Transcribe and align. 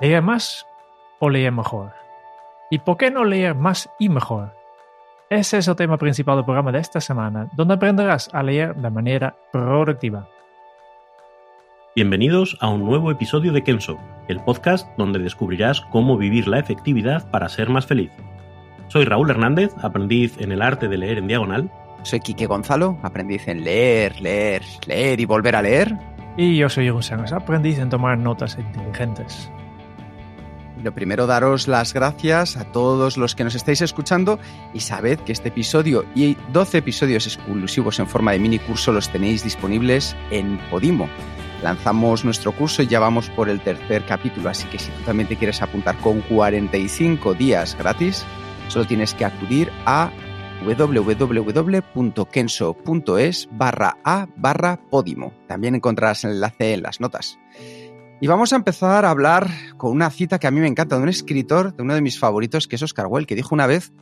¿Leer 0.00 0.22
más 0.22 0.64
o 1.18 1.28
leer 1.28 1.50
mejor? 1.50 1.92
¿Y 2.70 2.78
por 2.78 2.96
qué 2.98 3.10
no 3.10 3.24
leer 3.24 3.56
más 3.56 3.90
y 3.98 4.08
mejor? 4.08 4.54
Ese 5.28 5.58
es 5.58 5.66
el 5.66 5.74
tema 5.74 5.96
principal 5.96 6.36
del 6.36 6.44
programa 6.44 6.70
de 6.70 6.78
esta 6.78 7.00
semana, 7.00 7.48
donde 7.56 7.74
aprenderás 7.74 8.30
a 8.32 8.44
leer 8.44 8.76
de 8.76 8.90
manera 8.90 9.34
productiva. 9.50 10.28
Bienvenidos 11.96 12.56
a 12.60 12.68
un 12.68 12.84
nuevo 12.84 13.10
episodio 13.10 13.52
de 13.52 13.64
Kenso, 13.64 13.98
el 14.28 14.38
podcast 14.44 14.88
donde 14.96 15.18
descubrirás 15.18 15.80
cómo 15.80 16.16
vivir 16.16 16.46
la 16.46 16.60
efectividad 16.60 17.28
para 17.32 17.48
ser 17.48 17.68
más 17.68 17.84
feliz. 17.84 18.12
Soy 18.86 19.04
Raúl 19.04 19.30
Hernández, 19.30 19.74
aprendiz 19.82 20.40
en 20.40 20.52
el 20.52 20.62
arte 20.62 20.86
de 20.86 20.96
leer 20.96 21.18
en 21.18 21.26
diagonal. 21.26 21.72
Soy 22.04 22.20
Quique 22.20 22.46
Gonzalo, 22.46 22.96
aprendiz 23.02 23.48
en 23.48 23.64
leer, 23.64 24.20
leer, 24.20 24.62
leer 24.86 25.18
y 25.18 25.24
volver 25.24 25.56
a 25.56 25.62
leer. 25.62 25.92
Y 26.36 26.56
yo 26.56 26.68
soy 26.68 26.88
Sánchez, 27.02 27.32
aprendiz 27.32 27.80
en 27.80 27.90
tomar 27.90 28.16
notas 28.16 28.56
inteligentes. 28.56 29.50
Lo 30.82 30.94
primero, 30.94 31.26
daros 31.26 31.66
las 31.66 31.92
gracias 31.92 32.56
a 32.56 32.64
todos 32.64 33.16
los 33.16 33.34
que 33.34 33.42
nos 33.42 33.56
estáis 33.56 33.80
escuchando 33.80 34.38
y 34.72 34.80
sabed 34.80 35.18
que 35.20 35.32
este 35.32 35.48
episodio 35.48 36.04
y 36.14 36.36
12 36.52 36.78
episodios 36.78 37.26
exclusivos 37.26 37.98
en 37.98 38.06
forma 38.06 38.32
de 38.32 38.38
mini 38.38 38.60
curso 38.60 38.92
los 38.92 39.08
tenéis 39.10 39.42
disponibles 39.42 40.16
en 40.30 40.58
Podimo. 40.70 41.08
Lanzamos 41.62 42.24
nuestro 42.24 42.52
curso 42.52 42.82
y 42.82 42.86
ya 42.86 43.00
vamos 43.00 43.28
por 43.30 43.48
el 43.48 43.60
tercer 43.60 44.04
capítulo, 44.06 44.50
así 44.50 44.68
que 44.68 44.78
si 44.78 44.92
tú 44.92 45.02
también 45.04 45.28
te 45.28 45.34
quieres 45.36 45.60
apuntar 45.62 45.96
con 45.98 46.20
45 46.20 47.34
días 47.34 47.76
gratis, 47.76 48.24
solo 48.68 48.86
tienes 48.86 49.14
que 49.14 49.24
acudir 49.24 49.72
a 49.84 50.12
www.kenso.es 50.64 51.88
barra 53.50 53.96
a 54.04 54.28
barra 54.36 54.78
Podimo. 54.90 55.32
También 55.48 55.74
encontrarás 55.74 56.22
el 56.24 56.32
enlace 56.32 56.74
en 56.74 56.82
las 56.82 57.00
notas. 57.00 57.40
Y 58.20 58.26
vamos 58.26 58.52
a 58.52 58.56
empezar 58.56 59.04
a 59.04 59.10
hablar 59.10 59.48
con 59.76 59.92
una 59.92 60.10
cita 60.10 60.40
que 60.40 60.48
a 60.48 60.50
mí 60.50 60.58
me 60.58 60.66
encanta, 60.66 60.96
de 60.96 61.02
un 61.02 61.08
escritor, 61.08 61.76
de 61.76 61.84
uno 61.84 61.94
de 61.94 62.00
mis 62.00 62.18
favoritos, 62.18 62.66
que 62.66 62.74
es 62.74 62.82
Oscar 62.82 63.06
Wilde, 63.08 63.28
que 63.28 63.36
dijo 63.36 63.54
una 63.54 63.68
vez 63.68 63.92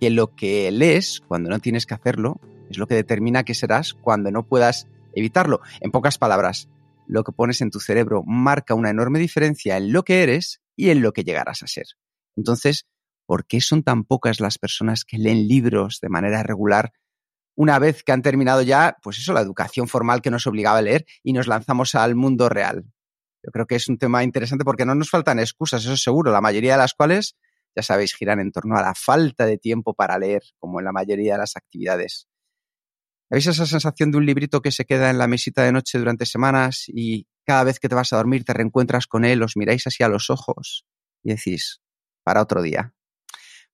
que 0.00 0.10
lo 0.10 0.36
que 0.36 0.70
lees 0.70 1.20
cuando 1.26 1.50
no 1.50 1.58
tienes 1.58 1.84
que 1.84 1.94
hacerlo 1.94 2.40
es 2.70 2.78
lo 2.78 2.86
que 2.86 2.94
determina 2.94 3.42
qué 3.42 3.54
serás 3.54 3.94
cuando 3.94 4.30
no 4.30 4.44
puedas 4.44 4.86
evitarlo. 5.12 5.60
En 5.80 5.90
pocas 5.90 6.18
palabras, 6.18 6.68
lo 7.08 7.24
que 7.24 7.32
pones 7.32 7.60
en 7.62 7.70
tu 7.70 7.80
cerebro 7.80 8.22
marca 8.24 8.74
una 8.74 8.90
enorme 8.90 9.18
diferencia 9.18 9.76
en 9.76 9.92
lo 9.92 10.04
que 10.04 10.22
eres 10.22 10.60
y 10.76 10.90
en 10.90 11.02
lo 11.02 11.12
que 11.12 11.24
llegarás 11.24 11.64
a 11.64 11.66
ser. 11.66 11.86
Entonces, 12.36 12.86
¿por 13.26 13.44
qué 13.44 13.60
son 13.60 13.82
tan 13.82 14.04
pocas 14.04 14.38
las 14.38 14.58
personas 14.58 15.04
que 15.04 15.18
leen 15.18 15.48
libros 15.48 15.98
de 16.00 16.08
manera 16.08 16.44
regular 16.44 16.92
una 17.56 17.80
vez 17.80 18.04
que 18.04 18.12
han 18.12 18.22
terminado 18.22 18.62
ya, 18.62 18.98
pues 19.02 19.18
eso, 19.18 19.32
la 19.32 19.40
educación 19.40 19.88
formal 19.88 20.22
que 20.22 20.30
nos 20.30 20.46
obligaba 20.46 20.78
a 20.78 20.82
leer 20.82 21.06
y 21.24 21.32
nos 21.32 21.48
lanzamos 21.48 21.96
al 21.96 22.14
mundo 22.14 22.48
real? 22.48 22.84
Yo 23.42 23.50
creo 23.50 23.66
que 23.66 23.74
es 23.74 23.88
un 23.88 23.98
tema 23.98 24.22
interesante 24.22 24.64
porque 24.64 24.84
no 24.84 24.94
nos 24.94 25.10
faltan 25.10 25.38
excusas, 25.38 25.82
eso 25.82 25.94
es 25.94 26.02
seguro, 26.02 26.30
la 26.30 26.40
mayoría 26.40 26.72
de 26.72 26.78
las 26.78 26.94
cuales, 26.94 27.36
ya 27.74 27.82
sabéis, 27.82 28.14
giran 28.14 28.40
en 28.40 28.52
torno 28.52 28.76
a 28.76 28.82
la 28.82 28.94
falta 28.94 29.46
de 29.46 29.58
tiempo 29.58 29.94
para 29.94 30.18
leer, 30.18 30.42
como 30.58 30.78
en 30.78 30.84
la 30.84 30.92
mayoría 30.92 31.34
de 31.34 31.38
las 31.38 31.56
actividades. 31.56 32.28
¿Habéis 33.30 33.46
esa 33.46 33.66
sensación 33.66 34.10
de 34.10 34.18
un 34.18 34.26
librito 34.26 34.60
que 34.60 34.70
se 34.70 34.84
queda 34.84 35.10
en 35.10 35.18
la 35.18 35.26
mesita 35.26 35.62
de 35.62 35.72
noche 35.72 35.98
durante 35.98 36.26
semanas 36.26 36.84
y 36.86 37.26
cada 37.44 37.64
vez 37.64 37.80
que 37.80 37.88
te 37.88 37.94
vas 37.94 38.12
a 38.12 38.16
dormir 38.16 38.44
te 38.44 38.52
reencuentras 38.52 39.06
con 39.06 39.24
él, 39.24 39.42
os 39.42 39.56
miráis 39.56 39.86
así 39.86 40.02
a 40.02 40.08
los 40.08 40.30
ojos 40.30 40.84
y 41.24 41.30
decís, 41.30 41.80
para 42.22 42.42
otro 42.42 42.62
día? 42.62 42.94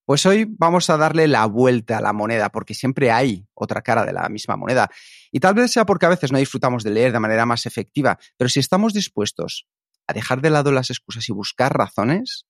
Pues 0.09 0.25
hoy 0.25 0.47
vamos 0.49 0.89
a 0.89 0.97
darle 0.97 1.29
la 1.29 1.45
vuelta 1.45 1.99
a 1.99 2.01
la 2.01 2.15
moneda, 2.15 2.49
porque 2.49 2.73
siempre 2.73 3.11
hay 3.11 3.47
otra 3.53 3.83
cara 3.83 4.07
de 4.07 4.15
la 4.15 4.27
misma 4.31 4.57
moneda. 4.57 4.89
Y 5.31 5.39
tal 5.39 5.53
vez 5.53 5.71
sea 5.71 5.85
porque 5.85 6.07
a 6.07 6.09
veces 6.09 6.33
no 6.33 6.39
disfrutamos 6.39 6.83
de 6.83 6.93
leer 6.93 7.13
de 7.13 7.21
manera 7.21 7.45
más 7.45 7.67
efectiva, 7.67 8.19
pero 8.39 8.49
si 8.49 8.59
estamos 8.59 8.95
dispuestos 8.95 9.69
a 10.07 10.15
dejar 10.15 10.41
de 10.41 10.49
lado 10.49 10.73
las 10.73 10.89
excusas 10.89 11.29
y 11.29 11.33
buscar 11.35 11.77
razones, 11.77 12.47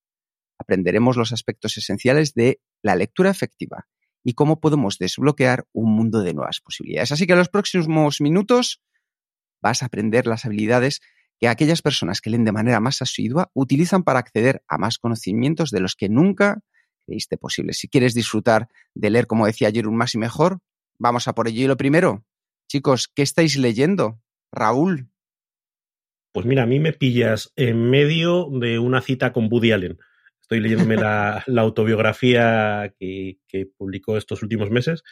aprenderemos 0.57 1.17
los 1.17 1.33
aspectos 1.33 1.77
esenciales 1.77 2.33
de 2.33 2.61
la 2.81 2.95
lectura 2.95 3.29
efectiva 3.29 3.87
y 4.23 4.35
cómo 4.35 4.61
podemos 4.61 4.97
desbloquear 4.97 5.67
un 5.73 5.93
mundo 5.93 6.21
de 6.21 6.33
nuevas 6.33 6.61
posibilidades. 6.61 7.11
Así 7.11 7.27
que 7.27 7.33
en 7.33 7.39
los 7.39 7.49
próximos 7.49 8.21
minutos 8.21 8.81
vas 9.61 9.83
a 9.83 9.87
aprender 9.87 10.27
las 10.27 10.45
habilidades 10.45 11.01
que 11.37 11.49
aquellas 11.49 11.81
personas 11.81 12.21
que 12.21 12.29
leen 12.29 12.45
de 12.45 12.53
manera 12.53 12.79
más 12.79 13.01
asidua 13.01 13.51
utilizan 13.53 14.03
para 14.03 14.19
acceder 14.19 14.63
a 14.69 14.77
más 14.77 14.97
conocimientos 14.97 15.71
de 15.71 15.81
los 15.81 15.95
que 15.97 16.07
nunca 16.07 16.63
creíste 17.05 17.37
posible. 17.37 17.73
Si 17.73 17.87
quieres 17.87 18.13
disfrutar 18.13 18.67
de 18.93 19.09
leer, 19.09 19.27
como 19.27 19.45
decía 19.45 19.67
ayer, 19.67 19.87
un 19.87 19.97
más 19.97 20.15
y 20.15 20.17
mejor, 20.17 20.59
vamos 20.97 21.27
a 21.27 21.33
por 21.33 21.47
ello. 21.47 21.63
Y 21.63 21.67
lo 21.67 21.77
primero, 21.77 22.25
chicos, 22.67 23.07
¿qué 23.07 23.21
estáis 23.21 23.57
leyendo? 23.57 24.21
Raúl. 24.51 25.09
Pues 26.31 26.45
mira, 26.45 26.63
a 26.63 26.67
mí 26.67 26.79
me 26.79 26.93
pillas 26.93 27.51
en 27.55 27.89
medio 27.89 28.49
de 28.51 28.79
una 28.79 29.01
cita 29.01 29.33
con 29.33 29.47
Woody 29.51 29.71
Allen. 29.71 29.97
Estoy 30.41 30.59
leyéndome 30.59 30.95
la, 30.95 31.43
la 31.47 31.61
autobiografía 31.61 32.93
que, 32.99 33.37
que, 33.47 33.65
publicó 33.65 34.17
estos 34.17 34.41
últimos 34.43 34.69
meses 34.69 35.03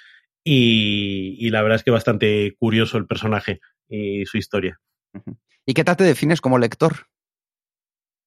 y, 0.44 1.36
y, 1.40 1.50
la 1.50 1.62
verdad 1.62 1.78
es 1.78 1.84
que 1.84 1.92
bastante 1.92 2.56
curioso 2.58 2.98
el 2.98 3.08
personaje 3.08 3.60
y 3.90 4.26
su 4.26 4.38
historia. 4.38 4.80
¿Y 5.66 5.74
qué 5.74 5.84
tal 5.84 5.98
te 5.98 6.04
defines 6.04 6.42
como 6.42 6.58
lector? 6.58 7.08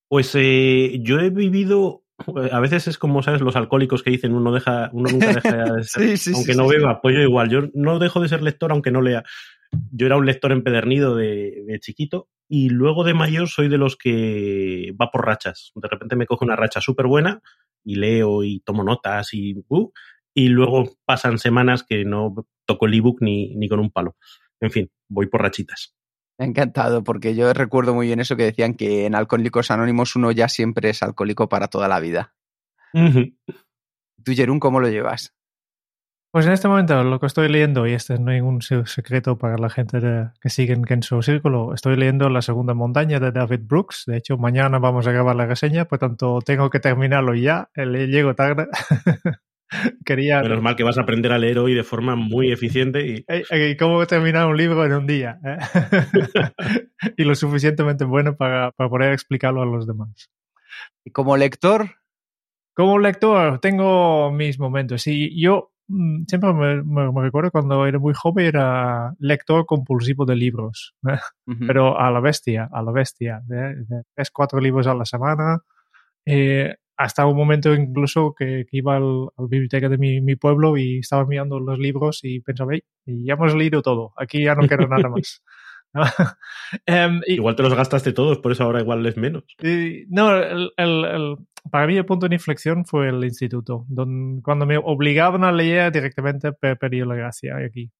Pues 0.07 0.35
eh, 0.35 0.99
yo 1.01 1.19
he 1.19 1.29
vivido 1.29 2.03
a 2.51 2.59
veces 2.59 2.87
es 2.87 2.97
como, 2.97 3.23
¿sabes? 3.23 3.41
Los 3.41 3.55
alcohólicos 3.55 4.03
que 4.03 4.11
dicen 4.11 4.33
uno, 4.33 4.51
deja, 4.51 4.89
uno 4.93 5.09
nunca 5.09 5.33
deja 5.33 5.73
de 5.75 5.83
ser, 5.83 6.17
sí, 6.17 6.17
sí, 6.17 6.31
aunque 6.33 6.53
sí, 6.53 6.57
no 6.57 6.67
beba, 6.67 7.01
pues 7.01 7.15
yo 7.15 7.21
igual, 7.21 7.49
yo 7.49 7.61
no 7.73 7.99
dejo 7.99 8.19
de 8.19 8.29
ser 8.29 8.41
lector 8.41 8.71
aunque 8.71 8.91
no 8.91 9.01
lea. 9.01 9.23
Yo 9.91 10.05
era 10.05 10.17
un 10.17 10.25
lector 10.25 10.51
empedernido 10.51 11.15
de, 11.15 11.63
de, 11.65 11.79
chiquito 11.79 12.27
y 12.49 12.69
luego 12.69 13.05
de 13.05 13.13
mayor 13.13 13.47
soy 13.47 13.69
de 13.69 13.77
los 13.77 13.95
que 13.95 14.93
va 15.01 15.09
por 15.11 15.25
rachas. 15.25 15.71
De 15.75 15.87
repente 15.87 16.17
me 16.17 16.25
coge 16.25 16.43
una 16.43 16.57
racha 16.57 16.81
súper 16.81 17.07
buena 17.07 17.41
y 17.83 17.95
leo 17.95 18.43
y 18.43 18.59
tomo 18.61 18.83
notas 18.83 19.33
y, 19.33 19.55
uh, 19.69 19.91
y 20.33 20.49
luego 20.49 20.97
pasan 21.05 21.37
semanas 21.37 21.83
que 21.83 22.03
no 22.03 22.35
toco 22.65 22.85
el 22.85 22.93
ebook 22.93 23.21
ni, 23.21 23.55
ni 23.55 23.69
con 23.69 23.79
un 23.79 23.91
palo. 23.91 24.17
En 24.59 24.71
fin, 24.71 24.91
voy 25.07 25.27
por 25.27 25.41
rachitas. 25.41 25.95
Encantado, 26.41 27.03
porque 27.03 27.35
yo 27.35 27.53
recuerdo 27.53 27.93
muy 27.93 28.07
bien 28.07 28.19
eso 28.19 28.35
que 28.35 28.45
decían 28.45 28.73
que 28.73 29.05
en 29.05 29.13
Alcohólicos 29.13 29.69
Anónimos 29.69 30.15
uno 30.15 30.31
ya 30.31 30.49
siempre 30.49 30.89
es 30.89 31.03
alcohólico 31.03 31.47
para 31.47 31.67
toda 31.67 31.87
la 31.87 31.99
vida. 31.99 32.33
Uh 32.93 32.99
-huh. 32.99 33.37
¿Tú, 34.23 34.33
Jerún, 34.33 34.59
cómo 34.59 34.79
lo 34.79 34.89
llevas? 34.89 35.35
Pues 36.31 36.47
en 36.47 36.53
este 36.53 36.67
momento 36.67 37.03
lo 37.03 37.19
que 37.19 37.27
estoy 37.27 37.47
leyendo, 37.47 37.85
y 37.85 37.93
este 37.93 38.17
no 38.17 38.31
es 38.31 38.41
ningún 38.41 38.61
secreto 38.61 39.37
para 39.37 39.59
la 39.59 39.69
gente 39.69 39.99
de, 39.99 40.29
que 40.41 40.49
sigue 40.49 40.73
en 40.73 40.83
Kenso 40.83 41.21
Círculo, 41.21 41.75
estoy 41.75 41.95
leyendo 41.95 42.27
La 42.29 42.41
Segunda 42.41 42.73
Montaña 42.73 43.19
de 43.19 43.31
David 43.31 43.59
Brooks. 43.63 44.05
De 44.07 44.17
hecho, 44.17 44.39
mañana 44.39 44.79
vamos 44.79 45.05
a 45.05 45.11
grabar 45.11 45.35
la 45.35 45.45
reseña, 45.45 45.85
por 45.85 45.99
tanto 45.99 46.39
tengo 46.43 46.71
que 46.71 46.79
terminarlo 46.79 47.35
ya. 47.35 47.69
Llego 47.75 48.33
tarde. 48.33 48.67
Quería... 50.05 50.41
Menos 50.41 50.61
mal 50.61 50.75
que 50.75 50.83
vas 50.83 50.97
a 50.97 51.01
aprender 51.01 51.31
a 51.31 51.37
leer 51.37 51.59
hoy 51.59 51.73
de 51.73 51.83
forma 51.83 52.15
muy 52.15 52.51
eficiente. 52.51 53.05
Y, 53.07 53.25
¿Y 53.51 53.77
cómo 53.77 54.05
terminar 54.05 54.47
un 54.47 54.57
libro 54.57 54.85
en 54.85 54.93
un 54.93 55.07
día? 55.07 55.39
¿eh? 55.43 55.57
y 57.17 57.23
lo 57.23 57.35
suficientemente 57.35 58.05
bueno 58.05 58.35
para, 58.35 58.71
para, 58.71 58.89
poder 58.89 59.13
explicarlo 59.13 59.61
a 59.61 59.65
los 59.65 59.87
demás. 59.87 60.29
¿Y 61.05 61.11
como 61.11 61.37
lector? 61.37 61.89
Como 62.75 62.99
lector 62.99 63.59
tengo 63.59 64.31
mis 64.31 64.59
momentos. 64.59 65.07
Y 65.07 65.41
yo 65.41 65.71
mm, 65.87 66.23
siempre 66.27 66.53
me, 66.53 66.83
me, 66.83 67.11
me 67.11 67.21
recuerdo 67.21 67.51
cuando 67.51 67.85
era 67.85 67.99
muy 67.99 68.13
joven 68.13 68.45
era 68.45 69.13
lector 69.19 69.65
compulsivo 69.65 70.25
de 70.25 70.35
libros. 70.35 70.95
¿eh? 71.07 71.19
Uh 71.47 71.53
-huh. 71.53 71.67
Pero 71.67 71.99
a 71.99 72.11
la 72.11 72.19
bestia, 72.19 72.69
a 72.71 72.81
la 72.81 72.91
bestia. 72.91 73.41
De 73.45 73.85
tres, 74.15 74.31
cuatro 74.31 74.59
libros 74.59 74.87
a 74.87 74.93
la 74.93 75.05
semana. 75.05 75.59
Eh, 76.25 76.75
hasta 77.03 77.25
un 77.25 77.35
momento 77.35 77.73
incluso 77.73 78.33
que, 78.37 78.65
que 78.69 78.77
iba 78.77 78.95
al, 78.95 79.27
a 79.35 79.41
la 79.41 79.47
biblioteca 79.47 79.89
de 79.89 79.97
mi, 79.97 80.21
mi, 80.21 80.35
pueblo 80.35 80.77
y 80.77 80.99
estaba 80.99 81.25
mirando 81.25 81.59
los 81.59 81.79
libros 81.79 82.19
y 82.23 82.39
pensaba, 82.41 82.73
hey, 82.73 82.83
ya 83.25 83.33
hemos 83.33 83.55
leído 83.55 83.81
todo, 83.81 84.13
aquí 84.17 84.43
ya 84.43 84.55
no 84.55 84.67
quiero 84.67 84.87
nada 84.87 85.09
más. 85.09 85.41
um, 86.87 87.21
y, 87.27 87.33
igual 87.33 87.55
te 87.55 87.63
los 87.63 87.73
gastaste 87.73 88.13
todos, 88.13 88.37
por 88.39 88.51
eso 88.51 88.63
ahora 88.63 88.81
igual 88.81 89.03
lees 89.03 89.17
menos. 89.17 89.43
Y, 89.61 90.05
no, 90.09 90.35
el, 90.35 90.71
el, 90.77 91.05
el, 91.05 91.37
para 91.69 91.87
mí 91.87 91.97
el 91.97 92.05
punto 92.05 92.27
de 92.27 92.35
inflexión 92.35 92.85
fue 92.85 93.09
el 93.09 93.23
instituto, 93.23 93.85
donde, 93.89 94.41
cuando 94.41 94.65
me 94.65 94.77
obligaban 94.77 95.43
a 95.43 95.51
leer 95.51 95.91
directamente 95.91 96.53
perdí 96.53 96.99
la 96.99 97.15
gracia 97.15 97.57
aquí. 97.57 97.91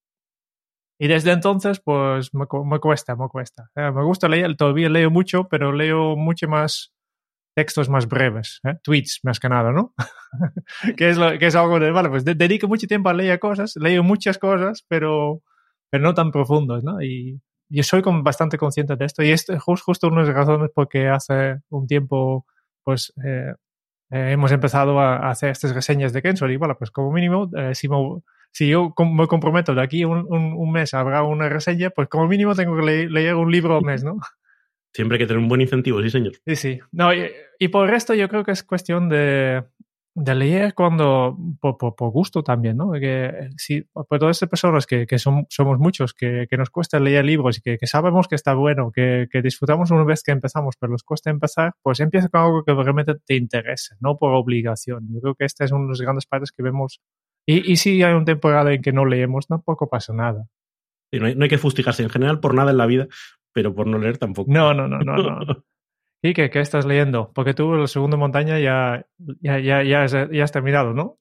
Y 0.99 1.07
desde 1.07 1.31
entonces, 1.31 1.79
pues 1.79 2.31
me, 2.31 2.45
cuesta, 2.45 3.15
me 3.15 3.27
cuesta. 3.27 3.71
Eh, 3.75 3.91
me 3.91 4.03
gusta 4.03 4.29
leer, 4.29 4.55
todavía 4.55 4.87
leo 4.87 5.09
mucho, 5.09 5.47
pero 5.49 5.71
leo 5.71 6.15
mucho 6.15 6.47
más 6.47 6.93
textos 7.53 7.89
más 7.89 8.07
breves, 8.07 8.59
¿eh? 8.63 8.75
tweets 8.83 9.19
más 9.23 9.39
que 9.39 9.49
nada, 9.49 9.71
¿no? 9.71 9.93
que, 10.97 11.09
es 11.09 11.17
lo, 11.17 11.37
que 11.37 11.47
es 11.47 11.55
algo 11.55 11.79
de, 11.79 11.91
vale, 11.91 12.09
pues 12.09 12.23
dedico 12.23 12.67
mucho 12.67 12.87
tiempo 12.87 13.09
a 13.09 13.13
leer 13.13 13.39
cosas, 13.39 13.73
leo 13.75 14.03
muchas 14.03 14.37
cosas, 14.37 14.85
pero, 14.87 15.41
pero 15.89 16.03
no 16.03 16.13
tan 16.13 16.31
profundos, 16.31 16.83
¿no? 16.83 17.01
Y 17.01 17.39
yo 17.69 17.83
soy 17.83 18.01
bastante 18.23 18.57
consciente 18.57 18.95
de 18.95 19.05
esto 19.05 19.23
y 19.23 19.31
es 19.31 19.45
justo 19.63 20.07
una 20.07 20.21
de 20.21 20.27
las 20.27 20.35
razones 20.35 20.71
porque 20.73 21.07
hace 21.07 21.59
un 21.69 21.87
tiempo, 21.87 22.45
pues, 22.83 23.13
eh, 23.23 23.53
eh, 24.11 24.31
hemos 24.31 24.51
empezado 24.51 24.99
a, 24.99 25.29
hacer 25.29 25.51
estas 25.51 25.73
reseñas 25.73 26.13
de 26.13 26.21
Kensor 26.21 26.51
y, 26.51 26.57
bueno, 26.57 26.75
pues 26.77 26.91
como 26.91 27.11
mínimo, 27.11 27.49
si, 27.73 27.87
si 28.51 28.67
yo 28.69 28.93
me 28.97 29.27
comprometo 29.27 29.73
de 29.73 29.81
aquí 29.81 30.03
un, 30.03 30.25
un, 30.29 30.71
mes 30.71 30.93
habrá 30.93 31.23
una 31.23 31.47
reseña, 31.47 31.91
pues 31.91 32.09
como 32.09 32.27
mínimo 32.27 32.55
tengo 32.55 32.75
que 32.75 33.07
leer 33.09 33.35
un 33.35 33.51
libro 33.51 33.77
al 33.77 33.83
mes, 33.83 34.03
¿no? 34.03 34.17
Siempre 34.93 35.15
hay 35.15 35.19
que 35.19 35.27
tener 35.27 35.41
un 35.41 35.47
buen 35.47 35.61
incentivo, 35.61 36.01
sí, 36.01 36.09
señor. 36.09 36.33
Sí, 36.45 36.55
sí. 36.55 36.79
No, 36.91 37.11
y, 37.13 37.67
por 37.69 37.85
el 37.85 37.91
resto 37.91 38.13
yo 38.13 38.27
creo 38.27 38.43
que 38.43 38.51
es 38.51 38.63
cuestión 38.63 39.07
de, 39.07 39.63
de 40.13 40.35
leer 40.35 40.73
cuando, 40.73 41.37
por, 41.61 41.77
por, 41.77 42.11
gusto 42.11 42.43
también, 42.43 42.75
¿no? 42.75 42.91
Que 42.91 43.49
si, 43.55 43.81
por 43.81 44.19
todas 44.19 44.35
estas 44.35 44.49
personas 44.49 44.85
que, 44.85 45.07
que 45.07 45.17
son, 45.17 45.45
somos 45.49 45.79
muchos, 45.79 46.13
que, 46.13 46.45
que, 46.49 46.57
nos 46.57 46.69
cuesta 46.69 46.99
leer 46.99 47.23
libros 47.23 47.57
y 47.57 47.61
que, 47.61 47.77
que 47.77 47.87
sabemos 47.87 48.27
que 48.27 48.35
está 48.35 48.53
bueno, 48.53 48.91
que, 48.91 49.27
que, 49.31 49.41
disfrutamos 49.41 49.91
una 49.91 50.03
vez 50.03 50.23
que 50.23 50.33
empezamos, 50.33 50.75
pero 50.77 50.91
nos 50.91 51.03
cuesta 51.03 51.29
empezar, 51.29 51.73
pues 51.81 52.01
empieza 52.01 52.27
con 52.27 52.41
algo 52.41 52.63
que 52.65 52.73
realmente 52.73 53.15
te 53.25 53.35
interese, 53.35 53.95
no 54.01 54.17
por 54.17 54.33
obligación. 54.33 55.07
Yo 55.13 55.21
creo 55.21 55.35
que 55.35 55.45
este 55.45 55.63
es 55.63 55.71
uno 55.71 55.83
de 55.83 55.89
los 55.89 56.01
grandes 56.01 56.25
partes 56.25 56.51
que 56.51 56.63
vemos. 56.63 56.99
Y, 57.45 57.71
y 57.71 57.77
si 57.77 58.03
hay 58.03 58.13
un 58.13 58.25
temporada 58.25 58.73
en 58.73 58.81
que 58.81 58.91
no 58.91 59.05
leemos, 59.05 59.47
tampoco 59.47 59.87
pasa 59.87 60.13
nada. 60.13 60.47
no, 61.13 61.25
hay, 61.25 61.35
no 61.35 61.43
hay 61.43 61.49
que 61.49 61.57
fustigarse 61.57 62.03
en 62.03 62.09
general 62.09 62.41
por 62.41 62.53
nada 62.53 62.71
en 62.71 62.77
la 62.77 62.85
vida, 62.85 63.07
pero 63.53 63.73
por 63.73 63.87
no 63.87 63.97
leer 63.97 64.17
tampoco. 64.17 64.51
No, 64.51 64.73
no, 64.73 64.87
no, 64.87 64.99
no, 64.99 65.17
no. 65.17 65.39
¿Y 66.23 66.33
qué, 66.33 66.49
qué 66.49 66.59
estás 66.59 66.85
leyendo? 66.85 67.31
Porque 67.33 67.53
tú 67.53 67.73
la 67.73 67.87
segunda 67.87 68.15
montaña 68.15 68.59
ya, 68.59 69.07
ya, 69.41 69.59
ya, 69.59 69.83
ya, 69.83 70.03
has, 70.03 70.11
ya 70.11 70.43
has 70.43 70.51
terminado, 70.51 70.93
¿no? 70.93 71.19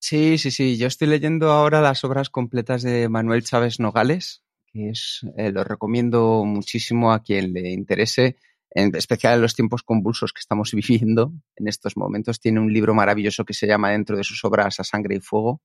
Sí, 0.00 0.38
sí, 0.38 0.50
sí. 0.50 0.76
Yo 0.76 0.86
estoy 0.86 1.08
leyendo 1.08 1.50
ahora 1.50 1.80
las 1.80 2.04
obras 2.04 2.30
completas 2.30 2.82
de 2.82 3.08
Manuel 3.08 3.42
Chávez 3.42 3.80
Nogales, 3.80 4.42
que 4.66 4.90
es, 4.90 5.26
eh, 5.36 5.52
lo 5.52 5.64
recomiendo 5.64 6.44
muchísimo 6.44 7.12
a 7.12 7.22
quien 7.22 7.52
le 7.52 7.70
interese, 7.70 8.36
en 8.70 8.94
especial 8.96 9.34
en 9.34 9.42
los 9.42 9.54
tiempos 9.54 9.82
convulsos 9.82 10.32
que 10.32 10.40
estamos 10.40 10.72
viviendo 10.74 11.32
en 11.56 11.68
estos 11.68 11.96
momentos. 11.96 12.40
Tiene 12.40 12.60
un 12.60 12.72
libro 12.72 12.94
maravilloso 12.94 13.44
que 13.44 13.54
se 13.54 13.66
llama 13.66 13.92
dentro 13.92 14.16
de 14.16 14.24
sus 14.24 14.44
obras 14.44 14.80
A 14.80 14.84
Sangre 14.84 15.16
y 15.16 15.20
Fuego, 15.20 15.62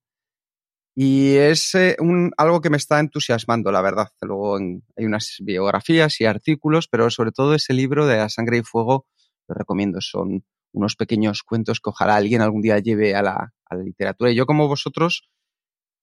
y 0.95 1.35
es 1.35 1.75
eh, 1.75 1.95
un, 1.99 2.31
algo 2.37 2.61
que 2.61 2.69
me 2.69 2.77
está 2.77 2.99
entusiasmando, 2.99 3.71
la 3.71 3.81
verdad. 3.81 4.09
Luego 4.21 4.57
hay 4.57 5.05
unas 5.05 5.37
biografías 5.39 6.19
y 6.19 6.25
artículos, 6.25 6.87
pero 6.89 7.09
sobre 7.09 7.31
todo 7.31 7.53
ese 7.53 7.73
libro 7.73 8.07
de 8.07 8.17
La 8.17 8.29
sangre 8.29 8.57
y 8.57 8.63
fuego 8.63 9.05
lo 9.47 9.55
recomiendo. 9.55 10.01
Son 10.01 10.43
unos 10.71 10.95
pequeños 10.95 11.43
cuentos 11.43 11.79
que 11.79 11.89
ojalá 11.89 12.15
alguien 12.15 12.41
algún 12.41 12.61
día 12.61 12.79
lleve 12.79 13.15
a 13.15 13.21
la, 13.21 13.53
a 13.65 13.75
la 13.75 13.83
literatura. 13.83 14.31
Y 14.31 14.35
yo 14.35 14.45
como 14.45 14.67
vosotros 14.67 15.29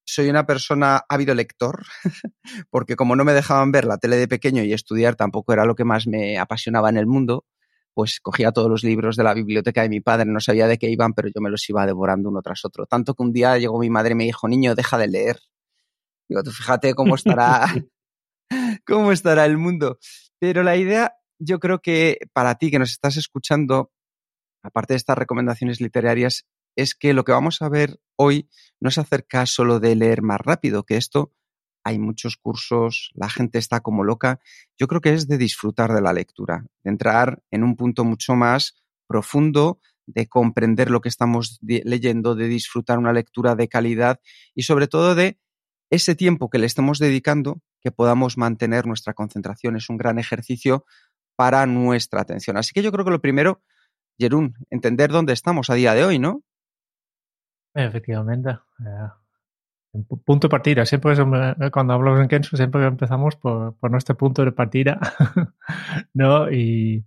soy 0.06 0.30
una 0.30 0.46
persona 0.46 1.02
ávido 1.08 1.34
lector, 1.34 1.84
porque 2.70 2.96
como 2.96 3.16
no 3.16 3.24
me 3.24 3.32
dejaban 3.32 3.72
ver 3.72 3.84
la 3.84 3.98
tele 3.98 4.16
de 4.16 4.28
pequeño 4.28 4.62
y 4.62 4.72
estudiar 4.72 5.16
tampoco 5.16 5.52
era 5.52 5.64
lo 5.64 5.74
que 5.74 5.84
más 5.84 6.06
me 6.06 6.38
apasionaba 6.38 6.88
en 6.88 6.96
el 6.96 7.06
mundo, 7.06 7.44
pues 7.96 8.20
cogía 8.20 8.52
todos 8.52 8.68
los 8.68 8.84
libros 8.84 9.16
de 9.16 9.24
la 9.24 9.32
biblioteca 9.32 9.80
de 9.80 9.88
mi 9.88 10.02
padre, 10.02 10.30
no 10.30 10.38
sabía 10.38 10.66
de 10.66 10.76
qué 10.76 10.90
iban, 10.90 11.14
pero 11.14 11.28
yo 11.34 11.40
me 11.40 11.48
los 11.48 11.66
iba 11.70 11.86
devorando 11.86 12.28
uno 12.28 12.42
tras 12.42 12.62
otro. 12.66 12.84
Tanto 12.84 13.14
que 13.14 13.22
un 13.22 13.32
día 13.32 13.56
llegó 13.56 13.78
mi 13.78 13.88
madre 13.88 14.12
y 14.12 14.14
me 14.16 14.24
dijo, 14.24 14.46
niño, 14.48 14.74
deja 14.74 14.98
de 14.98 15.08
leer. 15.08 15.40
Digo, 16.28 16.42
tú 16.42 16.50
fíjate 16.50 16.92
cómo 16.92 17.14
estará, 17.14 17.64
cómo 18.86 19.12
estará 19.12 19.46
el 19.46 19.56
mundo. 19.56 19.98
Pero 20.38 20.62
la 20.62 20.76
idea, 20.76 21.14
yo 21.38 21.58
creo 21.58 21.80
que 21.80 22.18
para 22.34 22.56
ti 22.56 22.70
que 22.70 22.78
nos 22.78 22.90
estás 22.90 23.16
escuchando, 23.16 23.90
aparte 24.62 24.92
de 24.92 24.98
estas 24.98 25.16
recomendaciones 25.16 25.80
literarias, 25.80 26.44
es 26.76 26.94
que 26.94 27.14
lo 27.14 27.24
que 27.24 27.32
vamos 27.32 27.62
a 27.62 27.70
ver 27.70 27.98
hoy 28.14 28.50
no 28.78 28.90
es 28.90 28.98
acerca 28.98 29.46
solo 29.46 29.80
de 29.80 29.96
leer 29.96 30.20
más 30.20 30.42
rápido, 30.42 30.82
que 30.82 30.98
esto 30.98 31.32
hay 31.86 32.00
muchos 32.00 32.36
cursos, 32.36 33.12
la 33.14 33.28
gente 33.28 33.58
está 33.58 33.78
como 33.78 34.02
loca. 34.02 34.40
Yo 34.76 34.88
creo 34.88 35.00
que 35.00 35.12
es 35.12 35.28
de 35.28 35.38
disfrutar 35.38 35.92
de 35.92 36.00
la 36.00 36.12
lectura, 36.12 36.66
de 36.82 36.90
entrar 36.90 37.44
en 37.52 37.62
un 37.62 37.76
punto 37.76 38.04
mucho 38.04 38.34
más 38.34 38.74
profundo, 39.06 39.78
de 40.04 40.26
comprender 40.26 40.90
lo 40.90 41.00
que 41.00 41.08
estamos 41.08 41.60
leyendo, 41.62 42.34
de 42.34 42.48
disfrutar 42.48 42.98
una 42.98 43.12
lectura 43.12 43.54
de 43.54 43.68
calidad 43.68 44.20
y 44.52 44.62
sobre 44.62 44.88
todo 44.88 45.14
de 45.14 45.38
ese 45.88 46.16
tiempo 46.16 46.50
que 46.50 46.58
le 46.58 46.66
estemos 46.66 46.98
dedicando, 46.98 47.60
que 47.80 47.92
podamos 47.92 48.36
mantener 48.36 48.86
nuestra 48.86 49.14
concentración. 49.14 49.76
Es 49.76 49.88
un 49.88 49.96
gran 49.96 50.18
ejercicio 50.18 50.84
para 51.36 51.66
nuestra 51.66 52.20
atención. 52.20 52.56
Así 52.56 52.72
que 52.74 52.82
yo 52.82 52.90
creo 52.90 53.04
que 53.04 53.12
lo 53.12 53.20
primero, 53.20 53.62
Jerún, 54.18 54.56
entender 54.70 55.12
dónde 55.12 55.34
estamos 55.34 55.70
a 55.70 55.74
día 55.74 55.94
de 55.94 56.04
hoy, 56.04 56.18
¿no? 56.18 56.42
Efectivamente. 57.74 58.58
Punto 60.04 60.48
de 60.48 60.50
partida. 60.50 60.86
Siempre 60.86 61.14
cuando 61.70 61.94
hablamos 61.94 62.20
en 62.20 62.28
Kensu, 62.28 62.56
siempre 62.56 62.84
empezamos 62.86 63.36
por, 63.36 63.76
por 63.76 63.90
nuestro 63.90 64.16
punto 64.16 64.44
de 64.44 64.52
partida, 64.52 64.98
¿no? 66.14 66.50
Y, 66.50 67.04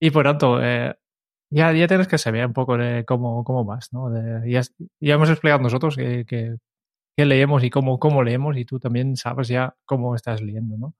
y 0.00 0.10
por 0.10 0.24
tanto, 0.24 0.62
eh, 0.62 0.94
ya, 1.50 1.72
ya 1.72 1.86
tienes 1.86 2.08
que 2.08 2.18
saber 2.18 2.46
un 2.46 2.52
poco 2.52 2.76
de 2.76 3.04
cómo, 3.04 3.44
cómo 3.44 3.64
vas, 3.64 3.92
¿no? 3.92 4.10
De, 4.10 4.50
ya, 4.50 4.62
ya, 5.00 5.14
hemos 5.14 5.30
explicado 5.30 5.62
nosotros 5.62 5.96
que, 5.96 6.24
que, 6.26 6.56
leemos 7.16 7.62
y 7.62 7.70
cómo, 7.70 7.98
cómo 7.98 8.22
leemos 8.22 8.56
y 8.56 8.64
tú 8.64 8.80
también 8.80 9.16
sabes 9.16 9.48
ya 9.48 9.76
cómo 9.84 10.14
estás 10.16 10.40
leyendo, 10.42 10.76
¿no? 10.76 10.94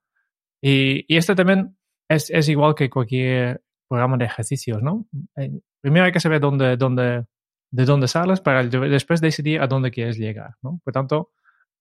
Y, 0.62 1.04
y 1.12 1.16
este 1.16 1.34
también 1.34 1.76
es, 2.08 2.30
es 2.30 2.48
igual 2.48 2.74
que 2.74 2.90
cualquier 2.90 3.62
programa 3.88 4.16
de 4.16 4.26
ejercicios, 4.26 4.82
¿no? 4.82 5.06
Eh, 5.36 5.50
primero 5.80 6.06
hay 6.06 6.12
que 6.12 6.20
saber 6.20 6.40
dónde, 6.40 6.76
dónde, 6.76 7.24
de 7.72 7.84
dónde 7.86 8.06
sales 8.06 8.40
para 8.40 8.62
después 8.64 9.20
decidir 9.20 9.60
a 9.60 9.66
dónde 9.66 9.90
quieres 9.90 10.18
llegar. 10.18 10.54
¿no? 10.62 10.80
Por 10.84 10.92
tanto, 10.92 11.30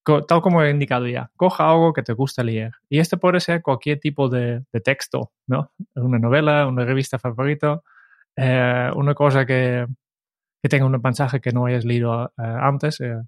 tal 0.04 0.42
como 0.42 0.64
he 0.64 0.72
indicado 0.72 1.08
ya, 1.08 1.32
coja 1.36 1.70
algo 1.70 1.94
que 1.94 2.02
te 2.02 2.14
gusta 2.14 2.44
leer. 2.44 2.72
Y 2.90 3.00
este 3.00 3.18
puede 3.18 3.40
ser 3.40 3.62
cualquier 3.62 4.00
tipo 4.00 4.30
de, 4.30 4.64
texto, 4.84 5.32
¿no? 5.48 5.72
Una 5.96 6.18
novela, 6.18 6.66
una 6.68 6.86
revista 6.86 7.20
favorita, 7.20 7.82
eh, 8.36 8.90
una 8.96 9.14
cosa 9.14 9.46
que, 9.46 9.86
que, 10.64 10.70
tenga 10.70 10.86
un 10.86 11.00
mensaje 11.04 11.42
que 11.42 11.52
no 11.52 11.66
hayas 11.66 11.86
leído 11.86 12.26
eh, 12.26 12.32
antes 12.38 13.02
eh, 13.02 13.22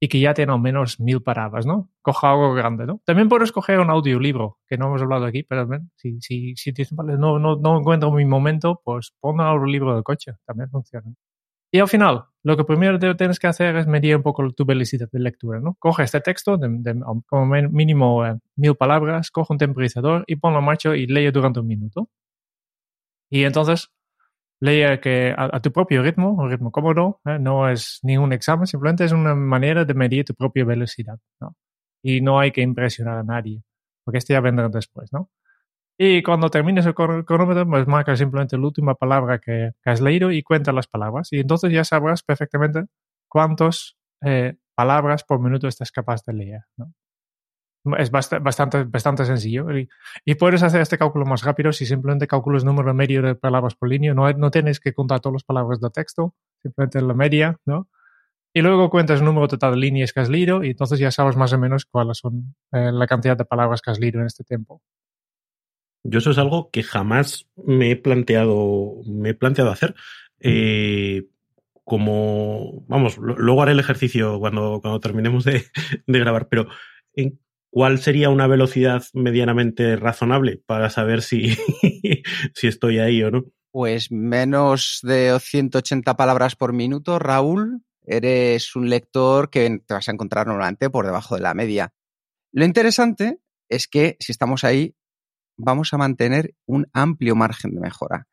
y 0.00 0.08
que 0.08 0.20
ya 0.20 0.32
tiene 0.32 0.52
al 0.52 0.60
menos 0.60 1.00
mil 1.00 1.22
palabras, 1.22 1.66
¿no? 1.66 1.90
Coja 2.02 2.30
algo 2.30 2.54
grande, 2.54 2.86
¿no? 2.86 3.00
También 3.04 3.28
puedes 3.28 3.52
coger 3.52 3.80
un 3.80 3.90
audiolibro, 3.90 4.58
que 4.68 4.78
no 4.78 4.86
hemos 4.86 5.02
hablado 5.02 5.26
aquí, 5.26 5.42
pero 5.42 5.68
si, 5.96 6.20
si, 6.20 6.54
si 6.56 6.72
no, 6.94 7.38
no, 7.38 7.56
no 7.56 7.78
encuentro 7.78 8.12
mi 8.12 8.24
momento, 8.24 8.80
pues 8.84 9.12
pon 9.20 9.34
un 9.34 9.40
audiolibro 9.40 9.94
del 9.94 10.04
coche, 10.04 10.34
también 10.46 10.70
funciona. 10.70 11.12
Y 11.72 11.80
al 11.80 11.88
final, 11.88 12.24
lo 12.42 12.56
que 12.56 12.64
primero 12.64 12.98
tienes 13.16 13.38
que 13.38 13.48
hacer 13.48 13.76
es 13.76 13.86
medir 13.86 14.16
un 14.16 14.22
poco 14.22 14.48
tu 14.52 14.64
velocidad 14.64 15.08
de 15.10 15.18
lectura, 15.18 15.60
¿no? 15.60 15.74
Coge 15.78 16.04
este 16.04 16.20
texto 16.20 16.56
de, 16.56 16.94
como 17.26 17.46
mínimo 17.46 18.24
eh, 18.24 18.38
mil 18.56 18.76
palabras, 18.76 19.30
coge 19.30 19.52
un 19.52 19.58
temporizador 19.58 20.24
y 20.26 20.36
ponlo 20.36 20.60
en 20.60 20.64
marcha 20.64 20.96
y 20.96 21.06
lee 21.06 21.30
durante 21.30 21.60
un 21.60 21.66
minuto. 21.66 22.08
Y 23.30 23.44
entonces 23.44 23.90
lee 24.60 25.00
que 25.00 25.34
a, 25.36 25.60
tu 25.60 25.72
propio 25.72 26.02
ritmo, 26.02 26.32
un 26.32 26.50
ritmo 26.50 26.70
cómodo, 26.70 27.20
¿eh? 27.26 27.38
no 27.38 27.68
es 27.68 27.98
ningún 28.02 28.32
examen, 28.32 28.66
simplemente 28.66 29.04
es 29.04 29.12
una 29.12 29.34
manera 29.34 29.84
de 29.84 29.94
medir 29.94 30.24
tu 30.24 30.34
propia 30.34 30.64
velocidad, 30.64 31.18
¿no? 31.40 31.56
Y 32.02 32.20
no 32.20 32.38
hay 32.38 32.52
que 32.52 32.62
impresionar 32.62 33.18
a 33.18 33.22
nadie, 33.24 33.62
porque 34.04 34.18
este 34.18 34.34
ya 34.34 34.40
vendrá 34.40 34.68
después, 34.68 35.12
¿no? 35.12 35.30
Y 35.98 36.22
cuando 36.22 36.50
termines 36.50 36.84
el 36.84 36.94
cronómetro, 36.94 37.66
pues 37.68 37.86
marca 37.86 38.14
simplemente 38.16 38.58
la 38.58 38.66
última 38.66 38.94
palabra 38.94 39.38
que, 39.38 39.70
has 39.84 40.00
leído 40.00 40.30
y 40.30 40.42
cuenta 40.42 40.72
las 40.72 40.86
palabras. 40.86 41.32
Y 41.32 41.40
entonces 41.40 41.72
ya 41.72 41.84
sabrás 41.84 42.22
perfectamente 42.22 42.84
cuántas 43.28 43.96
eh, 44.22 44.56
palabras 44.74 45.24
por 45.24 45.40
minuto 45.40 45.68
estás 45.68 45.90
capaz 45.90 46.22
de 46.26 46.34
leer. 46.34 46.60
¿no? 46.76 46.92
Es 47.98 48.10
bastante, 48.10 48.84
bastante 48.84 49.24
sencillo. 49.24 49.68
Y, 49.78 50.34
puedes 50.34 50.62
hacer 50.62 50.80
este 50.80 50.98
cálculo 50.98 51.24
más 51.24 51.42
rápido 51.44 51.72
si 51.72 51.86
simplemente 51.86 52.26
calculas 52.26 52.64
número 52.64 52.92
medio 52.92 53.22
de 53.22 53.34
palabras 53.34 53.74
por 53.74 53.88
línea. 53.88 54.12
No, 54.12 54.30
no 54.32 54.50
tienes 54.50 54.80
que 54.80 54.92
contar 54.92 55.20
todas 55.20 55.34
las 55.34 55.44
palabras 55.44 55.80
de 55.80 55.90
texto, 55.90 56.34
simplemente 56.62 57.00
la 57.00 57.14
media, 57.14 57.56
¿no? 57.64 57.88
Y 58.52 58.62
luego 58.62 58.90
cuentas 58.90 59.20
el 59.20 59.26
número 59.26 59.48
total 59.48 59.72
de 59.72 59.78
líneas 59.78 60.12
que 60.12 60.20
has 60.20 60.30
leído 60.30 60.64
y 60.64 60.70
entonces 60.70 60.98
ya 60.98 61.10
sabes 61.10 61.36
más 61.36 61.52
o 61.52 61.58
menos 61.58 61.84
cuáles 61.84 62.18
son 62.18 62.54
eh, 62.72 62.90
la 62.90 63.06
cantidad 63.06 63.36
de 63.36 63.44
palabras 63.44 63.82
que 63.82 63.90
has 63.90 64.00
leído 64.00 64.20
en 64.20 64.26
este 64.26 64.44
tiempo. 64.44 64.80
Yo 66.08 66.18
eso 66.18 66.30
es 66.30 66.38
algo 66.38 66.70
que 66.70 66.82
jamás 66.82 67.48
me 67.56 67.90
he 67.90 67.96
planteado, 67.96 69.00
me 69.06 69.30
he 69.30 69.34
planteado 69.34 69.70
hacer. 69.70 69.94
Eh, 70.40 71.24
como, 71.84 72.84
vamos, 72.88 73.16
luego 73.18 73.62
haré 73.62 73.72
el 73.72 73.80
ejercicio 73.80 74.40
cuando, 74.40 74.80
cuando 74.80 75.00
terminemos 75.00 75.44
de, 75.44 75.64
grabar, 76.06 76.48
pero 76.48 76.66
¿en 77.14 77.38
¿cuál 77.70 78.00
sería 78.00 78.28
una 78.28 78.46
velocidad 78.46 79.04
medianamente 79.12 79.96
razonable 79.96 80.60
para 80.66 80.90
saber 80.90 81.22
si, 81.22 81.50
si 82.54 82.66
estoy 82.66 82.98
ahí 82.98 83.22
o 83.22 83.30
no? 83.30 83.44
Pues 83.70 84.10
menos 84.10 85.00
de 85.02 85.38
180 85.38 86.16
palabras 86.16 86.56
por 86.56 86.72
minuto, 86.72 87.18
Raúl. 87.18 87.82
Eres 88.06 88.74
un 88.74 88.88
lector 88.88 89.50
que 89.50 89.80
te 89.84 89.94
vas 89.94 90.08
a 90.08 90.12
encontrar 90.12 90.46
normalmente 90.46 90.90
por 90.90 91.06
debajo 91.06 91.34
de 91.34 91.42
la 91.42 91.54
media. 91.54 91.92
Lo 92.52 92.64
interesante 92.64 93.38
es 93.68 93.86
que 93.86 94.16
si 94.18 94.32
estamos 94.32 94.64
ahí, 94.64 94.94
vamos 95.56 95.92
a 95.92 95.98
mantener 95.98 96.54
un 96.66 96.86
amplio 96.92 97.34
margen 97.34 97.74
de 97.74 97.80
mejora. 97.80 98.26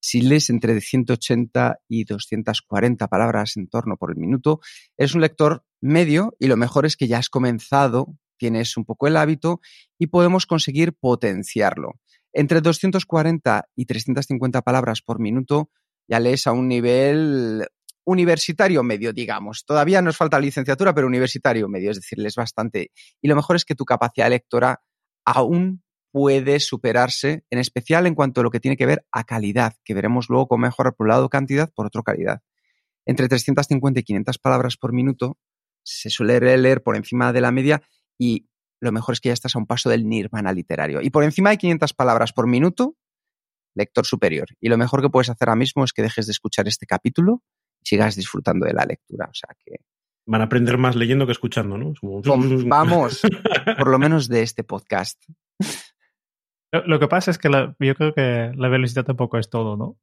Si 0.00 0.20
lees 0.20 0.48
entre 0.50 0.80
180 0.80 1.80
y 1.88 2.04
240 2.04 3.08
palabras 3.08 3.56
en 3.56 3.68
torno 3.68 3.96
por 3.96 4.10
el 4.10 4.16
minuto, 4.16 4.60
es 4.96 5.14
un 5.14 5.20
lector 5.20 5.64
medio 5.80 6.36
y 6.38 6.46
lo 6.46 6.56
mejor 6.56 6.86
es 6.86 6.96
que 6.96 7.08
ya 7.08 7.18
has 7.18 7.28
comenzado, 7.28 8.14
tienes 8.36 8.76
un 8.76 8.84
poco 8.84 9.08
el 9.08 9.16
hábito 9.16 9.60
y 9.98 10.06
podemos 10.06 10.46
conseguir 10.46 10.94
potenciarlo. 10.94 12.00
Entre 12.32 12.60
240 12.60 13.68
y 13.74 13.86
350 13.86 14.62
palabras 14.62 15.02
por 15.02 15.18
minuto 15.18 15.70
ya 16.08 16.20
lees 16.20 16.46
a 16.46 16.52
un 16.52 16.68
nivel 16.68 17.66
universitario 18.04 18.82
medio, 18.82 19.12
digamos. 19.12 19.64
Todavía 19.66 20.00
nos 20.00 20.16
falta 20.16 20.40
licenciatura, 20.40 20.94
pero 20.94 21.06
universitario 21.06 21.68
medio, 21.68 21.90
es 21.90 21.98
decir, 21.98 22.18
lees 22.18 22.36
bastante. 22.36 22.92
Y 23.20 23.28
lo 23.28 23.36
mejor 23.36 23.56
es 23.56 23.64
que 23.64 23.74
tu 23.74 23.84
capacidad 23.84 24.30
lectora 24.30 24.80
aún 25.26 25.82
puede 26.10 26.60
superarse, 26.60 27.44
en 27.50 27.58
especial 27.58 28.06
en 28.06 28.14
cuanto 28.14 28.40
a 28.40 28.44
lo 28.44 28.50
que 28.50 28.60
tiene 28.60 28.76
que 28.76 28.86
ver 28.86 29.04
a 29.12 29.24
calidad, 29.24 29.74
que 29.84 29.94
veremos 29.94 30.28
luego 30.28 30.48
cómo 30.48 30.62
mejorar 30.62 30.94
por 30.94 31.06
un 31.06 31.08
lado 31.08 31.28
cantidad, 31.28 31.70
por 31.74 31.86
otro 31.86 32.02
calidad. 32.02 32.40
Entre 33.06 33.28
350 33.28 34.00
y 34.00 34.02
500 34.02 34.38
palabras 34.38 34.76
por 34.76 34.92
minuto 34.92 35.38
se 35.82 36.10
suele 36.10 36.58
leer 36.58 36.82
por 36.82 36.96
encima 36.96 37.32
de 37.32 37.40
la 37.40 37.50
media 37.50 37.82
y 38.18 38.48
lo 38.80 38.92
mejor 38.92 39.14
es 39.14 39.20
que 39.20 39.30
ya 39.30 39.32
estás 39.32 39.56
a 39.56 39.58
un 39.58 39.66
paso 39.66 39.88
del 39.88 40.08
nirvana 40.08 40.52
literario. 40.52 41.00
Y 41.00 41.10
por 41.10 41.24
encima 41.24 41.50
de 41.50 41.58
500 41.58 41.94
palabras 41.94 42.32
por 42.32 42.46
minuto, 42.46 42.96
lector 43.74 44.06
superior. 44.06 44.48
Y 44.60 44.68
lo 44.68 44.76
mejor 44.76 45.02
que 45.02 45.08
puedes 45.08 45.30
hacer 45.30 45.48
ahora 45.48 45.58
mismo 45.58 45.84
es 45.84 45.92
que 45.92 46.02
dejes 46.02 46.26
de 46.26 46.32
escuchar 46.32 46.68
este 46.68 46.86
capítulo 46.86 47.42
y 47.80 47.86
sigas 47.88 48.14
disfrutando 48.14 48.66
de 48.66 48.74
la 48.74 48.84
lectura. 48.84 49.26
O 49.30 49.34
sea 49.34 49.50
que... 49.64 49.76
Van 50.26 50.42
a 50.42 50.44
aprender 50.44 50.76
más 50.76 50.94
leyendo 50.94 51.24
que 51.24 51.32
escuchando, 51.32 51.78
¿no? 51.78 51.94
Vamos, 52.66 53.22
por 53.78 53.88
lo 53.88 53.98
menos 53.98 54.28
de 54.28 54.42
este 54.42 54.62
podcast. 54.62 55.18
Lo 56.70 56.98
que 56.98 57.08
pasa 57.08 57.30
es 57.30 57.38
que 57.38 57.48
yo 57.50 57.94
creo 57.94 58.12
que 58.12 58.52
la 58.54 58.68
velocidad 58.68 59.04
tampoco 59.04 59.38
es 59.38 59.48
todo, 59.48 59.76
¿no? 59.76 59.96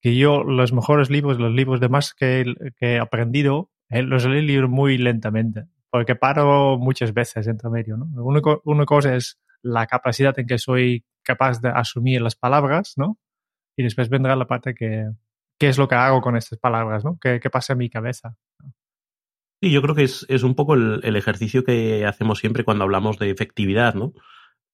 Que 0.00 0.16
yo 0.16 0.42
los 0.42 0.72
mejores 0.72 1.10
libros, 1.10 1.38
los 1.38 1.52
libros 1.52 1.80
de 1.80 1.88
más 1.88 2.14
que, 2.14 2.54
he 2.80 2.98
aprendido, 2.98 3.70
eh, 3.90 4.02
los 4.02 4.24
leído 4.24 4.68
muy 4.68 4.96
lentamente, 4.96 5.64
porque 5.90 6.16
paro 6.16 6.78
muchas 6.78 7.12
veces 7.12 7.46
entre 7.46 7.68
medio, 7.68 7.98
¿no? 7.98 8.06
Una, 8.64 8.84
cosa 8.86 9.16
es 9.16 9.38
la 9.62 9.86
capacidad 9.86 10.38
en 10.38 10.46
que 10.46 10.58
soy 10.58 11.04
capaz 11.22 11.60
de 11.60 11.68
asumir 11.68 12.22
las 12.22 12.36
palabras, 12.36 12.94
¿no? 12.96 13.18
Y 13.76 13.82
después 13.82 14.08
vendrá 14.08 14.34
la 14.34 14.46
parte 14.46 14.74
que, 14.74 15.10
qué 15.58 15.68
es 15.68 15.76
lo 15.76 15.88
que 15.88 15.96
hago 15.96 16.22
con 16.22 16.36
estas 16.36 16.58
palabras, 16.58 17.04
¿no? 17.04 17.18
¿Qué, 17.20 17.40
pasa 17.50 17.74
en 17.74 17.80
mi 17.80 17.90
cabeza? 17.90 18.34
Sí, 19.60 19.70
yo 19.70 19.82
creo 19.82 19.94
que 19.94 20.04
es, 20.04 20.42
un 20.42 20.54
poco 20.54 20.74
el, 20.74 21.16
ejercicio 21.16 21.64
que 21.64 22.06
hacemos 22.06 22.38
siempre 22.38 22.64
cuando 22.64 22.84
hablamos 22.84 23.18
de 23.18 23.30
efectividad, 23.30 23.94
¿no? 23.94 24.14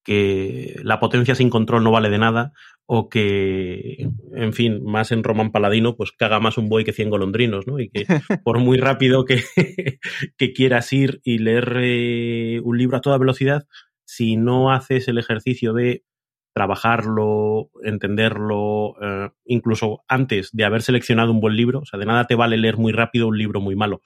Que 0.05 0.77
la 0.83 1.01
potencia 1.01 1.35
sin 1.35 1.51
control 1.51 1.83
no 1.83 1.91
vale 1.91 2.11
de 2.11 2.19
nada 2.19 2.53
o 2.87 3.09
que, 3.09 4.07
en 4.35 4.53
fin, 4.53 4.85
más 4.85 5.11
en 5.11 5.25
Roman 5.25 5.51
Paladino, 5.51 5.97
pues 5.97 6.13
caga 6.13 6.39
más 6.39 6.59
un 6.59 6.69
buey 6.69 6.85
que 6.85 6.93
cien 6.93 7.09
golondrinos, 7.09 7.67
¿no? 7.67 7.81
Y 7.81 7.89
que 7.89 8.05
por 8.45 8.59
muy 8.59 8.77
rápido 8.77 9.25
que, 9.25 9.43
que 10.37 10.53
quieras 10.53 10.93
ir 10.93 11.21
y 11.25 11.39
leer 11.39 11.77
eh, 11.81 12.61
un 12.63 12.77
libro 12.77 12.99
a 12.99 13.01
toda 13.01 13.19
velocidad, 13.19 13.67
si 14.05 14.37
no 14.37 14.71
haces 14.71 15.09
el 15.09 15.19
ejercicio 15.19 15.73
de 15.73 16.05
trabajarlo, 16.53 17.71
entenderlo, 17.83 18.95
eh, 19.03 19.31
incluso 19.47 20.05
antes 20.07 20.51
de 20.53 20.65
haber 20.65 20.83
seleccionado 20.83 21.33
un 21.33 21.41
buen 21.41 21.57
libro, 21.57 21.81
o 21.81 21.85
sea, 21.85 21.99
de 21.99 22.07
nada 22.07 22.27
te 22.27 22.37
vale 22.37 22.59
leer 22.59 22.77
muy 22.77 22.93
rápido 22.93 23.27
un 23.27 23.39
libro 23.39 23.61
muy 23.61 23.75
malo. 23.75 24.03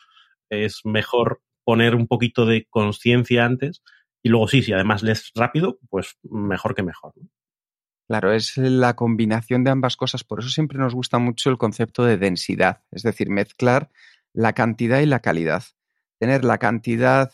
Es 0.49 0.81
mejor 0.85 1.43
poner 1.64 1.95
un 1.95 2.07
poquito 2.07 2.47
de 2.47 2.67
conciencia 2.71 3.45
antes 3.45 3.83
y 4.28 4.30
luego 4.30 4.47
sí, 4.47 4.62
si 4.62 4.75
además 4.75 5.02
lees 5.02 5.32
rápido, 5.35 5.78
pues 5.88 6.18
mejor 6.23 6.75
que 6.75 6.82
mejor. 6.82 7.14
Claro, 8.06 8.30
es 8.35 8.58
la 8.58 8.94
combinación 8.94 9.64
de 9.64 9.70
ambas 9.70 9.97
cosas. 9.97 10.23
Por 10.23 10.40
eso 10.40 10.50
siempre 10.50 10.78
nos 10.78 10.94
gusta 10.94 11.18
mucho 11.18 11.49
el 11.49 11.56
concepto 11.56 12.04
de 12.04 12.18
densidad, 12.18 12.82
es 12.90 13.02
decir, 13.02 13.30
mezclar 13.30 13.90
la 14.35 14.52
cantidad 14.52 15.00
y 15.00 15.06
la 15.06 15.20
calidad. 15.20 15.62
Tener 16.18 16.44
la 16.44 16.58
cantidad 16.58 17.32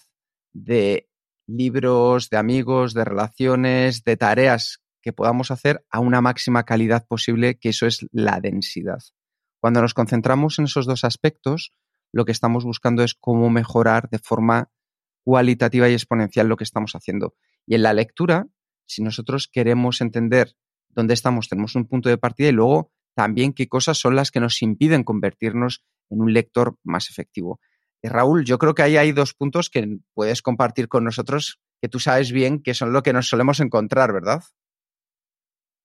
de 0.53 1.09
libros, 1.49 2.31
de 2.31 2.37
amigos, 2.37 2.95
de 2.95 3.05
relaciones, 3.05 4.05
de 4.05 4.17
tareas 4.17 4.81
que 5.03 5.13
podamos 5.13 5.51
hacer 5.51 5.85
a 5.91 5.99
una 5.99 6.21
máxima 6.21 6.63
calidad 6.63 7.09
posible, 7.09 7.59
que 7.59 7.71
eso 7.71 7.87
es 7.87 8.07
la 8.13 8.39
densidad. 8.41 9.03
Cuando 9.59 9.83
nos 9.83 9.95
concentramos 9.95 10.61
en 10.61 10.67
esos 10.67 10.87
dos 10.87 11.03
aspectos, 11.03 11.73
lo 12.13 12.25
que 12.25 12.33
estamos 12.33 12.65
buscando 12.65 13.03
es 13.03 13.15
cómo 13.15 13.51
mejorar 13.51 14.09
de 14.11 14.21
forma 14.21 14.71
cualitativa 15.25 15.89
y 15.89 15.95
exponencial 15.95 16.49
lo 16.49 16.57
que 16.57 16.65
estamos 16.65 16.95
haciendo. 16.95 17.35
Y 17.67 17.75
en 17.75 17.83
la 17.83 17.93
lectura, 17.93 18.47
si 18.87 19.03
nosotros 19.03 19.49
queremos 19.49 20.01
entender 20.01 20.55
dónde 20.91 21.15
estamos, 21.15 21.49
tenemos 21.49 21.75
un 21.75 21.87
punto 21.87 22.09
de 22.09 22.19
partida 22.19 22.51
y 22.51 22.53
luego 22.53 22.93
también 23.15 23.53
qué 23.53 23.69
cosas 23.69 23.99
son 23.99 24.17
las 24.17 24.31
que 24.31 24.41
nos 24.41 24.61
impiden 24.63 25.05
convertirnos 25.05 25.85
en 26.11 26.21
un 26.21 26.33
lector 26.33 26.77
más 26.85 27.11
efectivo. 27.11 27.61
Y 28.03 28.09
Raúl, 28.09 28.45
yo 28.45 28.59
creo 28.59 28.75
que 28.75 28.83
ahí 28.83 28.97
hay 28.97 29.13
dos 29.13 29.33
puntos 29.33 29.71
que 29.71 29.99
puedes 30.13 30.43
compartir 30.43 30.89
con 30.89 31.05
nosotros 31.05 31.61
que 31.81 31.89
tú 31.89 31.99
sabes 31.99 32.33
bien 32.33 32.63
que 32.63 32.75
son 32.75 32.93
lo 32.93 33.03
que 33.03 33.13
nos 33.13 33.29
solemos 33.29 33.61
encontrar, 33.61 34.13
¿verdad? 34.13 34.43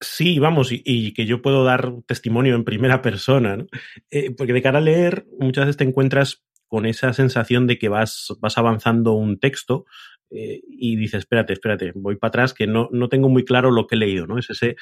Sí, 0.02 0.40
vamos, 0.40 0.70
y, 0.72 1.14
que 1.14 1.26
yo 1.26 1.42
puedo 1.42 1.66
dar 1.66 1.94
testimonio 2.06 2.56
en 2.56 2.64
primera 2.64 3.02
persona, 3.02 3.58
¿no? 3.58 3.68
Eh, 4.10 4.32
porque 4.32 4.54
de 4.54 4.62
cara 4.62 4.78
a 4.78 4.82
leer 4.82 5.28
muchas 5.40 5.66
veces 5.66 5.78
te 5.78 5.84
encuentras 5.84 6.42
con 6.70 6.86
esa 6.86 7.12
sensación 7.12 7.68
de 7.68 7.78
que 7.78 7.90
vas, 7.90 8.34
vas 8.40 8.58
avanzando 8.58 9.14
un 9.14 9.40
texto 9.40 9.86
eh, 10.30 10.62
y 10.70 10.96
dices, 10.96 11.20
espérate, 11.20 11.54
espérate, 11.54 11.92
voy 11.96 12.16
para 12.16 12.30
atrás, 12.30 12.54
que 12.54 12.68
no, 12.68 12.88
no 12.92 13.10
tengo 13.10 13.28
muy 13.28 13.44
claro 13.44 13.72
lo 13.72 13.88
que 13.88 13.96
he 13.96 13.98
leído, 13.98 14.28
¿no? 14.28 14.38
Es 14.38 14.50
ese, 14.52 14.76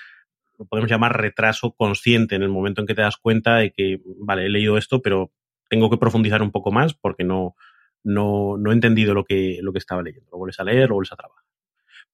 lo 0.59 0.65
podemos 0.65 0.91
llamar 0.91 1.19
retraso 1.19 1.71
consciente 1.71 2.35
en 2.35 2.43
el 2.43 2.49
momento 2.49 2.81
en 2.81 2.87
que 2.87 2.93
te 2.93 3.01
das 3.01 3.17
cuenta 3.17 3.55
de 3.55 3.71
que, 3.71 4.01
vale, 4.19 4.45
he 4.45 4.49
leído 4.49 4.77
esto, 4.77 5.01
pero 5.01 5.31
tengo 5.69 5.89
que 5.89 5.97
profundizar 5.97 6.41
un 6.41 6.51
poco 6.51 6.71
más 6.71 6.93
porque 6.93 7.23
no, 7.23 7.55
no, 8.03 8.57
no 8.57 8.71
he 8.71 8.73
entendido 8.73 9.13
lo 9.13 9.23
que, 9.23 9.59
lo 9.61 9.71
que 9.71 9.79
estaba 9.79 10.03
leyendo. 10.03 10.29
Lo 10.31 10.37
vuelves 10.39 10.59
a 10.59 10.65
leer, 10.65 10.89
lo 10.89 10.95
vuelves 10.95 11.13
a 11.13 11.15
trabajar. 11.15 11.43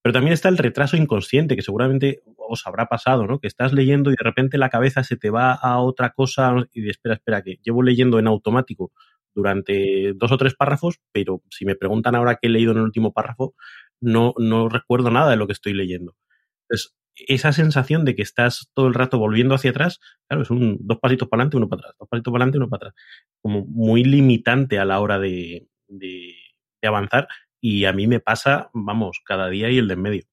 Pero 0.03 0.13
también 0.13 0.33
está 0.33 0.49
el 0.49 0.57
retraso 0.57 0.97
inconsciente, 0.97 1.55
que 1.55 1.61
seguramente 1.61 2.21
os 2.37 2.67
habrá 2.67 2.87
pasado, 2.87 3.25
¿no? 3.25 3.39
Que 3.39 3.47
estás 3.47 3.73
leyendo 3.73 4.11
y 4.11 4.15
de 4.15 4.23
repente 4.23 4.57
la 4.57 4.69
cabeza 4.69 5.03
se 5.03 5.15
te 5.15 5.29
va 5.29 5.53
a 5.53 5.79
otra 5.79 6.11
cosa 6.11 6.53
y 6.73 6.81
de, 6.81 6.91
espera, 6.91 7.15
espera, 7.15 7.41
que 7.41 7.57
llevo 7.63 7.81
leyendo 7.81 8.19
en 8.19 8.27
automático 8.27 8.91
durante 9.35 10.13
dos 10.15 10.31
o 10.31 10.37
tres 10.37 10.55
párrafos, 10.55 10.99
pero 11.11 11.41
si 11.49 11.65
me 11.65 11.75
preguntan 11.75 12.15
ahora 12.15 12.37
qué 12.41 12.47
he 12.47 12.51
leído 12.51 12.71
en 12.71 12.77
el 12.79 12.83
último 12.83 13.13
párrafo, 13.13 13.55
no, 14.01 14.33
no 14.37 14.69
recuerdo 14.69 15.09
nada 15.09 15.31
de 15.31 15.37
lo 15.37 15.47
que 15.47 15.53
estoy 15.53 15.73
leyendo. 15.73 16.15
Entonces, 16.63 16.95
esa 17.15 17.53
sensación 17.53 18.05
de 18.05 18.15
que 18.15 18.21
estás 18.21 18.69
todo 18.73 18.87
el 18.87 18.93
rato 18.93 19.19
volviendo 19.19 19.55
hacia 19.55 19.71
atrás, 19.71 19.99
claro, 20.27 20.43
es 20.43 20.49
un 20.49 20.77
dos 20.81 20.99
pasitos 20.99 21.27
para 21.27 21.41
adelante, 21.41 21.57
uno 21.57 21.69
para 21.69 21.81
atrás, 21.81 21.95
dos 21.99 22.09
pasitos 22.09 22.31
para 22.31 22.43
adelante, 22.43 22.57
uno 22.57 22.69
para 22.69 22.87
atrás. 22.87 23.03
Como 23.41 23.65
muy 23.65 24.03
limitante 24.03 24.79
a 24.79 24.85
la 24.85 24.99
hora 24.99 25.19
de, 25.19 25.67
de, 25.87 26.35
avanzar. 26.83 27.27
Y 27.61 27.85
a 27.85 27.93
mí 27.93 28.07
me 28.07 28.19
pasa, 28.19 28.69
vamos, 28.73 29.21
cada 29.25 29.49
día 29.49 29.69
y 29.69 29.77
el 29.77 29.87
de 29.87 29.93
en 29.93 30.01
medio. 30.01 30.23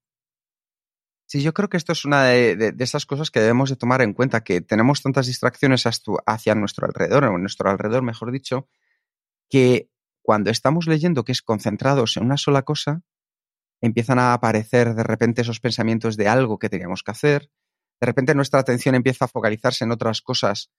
Sí, 1.26 1.42
yo 1.42 1.52
creo 1.54 1.68
que 1.68 1.76
esto 1.76 1.92
es 1.92 2.04
una 2.04 2.24
de, 2.24 2.56
de, 2.56 2.84
esas 2.84 3.06
cosas 3.06 3.30
que 3.30 3.38
debemos 3.38 3.70
de 3.70 3.76
tomar 3.76 4.02
en 4.02 4.14
cuenta, 4.14 4.42
que 4.42 4.60
tenemos 4.60 5.00
tantas 5.00 5.28
distracciones 5.28 5.84
hacia 6.26 6.54
nuestro 6.56 6.86
alrededor, 6.88 7.24
o 7.26 7.38
nuestro 7.38 7.70
alrededor, 7.70 8.02
mejor 8.02 8.32
dicho, 8.32 8.68
que 9.50 9.90
cuando 10.22 10.50
estamos 10.50 10.86
leyendo 10.86 11.24
que 11.24 11.32
es 11.32 11.42
concentrados 11.42 12.16
en 12.16 12.24
una 12.24 12.36
sola 12.36 12.62
cosa, 12.62 13.02
empiezan 13.82 14.18
a 14.18 14.32
aparecer 14.32 14.94
de 14.94 15.02
repente 15.02 15.42
esos 15.42 15.60
pensamientos 15.60 16.16
de 16.16 16.28
algo 16.28 16.58
que 16.58 16.68
teníamos 16.68 17.02
que 17.02 17.10
hacer, 17.10 17.50
de 18.00 18.06
repente 18.06 18.34
nuestra 18.34 18.60
atención 18.60 18.94
empieza 18.94 19.26
a 19.26 19.28
focalizarse 19.28 19.84
en 19.84 19.90
otras 19.90 20.22
cosas 20.22 20.70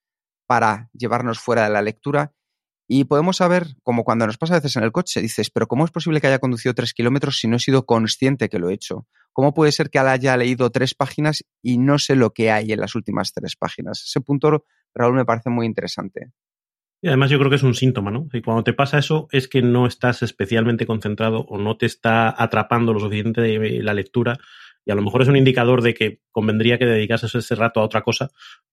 para 0.47 0.89
llevarnos 0.93 1.39
fuera 1.39 1.65
de 1.65 1.69
la 1.69 1.81
lectura 1.81 2.33
y 2.87 3.05
podemos 3.05 3.37
saber, 3.37 3.77
como 3.83 4.03
cuando 4.03 4.27
nos 4.27 4.37
pasa 4.37 4.55
a 4.55 4.57
veces 4.57 4.75
en 4.75 4.83
el 4.83 4.91
coche, 4.91 5.21
dices, 5.21 5.49
pero 5.49 5.67
¿cómo 5.67 5.85
es 5.85 5.91
posible 5.91 6.19
que 6.19 6.27
haya 6.27 6.39
conducido 6.39 6.73
tres 6.73 6.93
kilómetros 6.93 7.39
si 7.39 7.47
no 7.47 7.55
he 7.55 7.59
sido 7.59 7.85
consciente 7.85 8.49
que 8.49 8.59
lo 8.59 8.69
he 8.69 8.73
hecho? 8.73 9.07
¿Cómo 9.31 9.53
puede 9.53 9.71
ser 9.71 9.89
que 9.89 9.99
haya 9.99 10.35
leído 10.35 10.69
tres 10.71 10.93
páginas 10.93 11.45
y 11.61 11.77
no 11.77 11.99
sé 11.99 12.15
lo 12.15 12.33
que 12.33 12.51
hay 12.51 12.73
en 12.73 12.81
las 12.81 12.95
últimas 12.95 13.31
tres 13.31 13.55
páginas? 13.55 14.03
Ese 14.05 14.19
punto, 14.19 14.65
Raúl, 14.93 15.15
me 15.15 15.23
parece 15.23 15.49
muy 15.49 15.65
interesante. 15.65 16.33
Y 17.03 17.07
además 17.07 17.31
yo 17.31 17.39
creo 17.39 17.49
que 17.49 17.55
es 17.55 17.63
un 17.63 17.73
síntoma, 17.73 18.11
¿no? 18.11 18.27
Y 18.31 18.41
cuando 18.41 18.63
te 18.63 18.73
pasa 18.73 18.99
eso 18.99 19.27
es 19.31 19.47
que 19.47 19.63
no 19.63 19.87
estás 19.87 20.21
especialmente 20.21 20.85
concentrado 20.85 21.39
o 21.49 21.57
no 21.57 21.75
te 21.75 21.87
está 21.87 22.33
atrapando 22.37 22.93
lo 22.93 22.99
suficiente 22.99 23.41
de 23.41 23.81
la 23.81 23.95
lectura 23.95 24.37
y 24.85 24.91
a 24.91 24.95
lo 24.95 25.01
mejor 25.01 25.21
es 25.21 25.27
un 25.27 25.35
indicador 25.35 25.81
de 25.81 25.93
que 25.93 26.21
convendría 26.31 26.77
que 26.77 26.85
dedicases 26.85 27.33
ese 27.35 27.55
rato 27.55 27.79
a 27.79 27.83
otra 27.83 28.03
cosa 28.03 28.29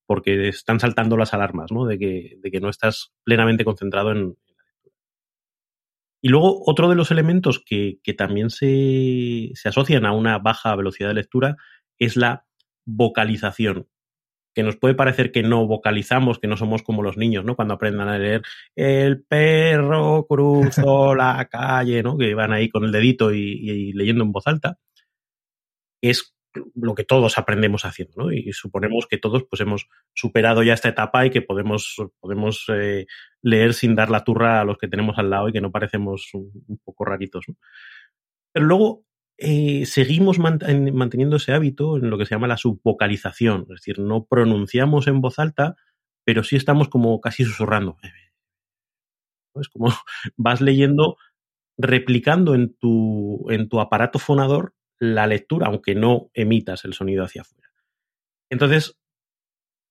porque 0.07 0.49
están 0.49 0.81
saltando 0.81 1.17
las 1.17 1.33
alarmas, 1.33 1.73
¿no? 1.73 1.87
De 1.87 1.99
que, 1.99 2.37
de 2.43 2.51
que 2.51 2.61
no 2.61 2.69
estás 2.69 3.13
plenamente 3.25 3.65
concentrado 3.65 4.13
en, 4.13 4.19
la 4.19 4.25
lectura. 4.25 4.95
Y 6.21 6.29
luego 6.29 6.63
otro 6.67 6.89
de 6.89 6.97
los 6.97 7.11
elementos 7.11 7.63
que, 7.65 7.99
que 8.03 8.13
también 8.13 8.51
se, 8.51 9.51
se 9.55 9.69
asocian 9.69 10.05
a 10.05 10.13
una 10.13 10.39
baja 10.39 10.75
velocidad 10.77 11.09
de 11.09 11.15
lectura 11.15 11.57
es 11.99 12.17
la 12.17 12.47
vocalización 12.85 13.89
que 14.59 14.65
nos 14.65 14.77
puede 14.77 14.97
parecer 14.97 15.31
que 15.31 15.45
no 15.45 15.69
vocalizamos, 15.69 16.41
que 16.41 16.49
no 16.49 16.57
somos 16.57 16.83
como 16.83 17.05
los 17.05 17.17
niños, 17.17 17.45
¿no? 17.45 17.55
Cuando 17.55 17.75
aprendan 17.75 18.09
a 18.09 18.19
leer 18.19 18.43
el 18.75 19.23
perro 19.23 20.27
cruzó 20.29 21.15
la 21.15 21.47
calle, 21.49 22.03
¿no? 22.03 22.19
Que 22.19 22.35
van 22.35 22.53
ahí 22.53 22.69
con 22.69 22.83
el 22.83 22.91
dedito 22.91 23.33
y, 23.33 23.93
leyendo 23.93 24.25
en 24.25 24.33
voz 24.33 24.49
alta. 24.49 24.77
Es 26.03 26.35
lo 26.75 26.97
que 26.97 27.05
todos 27.05 27.39
aprendemos 27.39 27.85
haciendo, 27.85 28.15
¿no? 28.17 28.33
Y 28.33 28.53
suponemos 28.53 29.07
que 29.07 29.19
todos 29.19 29.45
pues 29.49 29.61
hemos 29.61 29.87
superado 30.13 30.65
ya 30.65 30.75
esta 30.75 30.89
etapa 30.89 31.25
y 31.25 31.31
que 31.31 31.43
podemos, 31.43 31.95
podemos 32.19 32.65
eh, 32.75 33.07
leer 33.41 33.75
sin 33.75 33.95
dar 33.95 34.11
la 34.11 34.25
turra 34.25 34.61
a 34.61 34.65
los 34.65 34.77
que 34.77 34.89
tenemos 34.89 35.19
al 35.19 35.31
lado 35.31 35.49
y 35.49 35.53
que 35.53 35.61
no 35.61 35.71
parecemos 35.71 36.31
un, 36.35 36.81
poco 36.85 37.05
raritos, 37.05 37.45
¿no? 37.47 37.55
Pero 38.53 38.67
luego 38.67 39.05
eh, 39.41 39.87
seguimos 39.87 40.41
manteniendo 40.41 41.37
ese 41.37 41.53
hábito 41.53 41.97
en 41.97 42.11
lo 42.11 42.19
que 42.19 42.27
se 42.27 42.35
llama 42.35 42.49
la 42.49 42.57
subvocalización, 42.57 43.63
es 43.63 43.69
decir, 43.69 44.01
no 44.01 44.27
pronunciamos 44.27 45.07
en 45.07 45.21
voz 45.21 45.39
alta, 45.39 45.77
pero 46.25 46.43
sí 46.43 46.57
estamos 46.57 46.89
como 46.89 47.21
casi 47.21 47.45
susurrando. 47.45 47.97
Es 49.55 49.69
como 49.69 49.93
vas 50.37 50.61
leyendo, 50.61 51.17
replicando 51.79 52.57
en 52.57 52.75
tu, 52.75 53.47
aparato 53.81 54.19
fonador 54.19 54.75
la 54.99 55.29
lectura, 55.29 55.69
aunque 55.69 55.95
no 55.95 56.31
emitas 56.35 56.85
el 56.85 56.95
sonido 56.95 57.23
hacia 57.25 57.43
afuera. 57.43 57.69
Entonces, 58.51 58.99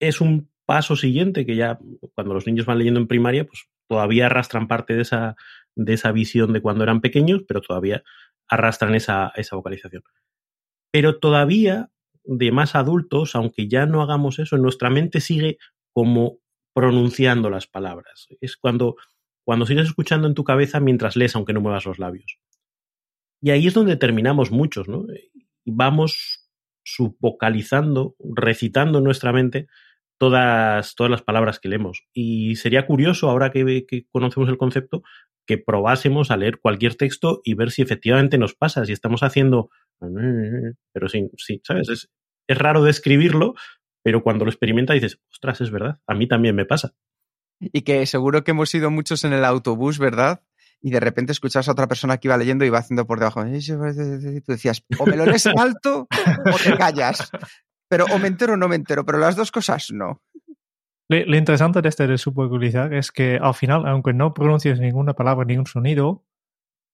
es 0.01 0.19
un 0.19 0.51
paso 0.65 0.97
siguiente 0.97 1.45
que 1.45 1.55
ya 1.55 1.79
cuando 2.13 2.33
los 2.33 2.45
niños 2.45 2.65
van 2.65 2.79
leyendo 2.79 2.99
en 2.99 3.07
primaria, 3.07 3.45
pues 3.45 3.69
todavía 3.87 4.25
arrastran 4.25 4.67
parte 4.67 4.93
de 4.93 5.93
esa 5.93 6.11
visión 6.11 6.51
de 6.51 6.61
cuando 6.61 6.83
eran 6.83 6.99
pequeños, 6.99 7.43
pero 7.47 7.61
todavía 7.61 8.03
arrastran 8.47 8.95
esa, 8.95 9.31
esa 9.35 9.55
vocalización. 9.55 10.03
Pero 10.91 11.19
todavía 11.19 11.89
de 12.23 12.51
más 12.51 12.75
adultos, 12.75 13.35
aunque 13.35 13.67
ya 13.67 13.85
no 13.85 14.01
hagamos 14.01 14.39
eso, 14.39 14.57
nuestra 14.57 14.89
mente 14.89 15.21
sigue 15.21 15.57
como 15.93 16.39
pronunciando 16.73 17.49
las 17.49 17.67
palabras. 17.67 18.27
Es 18.41 18.57
cuando, 18.57 18.95
cuando 19.43 19.65
sigues 19.65 19.87
escuchando 19.87 20.27
en 20.27 20.35
tu 20.35 20.43
cabeza 20.43 20.79
mientras 20.79 21.15
lees, 21.15 21.35
aunque 21.35 21.53
no 21.53 21.61
muevas 21.61 21.85
los 21.85 21.99
labios. 21.99 22.37
Y 23.41 23.51
ahí 23.51 23.67
es 23.67 23.73
donde 23.73 23.95
terminamos 23.95 24.51
muchos, 24.51 24.87
¿no? 24.87 25.05
Y 25.65 25.71
vamos 25.71 26.47
subvocalizando, 26.83 28.15
recitando 28.19 28.99
en 28.99 29.03
nuestra 29.03 29.31
mente 29.31 29.67
todas, 30.17 30.95
todas 30.95 31.11
las 31.11 31.21
palabras 31.21 31.59
que 31.59 31.69
leemos. 31.69 32.03
Y 32.13 32.55
sería 32.55 32.85
curioso, 32.85 33.29
ahora 33.29 33.51
que, 33.51 33.85
que, 33.87 34.05
conocemos 34.09 34.49
el 34.49 34.57
concepto, 34.57 35.03
que 35.47 35.57
probásemos 35.57 36.29
a 36.29 36.37
leer 36.37 36.59
cualquier 36.59 36.95
texto 36.95 37.41
y 37.43 37.55
ver 37.55 37.71
si 37.71 37.81
efectivamente 37.81 38.37
nos 38.37 38.53
pasa, 38.53 38.85
si 38.85 38.91
estamos 38.91 39.23
haciendo... 39.23 39.69
Pero 40.93 41.09
sí, 41.09 41.29
sí 41.37 41.61
¿sabes? 41.63 41.89
Es, 41.89 42.09
es 42.47 42.57
raro 42.57 42.83
describirlo, 42.83 43.55
pero 44.03 44.21
cuando 44.21 44.45
lo 44.45 44.51
experimenta 44.51 44.93
dices, 44.93 45.19
ostras, 45.31 45.61
es 45.61 45.71
verdad, 45.71 45.99
a 46.05 46.13
mí 46.13 46.27
también 46.27 46.55
me 46.55 46.65
pasa. 46.65 46.93
Y 47.59 47.81
que 47.81 48.05
seguro 48.05 48.43
que 48.43 48.51
hemos 48.51 48.73
ido 48.75 48.91
muchos 48.91 49.23
en 49.23 49.33
el 49.33 49.43
autobús, 49.43 49.97
¿verdad? 49.97 50.43
Y 50.81 50.91
de 50.91 50.99
repente 50.99 51.31
escuchas 51.31 51.67
a 51.67 51.71
otra 51.71 51.87
persona 51.87 52.17
que 52.17 52.27
iba 52.27 52.37
leyendo 52.37 52.63
y 52.63 52.69
va 52.69 52.79
haciendo 52.79 53.07
por 53.07 53.19
debajo. 53.19 53.43
Y 53.47 54.41
tú 54.41 54.51
decías, 54.51 54.83
o 54.99 55.05
me 55.05 55.17
lo 55.17 55.25
lees 55.25 55.47
alto 55.47 56.07
o 56.45 56.57
te 56.63 56.77
callas. 56.77 57.31
Pero 57.89 58.05
o 58.05 58.19
me 58.19 58.27
entero 58.27 58.53
o 58.53 58.57
no 58.57 58.67
me 58.67 58.75
entero, 58.75 59.05
pero 59.05 59.17
las 59.17 59.37
dos 59.37 59.49
cosas 59.49 59.91
no. 59.93 60.21
Lo, 61.09 61.37
interesante 61.37 61.81
de 61.81 61.87
este 61.87 62.05
de 62.05 62.15
es 62.99 63.11
que 63.11 63.39
al 63.41 63.53
final, 63.53 63.87
aunque 63.87 64.13
no 64.13 64.33
pronuncies 64.33 64.79
ninguna 64.79 65.13
palabra, 65.13 65.45
ningún 65.45 65.65
sonido, 65.65 66.25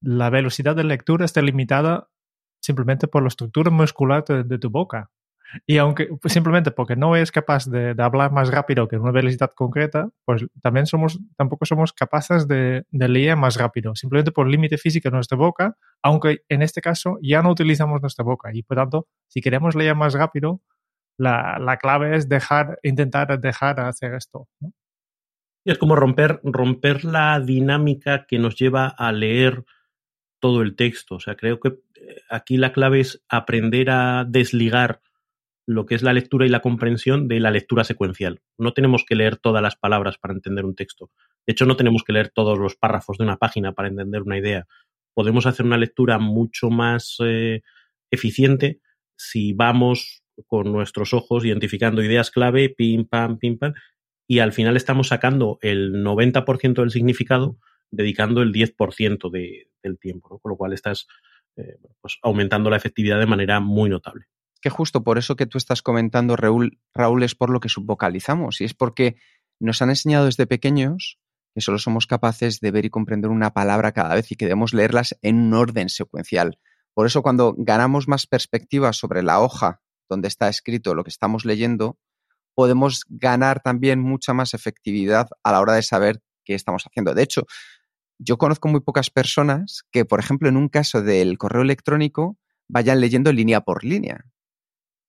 la 0.01 0.29
velocidad 0.29 0.75
de 0.75 0.83
lectura 0.83 1.25
está 1.25 1.41
limitada 1.41 2.09
simplemente 2.61 3.07
por 3.07 3.23
la 3.23 3.29
estructura 3.29 3.71
muscular 3.71 4.23
de, 4.23 4.57
tu 4.59 4.69
boca. 4.69 5.09
Y 5.65 5.77
aunque 5.77 6.09
pues, 6.21 6.33
simplemente 6.33 6.71
porque 6.71 6.95
no 6.95 7.15
es 7.15 7.31
capaz 7.31 7.65
de, 7.65 7.95
hablar 7.97 8.31
más 8.31 8.49
rápido 8.49 8.87
que 8.87 8.97
una 8.97 9.11
velocidad 9.11 9.51
concreta, 9.55 10.09
pues 10.25 10.45
también 10.61 10.85
somos, 10.85 11.19
tampoco 11.35 11.65
somos 11.65 11.91
capaces 11.91 12.47
de, 12.47 12.85
de 12.91 13.07
leer 13.07 13.35
más 13.35 13.57
rápido, 13.57 13.95
simplemente 13.95 14.31
por 14.31 14.47
límite 14.47 14.77
físico 14.77 15.09
de 15.09 15.15
nuestra 15.15 15.37
boca, 15.37 15.75
aunque 16.03 16.43
en 16.49 16.61
este 16.61 16.81
caso 16.81 17.17
ya 17.21 17.41
no 17.41 17.49
utilizamos 17.49 18.01
nuestra 18.01 18.23
boca. 18.23 18.51
Y 18.53 18.61
por 18.61 18.77
tanto, 18.77 19.07
si 19.27 19.41
queremos 19.41 19.75
leer 19.75 19.95
más 19.95 20.13
rápido, 20.13 20.61
la, 21.17 21.57
la 21.59 21.77
clave 21.77 22.15
es 22.15 22.27
dejar, 22.29 22.79
intentar 22.83 23.39
dejar 23.39 23.75
de 23.75 23.81
hacer 23.83 24.13
esto. 24.13 24.47
Y 25.65 25.71
es 25.71 25.77
como 25.77 25.95
romper, 25.95 26.41
romper 26.43 27.05
la 27.05 27.39
dinámica 27.39 28.25
que 28.25 28.39
nos 28.39 28.55
lleva 28.55 28.87
a 28.87 29.11
leer 29.11 29.63
todo 30.39 30.61
el 30.61 30.75
texto. 30.75 31.15
O 31.15 31.19
sea, 31.19 31.35
creo 31.35 31.59
que 31.59 31.69
eh, 31.69 32.21
aquí 32.29 32.57
la 32.57 32.73
clave 32.73 32.99
es 32.99 33.23
aprender 33.29 33.89
a 33.89 34.25
desligar 34.27 35.01
lo 35.65 35.85
que 35.85 35.95
es 35.95 36.03
la 36.03 36.11
lectura 36.11 36.45
y 36.45 36.49
la 36.49 36.61
comprensión 36.61 37.29
de 37.29 37.39
la 37.39 37.51
lectura 37.51 37.85
secuencial. 37.85 38.41
No 38.57 38.73
tenemos 38.73 39.05
que 39.05 39.15
leer 39.15 39.37
todas 39.37 39.63
las 39.63 39.77
palabras 39.77 40.17
para 40.17 40.33
entender 40.33 40.65
un 40.65 40.75
texto. 40.75 41.11
De 41.45 41.53
hecho, 41.53 41.65
no 41.65 41.77
tenemos 41.77 42.03
que 42.03 42.11
leer 42.11 42.29
todos 42.29 42.59
los 42.59 42.75
párrafos 42.75 43.17
de 43.17 43.23
una 43.23 43.37
página 43.37 43.71
para 43.71 43.87
entender 43.87 44.23
una 44.23 44.37
idea. 44.37 44.67
Podemos 45.13 45.45
hacer 45.45 45.65
una 45.65 45.77
lectura 45.77 46.19
mucho 46.19 46.69
más 46.69 47.15
eh, 47.23 47.61
eficiente 48.11 48.81
si 49.15 49.53
vamos 49.53 50.22
con 50.47 50.71
nuestros 50.71 51.13
ojos 51.13 51.45
identificando 51.45 52.01
ideas 52.01 52.31
clave, 52.31 52.69
pim, 52.69 53.05
pam, 53.05 53.37
pim, 53.37 53.57
pam, 53.57 53.73
y 54.27 54.39
al 54.39 54.53
final 54.53 54.77
estamos 54.77 55.09
sacando 55.09 55.59
el 55.61 56.03
90% 56.03 56.75
del 56.75 56.91
significado 56.91 57.57
dedicando 57.91 58.41
el 58.41 58.51
10% 58.51 59.29
de, 59.29 59.69
del 59.83 59.99
tiempo, 59.99 60.39
con 60.39 60.49
lo 60.49 60.57
cual 60.57 60.73
estás 60.73 61.07
eh, 61.55 61.77
pues 62.01 62.17
aumentando 62.23 62.69
la 62.69 62.77
efectividad 62.77 63.19
de 63.19 63.27
manera 63.27 63.59
muy 63.59 63.89
notable. 63.89 64.25
Que 64.61 64.71
justo 64.71 65.03
por 65.03 65.17
eso 65.17 65.35
que 65.35 65.45
tú 65.45 65.57
estás 65.57 65.81
comentando, 65.81 66.35
Raúl, 66.35 66.79
Raúl, 66.93 67.21
es 67.23 67.35
por 67.35 67.51
lo 67.51 67.59
que 67.59 67.69
subvocalizamos 67.69 68.61
y 68.61 68.63
es 68.63 68.73
porque 68.73 69.17
nos 69.59 69.81
han 69.81 69.89
enseñado 69.89 70.25
desde 70.25 70.47
pequeños 70.47 71.19
que 71.53 71.61
solo 71.61 71.77
somos 71.77 72.07
capaces 72.07 72.59
de 72.59 72.71
ver 72.71 72.85
y 72.85 72.89
comprender 72.89 73.29
una 73.29 73.53
palabra 73.53 73.91
cada 73.91 74.15
vez 74.15 74.31
y 74.31 74.35
que 74.35 74.45
debemos 74.45 74.73
leerlas 74.73 75.15
en 75.21 75.37
un 75.37 75.53
orden 75.53 75.89
secuencial. 75.89 76.57
Por 76.95 77.05
eso 77.05 77.21
cuando 77.21 77.53
ganamos 77.57 78.07
más 78.07 78.25
perspectiva 78.25 78.91
sobre 78.93 79.21
la 79.21 79.39
hoja 79.39 79.82
donde 80.09 80.27
está 80.27 80.49
escrito 80.49 80.95
lo 80.95 81.03
que 81.03 81.09
estamos 81.09 81.45
leyendo, 81.45 81.97
podemos 82.55 83.03
ganar 83.09 83.61
también 83.61 83.99
mucha 83.99 84.33
más 84.33 84.53
efectividad 84.53 85.27
a 85.43 85.51
la 85.51 85.61
hora 85.61 85.73
de 85.73 85.83
saber 85.83 86.21
qué 86.43 86.55
estamos 86.55 86.83
haciendo. 86.85 87.13
De 87.13 87.23
hecho, 87.23 87.45
yo 88.19 88.37
conozco 88.37 88.67
muy 88.67 88.81
pocas 88.81 89.09
personas 89.09 89.83
que, 89.91 90.05
por 90.05 90.19
ejemplo, 90.19 90.49
en 90.49 90.57
un 90.57 90.69
caso 90.69 91.01
del 91.01 91.37
correo 91.37 91.61
electrónico, 91.61 92.37
vayan 92.67 93.01
leyendo 93.01 93.31
línea 93.31 93.61
por 93.61 93.83
línea. 93.83 94.25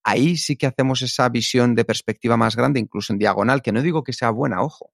Ahí 0.02 0.36
sí 0.36 0.56
que 0.56 0.66
hacemos 0.66 1.02
esa 1.02 1.28
visión 1.28 1.74
de 1.74 1.84
perspectiva 1.84 2.36
más 2.36 2.56
grande, 2.56 2.80
incluso 2.80 3.12
en 3.12 3.18
diagonal, 3.18 3.62
que 3.62 3.72
no 3.72 3.82
digo 3.82 4.04
que 4.04 4.12
sea 4.12 4.30
buena, 4.30 4.62
ojo. 4.62 4.92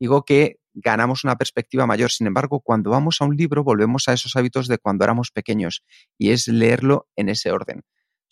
Digo 0.00 0.24
que 0.24 0.58
ganamos 0.74 1.22
una 1.22 1.36
perspectiva 1.36 1.86
mayor. 1.86 2.10
Sin 2.10 2.26
embargo, 2.26 2.60
cuando 2.60 2.90
vamos 2.90 3.20
a 3.20 3.24
un 3.24 3.36
libro, 3.36 3.62
volvemos 3.62 4.08
a 4.08 4.12
esos 4.12 4.34
hábitos 4.36 4.66
de 4.66 4.78
cuando 4.78 5.04
éramos 5.04 5.30
pequeños, 5.30 5.84
y 6.18 6.30
es 6.30 6.48
leerlo 6.48 7.08
en 7.14 7.28
ese 7.28 7.52
orden. 7.52 7.82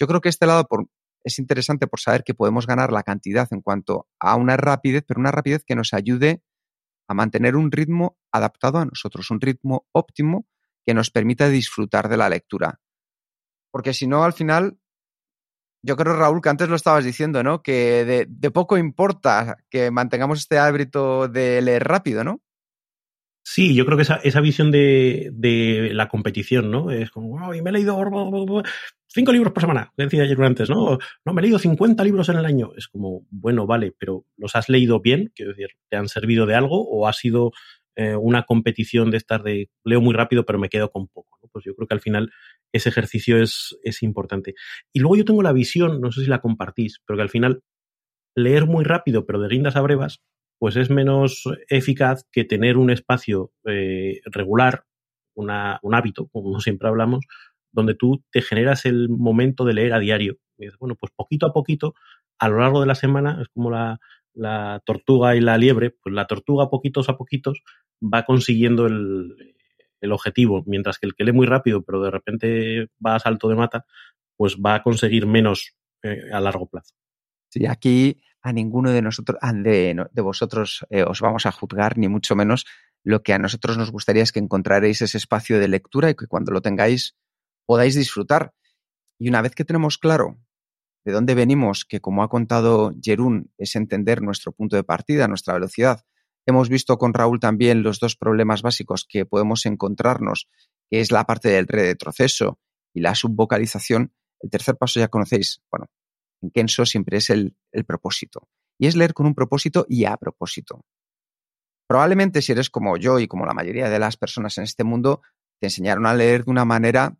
Yo 0.01 0.07
creo 0.07 0.23
que 0.23 0.31
este 0.31 0.47
lado 0.47 0.67
es 1.23 1.39
interesante 1.39 1.87
por 1.87 2.01
saber 2.01 2.25
que 2.25 2.33
podemos 2.33 2.67
ganar 2.67 2.91
la 2.91 3.03
cantidad 3.03 3.47
en 3.51 3.61
cuanto 3.61 4.09
a 4.19 4.37
una 4.37 4.57
rapidez, 4.57 5.05
pero 5.07 5.21
una 5.21 5.31
rapidez 5.31 5.63
que 5.65 5.75
nos 5.75 5.93
ayude 5.93 6.43
a 7.07 7.13
mantener 7.13 7.55
un 7.55 7.71
ritmo 7.71 8.17
adaptado 8.33 8.79
a 8.79 8.87
nosotros, 8.87 9.31
un 9.31 9.41
ritmo 9.41 9.87
óptimo 9.93 10.47
que 10.87 10.95
nos 10.95 11.11
permita 11.11 11.49
disfrutar 11.51 12.09
de 12.09 12.17
la 12.17 12.31
lectura. 12.31 12.81
Porque 13.71 13.93
si 13.93 14.07
no, 14.07 14.25
al 14.25 14.33
final, 14.33 14.79
yo 15.85 15.97
creo, 15.97 16.17
Raúl, 16.17 16.41
que 16.41 16.49
antes 16.49 16.69
lo 16.71 16.77
estabas 16.77 17.05
diciendo, 17.05 17.43
¿no? 17.43 17.63
Que 17.63 18.27
de 18.27 18.51
poco 18.51 18.79
importa 18.79 19.59
que 19.69 19.91
mantengamos 19.91 20.39
este 20.39 20.59
hábito 20.59 21.29
de 21.29 21.61
leer 21.61 21.85
rápido, 21.85 22.25
¿no? 22.25 22.41
Sí, 23.43 23.75
yo 23.75 23.87
creo 23.87 23.97
que 23.97 24.03
esa, 24.03 24.17
esa 24.17 24.41
visión 24.41 24.71
de, 24.71 25.31
de, 25.33 25.91
la 25.95 26.09
competición, 26.09 26.71
¿no? 26.71 26.91
Es 26.91 27.11
como, 27.11 27.29
wow, 27.29 27.55
y 27.55 27.63
me 27.63 27.71
he 27.71 27.73
leído 27.73 27.97
cinco 29.07 29.33
libros 29.33 29.53
por 29.53 29.63
semana, 29.63 29.93
decía 29.97 30.23
ayer 30.23 30.41
antes, 30.43 30.69
¿no? 30.71 30.99
No, 31.25 31.33
me 31.33 31.41
he 31.41 31.43
leído 31.43 31.59
50 31.59 32.05
libros 32.05 32.29
en 32.29 32.37
el 32.37 32.45
año. 32.45 32.73
Es 32.77 32.89
como, 32.89 33.27
bueno, 33.31 33.67
vale, 33.67 33.93
pero 33.99 34.25
¿los 34.37 34.55
has 34.57 34.69
leído 34.69 35.01
bien? 35.01 35.33
Quiero 35.35 35.53
decir, 35.53 35.71
¿te 35.89 35.97
han 35.97 36.09
servido 36.09 36.47
de 36.47 36.55
algo 36.55 36.87
o 36.89 37.09
ha 37.09 37.13
sido 37.13 37.53
eh, 37.97 38.15
una 38.15 38.45
competición 38.45 39.11
de 39.11 39.17
estar 39.17 39.43
de 39.43 39.71
leo 39.85 40.01
muy 40.01 40.15
rápido 40.15 40.45
pero 40.45 40.59
me 40.59 40.69
quedo 40.69 40.91
con 40.91 41.09
poco? 41.09 41.39
Pues 41.53 41.65
yo 41.65 41.75
creo 41.75 41.89
que 41.89 41.95
al 41.95 42.01
final 42.01 42.31
ese 42.73 42.91
ejercicio 42.91 43.43
es, 43.43 43.77
es 43.83 44.03
importante. 44.03 44.55
Y 44.93 45.01
luego 45.01 45.17
yo 45.17 45.25
tengo 45.25 45.43
la 45.43 45.53
visión, 45.53 46.01
no 46.01 46.13
sé 46.13 46.23
si 46.23 46.29
la 46.29 46.41
compartís, 46.41 47.01
pero 47.07 47.17
que 47.17 47.23
al 47.23 47.31
final 47.31 47.63
leer 48.37 48.67
muy 48.67 48.85
rápido 48.85 49.27
pero 49.27 49.41
de 49.41 49.49
guindas 49.49 49.75
a 49.75 49.81
brevas 49.81 50.23
pues 50.61 50.77
es 50.77 50.91
menos 50.91 51.45
eficaz 51.71 52.27
que 52.31 52.45
tener 52.45 52.77
un 52.77 52.91
espacio 52.91 53.51
eh, 53.65 54.21
regular, 54.27 54.85
un 55.35 55.51
hábito, 55.51 56.29
como 56.29 56.61
siempre 56.61 56.87
hablamos, 56.87 57.25
donde 57.73 57.95
tú 57.95 58.23
te 58.31 58.43
generas 58.43 58.85
el 58.85 59.09
momento 59.09 59.65
de 59.65 59.73
leer 59.73 59.95
a 59.95 59.99
diario. 59.99 60.37
Y 60.59 60.65
dices, 60.65 60.79
bueno, 60.79 60.97
pues 60.97 61.13
poquito 61.17 61.47
a 61.47 61.55
poquito, 61.55 61.95
a 62.39 62.51
lo 62.51 62.59
largo 62.59 62.83
de 62.83 62.87
la 62.87 62.95
semana, 62.95 63.39
es 63.41 63.49
como 63.49 63.71
la, 63.71 64.01
la 64.35 64.83
tortuga 64.85 65.35
y 65.35 65.41
la 65.41 65.57
liebre, 65.57 65.93
pues 65.93 66.15
la 66.15 66.27
tortuga 66.27 66.69
poquitos 66.69 67.09
a 67.09 67.17
poquitos 67.17 67.63
va 68.03 68.27
consiguiendo 68.27 68.87
el, 68.87 69.35
el 70.03 70.13
objetivo, 70.13 70.63
mientras 70.67 70.99
que 70.99 71.07
el 71.07 71.15
que 71.15 71.25
lee 71.25 71.33
muy 71.33 71.47
rápido, 71.47 71.83
pero 71.83 72.03
de 72.03 72.11
repente 72.11 72.89
va 73.05 73.15
a 73.15 73.21
salto 73.21 73.49
de 73.49 73.57
mata, 73.57 73.87
pues 74.37 74.59
va 74.59 74.75
a 74.75 74.83
conseguir 74.83 75.27
menos 75.27 75.75
eh, 76.03 76.25
a 76.31 76.39
largo 76.41 76.69
plazo. 76.69 76.95
Sí, 77.49 77.65
aquí 77.65 78.21
a 78.43 78.53
ninguno 78.53 78.91
de 78.91 79.03
nosotros, 79.03 79.39
de, 79.63 80.07
de 80.11 80.23
vosotros 80.23 80.87
eh, 80.91 81.05
os 81.05 81.21
vamos 81.21 81.47
a 81.47 81.53
juzgar, 81.53 81.99
ni 81.99 82.09
mucho 82.09 82.35
menos. 82.37 82.67
Lo 83.03 83.23
que 83.23 83.33
a 83.33 83.39
nosotros 83.39 83.79
nos 83.79 83.91
gustaría 83.91 84.23
es 84.23 84.33
que 84.33 84.41
encontraréis 84.41 85.03
ese 85.03 85.19
espacio 85.19 85.59
de 85.59 85.69
lectura 85.69 86.11
y 86.11 86.15
que 86.15 86.27
cuando 86.27 86.53
lo 86.53 86.61
tengáis 86.61 87.17
podáis 87.67 87.95
disfrutar. 87.95 88.55
Y 89.19 89.29
una 89.29 89.43
vez 89.43 89.55
que 89.55 89.65
tenemos 89.65 89.99
claro 89.99 90.39
de 91.05 91.13
dónde 91.13 91.35
venimos, 91.35 91.85
que 91.85 92.01
como 92.01 92.23
ha 92.23 92.29
contado 92.29 92.93
Jerún, 93.03 93.53
es 93.59 93.77
entender 93.77 94.23
nuestro 94.23 94.53
punto 94.53 94.77
de 94.77 94.85
partida, 94.85 95.29
nuestra 95.29 95.55
velocidad. 95.55 96.05
Hemos 96.47 96.69
visto 96.69 96.99
con 96.99 97.15
Raúl 97.15 97.41
también 97.41 97.83
los 97.83 98.01
dos 98.01 98.17
problemas 98.17 98.63
básicos 98.63 99.07
que 99.09 99.27
podemos 99.27 99.67
encontrarnos, 99.67 100.49
que 100.91 101.01
es 101.01 101.13
la 101.13 101.25
parte 101.25 101.49
del 101.49 101.69
retroceso 101.69 102.59
y 102.95 103.01
la 103.01 103.15
subvocalización. 103.15 104.13
El 104.41 104.51
tercer 104.51 104.77
paso 104.77 105.01
ya 105.01 105.09
conocéis, 105.09 105.63
bueno, 105.71 105.87
en 106.43 106.51
Kenso 106.51 106.87
siempre 106.87 107.19
es 107.19 107.31
el, 107.31 107.57
el 107.73 107.85
propósito. 107.85 108.49
Y 108.79 108.87
es 108.87 108.97
leer 108.97 109.15
con 109.15 109.27
un 109.27 109.35
propósito 109.35 109.87
y 109.89 110.05
a 110.05 110.17
propósito. 110.17 110.85
Probablemente 111.87 112.41
si 112.41 112.53
eres 112.53 112.71
como 112.71 112.97
yo 112.97 113.19
y 113.19 113.27
como 113.27 113.47
la 113.47 113.53
mayoría 113.53 113.91
de 113.91 113.99
las 113.99 114.17
personas 114.17 114.57
en 114.59 114.65
este 114.65 114.85
mundo, 114.85 115.23
te 115.61 115.67
enseñaron 115.67 116.07
a 116.07 116.15
leer 116.15 116.45
de 116.45 116.51
una 116.51 116.65
manera 116.65 117.17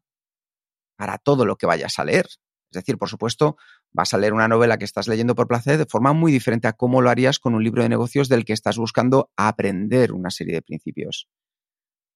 para 0.97 1.19
todo 1.19 1.45
lo 1.45 1.57
que 1.57 1.67
vayas 1.67 1.99
a 1.99 2.05
leer. 2.05 2.27
Es 2.71 2.77
decir, 2.83 2.99
por 2.99 3.09
supuesto, 3.09 3.57
vas 3.91 4.15
a 4.15 4.19
leer 4.19 4.33
una 4.33 4.47
novela 4.47 4.79
que 4.79 4.85
estás 4.85 5.09
leyendo 5.09 5.35
por 5.35 5.49
placer 5.49 5.77
de 5.77 5.87
forma 5.87 6.13
muy 6.13 6.31
diferente 6.31 6.69
a 6.69 6.75
cómo 6.75 7.03
lo 7.03 7.11
harías 7.11 7.39
con 7.39 7.55
un 7.55 7.65
libro 7.65 7.83
de 7.83 7.89
negocios 7.89 8.29
del 8.29 8.45
que 8.45 8.53
estás 8.53 8.79
buscando 8.79 9.31
aprender 9.37 10.13
una 10.13 10.31
serie 10.31 10.55
de 10.55 10.63
principios. 10.63 11.29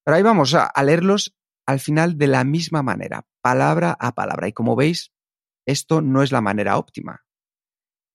Pero 0.05 0.17
ahí 0.17 0.23
vamos 0.23 0.53
a, 0.53 0.71
leerlos 0.83 1.35
al 1.65 1.79
final 1.79 2.17
de 2.17 2.27
la 2.27 2.43
misma 2.43 2.83
manera, 2.83 3.25
palabra 3.41 3.97
a 3.99 4.13
palabra. 4.13 4.47
Y 4.47 4.53
como 4.53 4.75
veis, 4.75 5.11
esto 5.65 6.01
no 6.01 6.23
es 6.23 6.31
la 6.31 6.41
manera 6.41 6.77
óptima. 6.77 7.25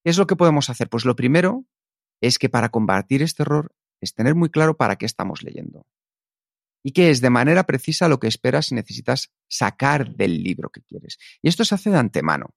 ¿Qué 0.04 0.10
es 0.10 0.18
lo 0.18 0.26
que 0.26 0.36
podemos 0.36 0.70
hacer? 0.70 0.88
Pues 0.88 1.04
lo 1.04 1.16
primero 1.16 1.66
es 2.20 2.38
que 2.38 2.48
para 2.48 2.70
combatir 2.70 3.22
este 3.22 3.42
error 3.42 3.74
es 4.00 4.14
tener 4.14 4.34
muy 4.34 4.50
claro 4.50 4.76
para 4.76 4.96
qué 4.96 5.06
estamos 5.06 5.42
leyendo. 5.42 5.86
Y 6.82 6.92
que 6.92 7.10
es 7.10 7.20
de 7.20 7.28
manera 7.28 7.64
precisa 7.64 8.08
lo 8.08 8.18
que 8.18 8.28
esperas 8.28 8.72
y 8.72 8.74
necesitas 8.74 9.30
sacar 9.48 10.14
del 10.14 10.42
libro 10.42 10.70
que 10.70 10.82
quieres. 10.82 11.18
Y 11.42 11.48
esto 11.48 11.64
se 11.64 11.74
hace 11.74 11.90
de 11.90 11.98
antemano. 11.98 12.54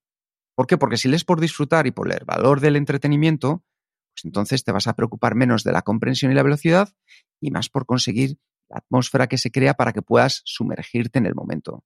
¿Por 0.54 0.66
qué? 0.66 0.78
Porque 0.78 0.96
si 0.96 1.08
lees 1.08 1.24
por 1.24 1.40
disfrutar 1.40 1.86
y 1.86 1.90
por 1.90 2.10
el 2.10 2.24
valor 2.24 2.60
del 2.60 2.76
entretenimiento, 2.76 3.64
pues 4.14 4.24
entonces 4.24 4.64
te 4.64 4.72
vas 4.72 4.86
a 4.86 4.94
preocupar 4.94 5.34
menos 5.34 5.64
de 5.64 5.72
la 5.72 5.82
comprensión 5.82 6.32
y 6.32 6.34
la 6.34 6.42
velocidad 6.42 6.94
y 7.40 7.50
más 7.50 7.68
por 7.68 7.84
conseguir 7.84 8.38
la 8.70 8.78
atmósfera 8.78 9.26
que 9.26 9.36
se 9.36 9.50
crea 9.50 9.74
para 9.74 9.92
que 9.92 10.00
puedas 10.00 10.40
sumergirte 10.44 11.18
en 11.18 11.26
el 11.26 11.34
momento. 11.34 11.84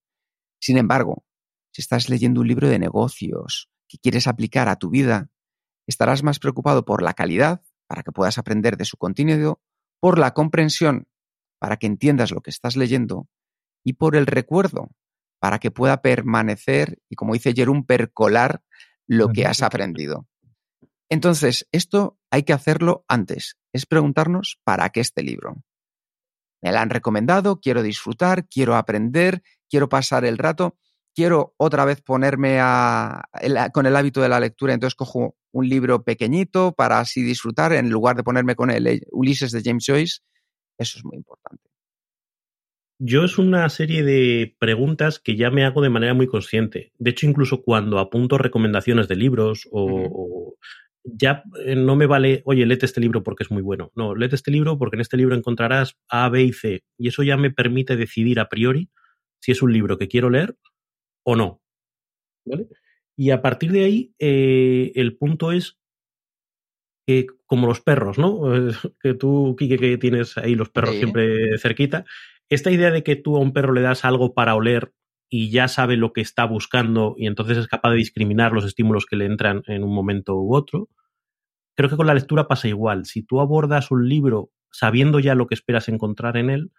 Sin 0.61 0.79
embargo, 0.79 1.25
si 1.79 1.83
estás 1.83 2.09
leyendo 2.09 2.41
un 2.41 2.49
libro 2.49 2.69
de 2.69 2.81
negocios 2.81 3.71
que 3.87 3.99
quieres 3.99 4.27
aplicar 4.27 4.69
a 4.69 4.75
tu 4.75 4.91
vida, 4.91 5.31
estarás 5.87 6.25
más 6.25 6.41
preocupado 6.41 6.85
por 6.85 7.03
la 7.05 7.15
calidad, 7.15 7.63
para 7.87 8.03
que 8.03 8.11
puedas 8.11 8.37
aprender 8.37 8.77
de 8.77 8.85
su 8.85 8.97
contenido, 8.97 9.63
por 10.01 10.19
la 10.19 10.35
comprensión, 10.35 11.07
para 11.61 11.77
que 11.77 11.87
entiendas 11.87 12.33
lo 12.33 12.41
que 12.41 12.51
estás 12.51 12.75
leyendo, 12.75 13.29
y 13.85 13.93
por 13.93 14.17
el 14.17 14.27
recuerdo, 14.27 14.91
para 15.39 15.61
que 15.61 15.71
pueda 15.71 16.03
permanecer 16.03 16.99
y, 17.09 17.15
como 17.15 17.35
dice 17.35 17.53
Jerón, 17.55 17.85
percolar 17.87 18.61
lo 19.07 19.29
que 19.29 19.47
has 19.47 19.63
aprendido. 19.63 20.27
Entonces, 21.09 21.69
esto 21.71 22.19
hay 22.29 22.43
que 22.43 22.55
hacerlo 22.55 23.05
antes. 23.07 23.57
Es 23.73 23.87
preguntarnos 23.87 24.59
para 24.65 24.91
qué 24.91 24.99
este 24.99 25.23
libro. 25.23 25.63
Me 26.61 26.73
la 26.73 26.83
han 26.83 26.91
recomendado, 26.91 27.61
quiero 27.61 27.85
disfrutar, 27.85 28.49
quiero 28.49 28.75
aprender, 28.75 29.45
quiero 29.71 29.89
pasar 29.89 30.25
el 30.25 30.39
rato, 30.39 30.77
quiero 31.19 31.53
otra 31.57 31.85
vez 31.85 32.01
ponerme 32.01 32.61
con 33.73 33.87
el 33.87 33.97
hábito 33.97 34.23
de 34.23 34.29
la 34.29 34.39
lectura, 34.39 34.73
entonces 34.73 34.95
cojo 34.95 35.35
un 35.51 35.69
libro 35.69 36.05
pequeñito 36.05 36.75
para 36.77 37.01
así 37.01 37.23
disfrutar 37.23 37.73
en 37.73 37.91
lugar 37.91 38.15
de 38.15 38.23
ponerme 38.23 38.55
con 38.55 38.71
el 38.71 39.03
Ulises 39.11 39.51
de 39.51 39.63
James 39.65 39.85
Joyce. 39.85 40.21
Eso 40.79 40.99
es 40.99 41.05
muy 41.05 41.17
importante. 41.17 41.65
Yo 43.01 43.25
es 43.25 43.37
una 43.37 43.69
serie 43.69 44.05
de 44.05 44.55
preguntas 44.61 45.19
que 45.19 45.35
ya 45.35 45.51
me 45.51 45.65
hago 45.65 45.83
de 45.83 45.91
manera 45.91 46.15
muy 46.15 46.29
consciente. 46.29 46.93
De 46.99 47.11
hecho, 47.11 47.27
incluso 47.27 47.63
cuando 47.63 47.99
apunto 47.99 48.39
recomendaciones 48.39 49.09
de 49.09 49.17
libros 49.17 49.69
o, 49.73 50.55
ya 51.03 51.43
eh, 51.65 51.75
no 51.75 51.97
me 51.97 52.07
vale, 52.07 52.43
oye, 52.45 52.65
léete 52.65 52.87
este 52.87 53.01
libro 53.01 53.25
porque 53.25 53.43
es 53.43 53.51
muy 53.51 53.63
bueno. 53.63 53.91
No, 53.97 54.15
léete 54.15 54.37
este 54.37 54.53
libro 54.53 54.79
porque 54.79 54.95
en 54.95 55.01
este 55.01 55.17
libro 55.17 55.35
encontrarás 55.35 55.97
A, 56.09 56.29
B 56.29 56.45
y 56.45 56.53
C. 56.53 56.85
Y 56.97 57.09
eso 57.09 57.25
ya 57.25 57.37
me 57.37 57.51
permite 57.51 57.97
decidir 57.97 58.39
a 58.39 58.49
priori 58.49 58.89
si 59.41 59.51
es 59.51 59.63
un 59.63 59.73
libro 59.73 59.99
que 59.99 60.07
quiero 60.07 60.31
leer 60.31 60.55
o 61.29 61.37
no. 61.37 61.61
¿Vale? 62.47 62.69
Y 63.15 63.33
a 63.33 63.43
partir 63.43 63.71
de 63.71 63.85
ahí, 63.85 64.15
eh, 64.19 64.93
el 64.95 65.19
punto 65.19 65.53
es 65.53 65.79
que, 67.07 67.27
como 67.45 67.67
los 67.67 67.83
perros, 67.83 68.17
¿no? 68.17 68.41
que 69.03 69.13
tú, 69.13 69.55
Kike, 69.59 69.77
que 69.77 69.99
tienes 69.99 70.39
ahí 70.39 70.55
los 70.55 70.71
perros 70.71 70.97
siempre 70.97 71.59
cerquita, 71.59 72.07
esta 72.49 72.71
idea 72.71 72.91
de 72.91 73.03
que 73.03 73.15
tú 73.17 73.37
a 73.37 73.41
un 73.41 73.53
perro 73.53 73.75
le 73.75 73.83
das 73.83 74.07
algo 74.07 74.33
para 74.33 74.55
oler 74.55 74.95
y 75.29 75.51
ya 75.51 75.69
sabe 75.69 75.99
lo 75.99 76.15
que 76.15 76.23
está 76.23 76.47
buscando 76.47 77.15
y 77.19 77.27
entonces 77.27 77.59
es 77.59 77.69
capaz 77.69 77.91
de 77.91 77.99
discriminar 77.99 78.53
los 78.53 78.65
estímulos 78.65 79.05
que 79.05 79.17
le 79.17 79.27
entran 79.27 79.63
en 79.67 79.85
un 79.85 79.93
momento 79.95 80.35
u 80.37 80.55
otro, 80.55 80.89
creo 81.77 81.91
que 81.91 81.97
con 81.97 82.07
la 82.07 82.15
lectura 82.15 82.49
pasa 82.49 82.69
igual. 82.69 83.05
Si 83.05 83.23
tú 83.23 83.41
abordas 83.41 83.91
un 83.91 84.09
libro 84.09 84.51
sabiendo 84.73 85.21
ya 85.21 85.35
lo 85.35 85.47
que 85.47 85.55
esperas 85.55 85.91
encontrar 85.91 86.39
en 86.39 86.49
él, 86.49 86.73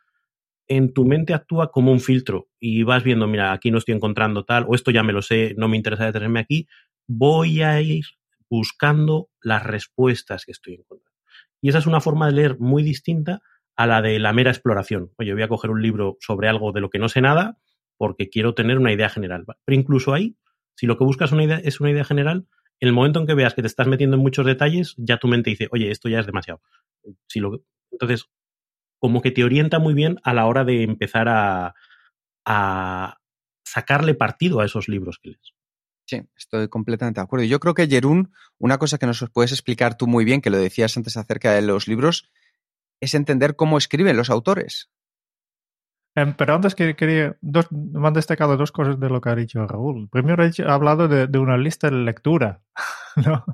en 0.70 0.94
tu 0.94 1.04
mente 1.04 1.34
actúa 1.34 1.72
como 1.72 1.92
un 1.92 2.00
filtro 2.00 2.48
y 2.60 2.84
vas 2.84 3.04
viendo, 3.04 3.28
mira, 3.28 3.52
aquí 3.52 3.72
no 3.72 3.80
estoy 3.80 3.96
encontrando 3.96 4.46
tal, 4.46 4.66
o 4.68 4.76
esto 4.76 4.92
ya 4.92 5.04
me 5.04 5.12
lo 5.12 5.22
sé, 5.22 5.56
no 5.58 5.68
me 5.68 5.76
interesa 5.76 6.06
detenerme 6.06 6.40
aquí, 6.40 6.68
voy 7.08 7.64
a 7.64 7.82
ir 7.82 8.06
buscando 8.50 9.30
las 9.42 9.64
respuestas 9.64 10.46
que 10.46 10.52
estoy 10.52 10.76
encontrando. 10.76 11.20
Y 11.62 11.70
esa 11.70 11.80
es 11.80 11.88
una 11.88 12.02
forma 12.02 12.28
de 12.28 12.34
leer 12.34 12.60
muy 12.60 12.84
distinta 12.84 13.42
a 13.76 13.88
la 13.88 14.02
de 14.02 14.20
la 14.20 14.32
mera 14.32 14.52
exploración. 14.52 15.12
Oye, 15.18 15.34
voy 15.34 15.42
a 15.42 15.48
coger 15.48 15.72
un 15.72 15.82
libro 15.82 16.18
sobre 16.20 16.48
algo 16.48 16.72
de 16.72 16.82
lo 16.82 16.90
que 16.90 17.00
no 17.00 17.10
sé 17.10 17.22
nada 17.22 17.58
porque 17.98 18.30
quiero 18.30 18.54
tener 18.54 18.78
una 18.78 18.94
idea 18.94 19.10
general. 19.10 19.46
Pero 19.66 19.80
incluso 19.80 20.14
ahí, 20.14 20.38
si 20.76 20.86
lo 20.86 20.98
que 20.98 21.04
buscas 21.04 21.32
una 21.32 21.44
idea, 21.44 21.58
es 21.58 21.82
una 21.82 21.92
idea 21.92 22.06
general, 22.06 22.46
en 22.80 22.88
el 22.88 22.94
momento 22.94 23.20
en 23.20 23.28
que 23.28 23.34
veas 23.34 23.54
que 23.54 23.62
te 23.62 23.68
estás 23.68 23.88
metiendo 23.88 24.16
en 24.16 24.22
muchos 24.22 24.46
detalles, 24.46 24.94
ya 24.98 25.18
tu 25.18 25.28
mente 25.28 25.50
dice, 25.50 25.68
oye, 25.72 25.92
esto 25.92 26.08
ya 26.10 26.20
es 26.20 26.26
demasiado. 26.26 26.62
Si 27.28 27.40
lo, 27.40 27.64
entonces, 27.92 28.30
como 29.00 29.22
que 29.22 29.32
te 29.32 29.44
orienta 29.44 29.80
muy 29.80 29.94
bien 29.94 30.20
a 30.24 30.34
la 30.34 30.46
hora 30.46 30.64
de 30.64 30.84
empezar 30.84 31.28
a, 31.30 31.74
a 32.46 33.18
sacarle 33.64 34.14
partido 34.14 34.60
a 34.60 34.66
esos 34.66 34.88
libros 34.88 35.20
que 35.22 35.30
lees. 35.30 35.54
Sí, 36.06 36.22
estoy 36.36 36.68
completamente 36.70 37.20
de 37.20 37.24
acuerdo. 37.24 37.46
Yo 37.46 37.60
creo 37.60 37.76
que, 37.76 37.88
Jerún, 37.88 38.34
una 38.58 38.80
cosa 38.80 38.98
que 38.98 39.06
nos 39.06 39.24
puedes 39.32 39.52
explicar 39.52 39.96
tú 39.96 40.08
muy 40.08 40.26
bien, 40.26 40.42
que 40.42 40.50
lo 40.50 40.58
decías 40.58 40.98
antes 40.98 41.18
acerca 41.18 41.52
de 41.52 41.62
los 41.62 41.88
libros, 41.88 42.32
es 43.00 43.14
entender 43.14 43.56
cómo 43.56 43.78
escriben 43.78 44.18
los 44.18 44.32
autores. 44.32 44.90
Em, 46.16 46.34
pero 46.34 46.56
antes 46.56 46.74
que 46.74 46.96
quería, 46.96 47.38
dos, 47.42 47.72
me 47.72 48.08
han 48.08 48.14
destacado 48.14 48.58
dos 48.58 48.72
cosas 48.72 49.00
de 49.00 49.10
lo 49.10 49.22
que 49.22 49.30
ha 49.30 49.36
dicho 49.36 49.66
Raúl. 49.68 50.10
Primero 50.10 50.44
ha 50.44 50.74
hablado 50.74 51.08
de, 51.08 51.38
una 51.38 51.58
lista 51.58 51.90
de 51.90 51.98
lectura, 51.98 52.64
¿no? 53.16 53.46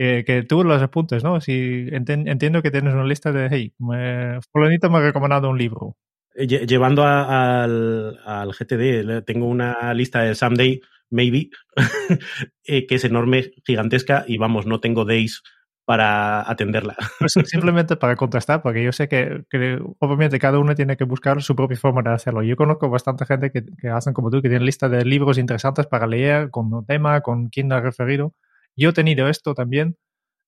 Que, 0.00 0.46
tú 0.48 0.64
los 0.64 0.80
apuntes, 0.80 1.22
¿no? 1.22 1.40
Si 1.40 1.88
entiendo 1.90 2.62
que 2.62 2.70
tienes 2.70 2.94
una 2.94 3.04
lista 3.04 3.32
de, 3.32 3.48
hey, 3.50 3.74
me, 3.78 4.38
me 4.54 4.98
ha 4.98 5.00
recomendado 5.00 5.50
un 5.50 5.58
libro. 5.58 5.96
Eh, 6.34 6.46
llevando 6.46 7.04
al, 7.04 8.18
al, 8.24 8.52
GTD, 8.52 9.24
tengo 9.26 9.46
una 9.46 9.92
lista 9.92 10.22
de 10.22 10.34
Someday, 10.34 10.80
Maybe, 11.10 11.50
eh, 12.64 12.86
que 12.86 12.94
es 12.94 13.04
enorme, 13.04 13.50
gigantesca, 13.66 14.24
y 14.26 14.38
vamos, 14.38 14.64
no 14.64 14.80
tengo 14.80 15.04
days 15.04 15.42
para 15.84 16.48
atenderla. 16.50 16.96
Pues 17.18 17.32
simplemente 17.44 17.96
para 17.96 18.16
contestar, 18.16 18.62
porque 18.62 18.82
yo 18.82 18.92
sé 18.92 19.06
que, 19.08 19.44
obviamente 19.98 20.38
cada 20.38 20.60
uno 20.60 20.74
tiene 20.74 20.96
que 20.96 21.04
buscar 21.04 21.42
su 21.42 21.54
propia 21.54 21.76
forma 21.76 22.00
de 22.02 22.10
hacerlo. 22.10 22.42
Yo 22.42 22.56
conozco 22.56 22.88
bastante 22.88 23.26
gente 23.26 23.50
que, 23.50 23.64
que 23.76 23.88
hacen 23.88 24.14
como 24.14 24.30
tú, 24.30 24.40
que 24.40 24.48
tienen 24.48 24.64
lista 24.64 24.88
de 24.88 25.04
libros 25.04 25.36
interesantes 25.36 25.86
para 25.86 26.06
leer, 26.06 26.50
con 26.50 26.72
un 26.72 26.86
tema, 26.86 27.20
con 27.20 27.48
quién 27.50 27.70
ha 27.72 27.80
referido. 27.80 28.34
Yo 28.76 28.90
he 28.90 28.92
tenido 28.92 29.28
esto 29.28 29.54
también 29.54 29.96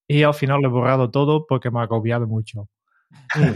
y 0.08 0.22
al 0.22 0.34
final 0.34 0.60
lo 0.60 0.68
he 0.68 0.72
borrado 0.72 1.10
todo 1.10 1.46
porque 1.46 1.70
me 1.70 1.80
ha 1.80 1.82
agobiado 1.82 2.26
mucho. 2.26 2.68
Mm. 3.34 3.52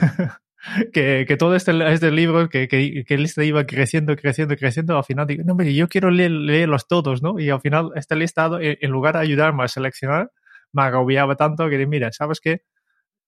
que, 0.92 1.24
que, 1.26 1.36
todo 1.36 1.54
este, 1.54 1.92
este 1.92 2.10
libro, 2.10 2.48
que, 2.48 2.68
que, 2.68 3.04
que 3.04 3.18
lista 3.18 3.44
iba 3.44 3.64
creciendo, 3.66 4.16
creciendo, 4.16 4.56
creciendo, 4.56 4.96
al 4.96 5.04
final 5.04 5.26
digo, 5.26 5.42
no, 5.44 5.52
hombre, 5.52 5.74
yo 5.74 5.88
quiero 5.88 6.10
leer, 6.10 6.30
leerlos 6.30 6.86
todos, 6.88 7.22
¿no? 7.22 7.38
Y 7.38 7.50
al 7.50 7.60
final 7.60 7.90
este 7.94 8.16
listado, 8.16 8.58
en 8.60 8.90
lugar 8.90 9.14
de 9.14 9.20
ayudarme 9.20 9.64
a 9.64 9.68
seleccionar, 9.68 10.30
me 10.72 10.82
agobiaba 10.82 11.36
tanto 11.36 11.68
que, 11.68 11.86
mira, 11.86 12.12
¿sabes 12.12 12.40
qué? 12.40 12.62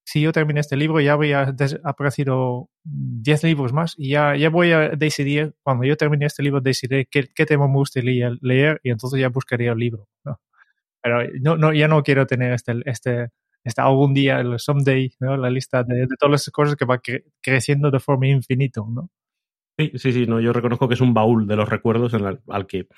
Si 0.05 0.23
yo 0.23 0.33
termino 0.33 0.61
este 0.61 0.77
libro, 0.77 1.01
ya 1.01 1.13
había 1.13 1.55
aparecido 1.85 2.71
10 2.85 3.45
libros 3.45 3.73
más 3.75 3.95
y 3.99 4.11
ya, 4.11 4.37
ya 4.37 4.49
voy 4.49 4.73
a 4.73 4.91
decidir, 4.91 5.55
cuando 5.63 5.85
yo 5.85 5.97
termine 5.97 6.27
este 6.27 6.43
libro, 6.43 6.63
decidiré 6.63 7.07
qué, 7.11 7.29
qué 7.35 7.45
tema 7.47 7.69
me 7.69 7.75
gustaría 7.75 8.31
leer 8.41 8.81
y 8.83 8.91
entonces 8.91 9.21
ya 9.21 9.29
buscaría 9.29 9.73
el 9.73 9.79
libro. 9.79 10.09
¿no? 10.25 10.41
Pero 11.03 11.23
no, 11.41 11.57
no, 11.57 11.73
ya 11.73 11.89
no 11.89 12.03
quiero 12.03 12.27
tener 12.27 12.53
este, 12.53 12.81
este, 12.85 13.29
este 13.65 13.81
algún 13.81 14.15
día, 14.15 14.41
el 14.41 14.59
someday, 14.59 15.13
¿no? 15.21 15.37
la 15.37 15.51
lista 15.51 15.83
de, 15.85 16.07
todas 16.19 16.31
las 16.31 16.51
cosas 16.51 16.77
que 16.77 16.85
va 16.85 17.01
creciendo 17.41 17.91
de 17.91 18.01
forma 18.01 18.27
infinita, 18.27 18.83
¿no? 18.89 19.11
Sí, 19.79 19.93
sí, 19.95 20.13
sí, 20.13 20.27
no, 20.27 20.41
yo 20.41 20.53
reconozco 20.53 20.89
que 20.89 20.95
es 20.95 21.01
un 21.01 21.15
baúl 21.15 21.47
de 21.47 21.55
los 21.55 21.69
recuerdos 21.69 22.13
en 22.15 22.41
al 22.49 22.67
que 22.67 22.89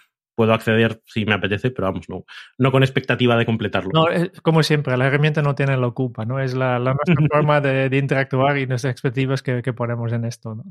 puedo 0.41 0.55
acceder 0.55 1.03
si 1.05 1.27
me 1.27 1.35
apetece, 1.35 1.71
pero 1.71 1.89
vamos, 1.89 2.09
no, 2.09 2.25
no 2.57 2.73
con 2.73 2.83
expectativa 2.83 3.37
de 3.37 3.45
completarlo. 3.45 3.91
No, 3.93 4.07
como 4.43 4.63
siempre, 4.63 4.97
la 4.97 5.07
herramienta 5.07 5.43
no 5.43 5.55
tiene 5.55 5.77
la 5.77 5.87
ocupa, 5.87 6.25
¿no? 6.25 6.41
Es 6.41 6.55
la, 6.55 6.79
la 6.79 6.95
nuestra 6.95 7.15
forma 7.31 7.61
de, 7.61 7.91
de, 7.91 7.99
interactuar 7.99 8.57
y 8.57 8.67
nuestras 8.67 8.93
expectativas 8.93 9.43
que, 9.43 9.61
que 9.61 9.75
ponemos 9.75 10.11
en 10.15 10.25
esto, 10.25 10.55
¿no? 10.55 10.65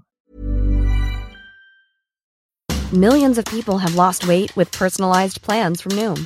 Millions 2.91 3.37
of 3.37 3.45
people 3.45 3.77
have 3.77 3.93
lost 3.93 4.27
weight 4.27 4.51
with 4.57 4.71
personalized 4.71 5.43
plans 5.43 5.83
from 5.83 5.95
Noom, 5.95 6.25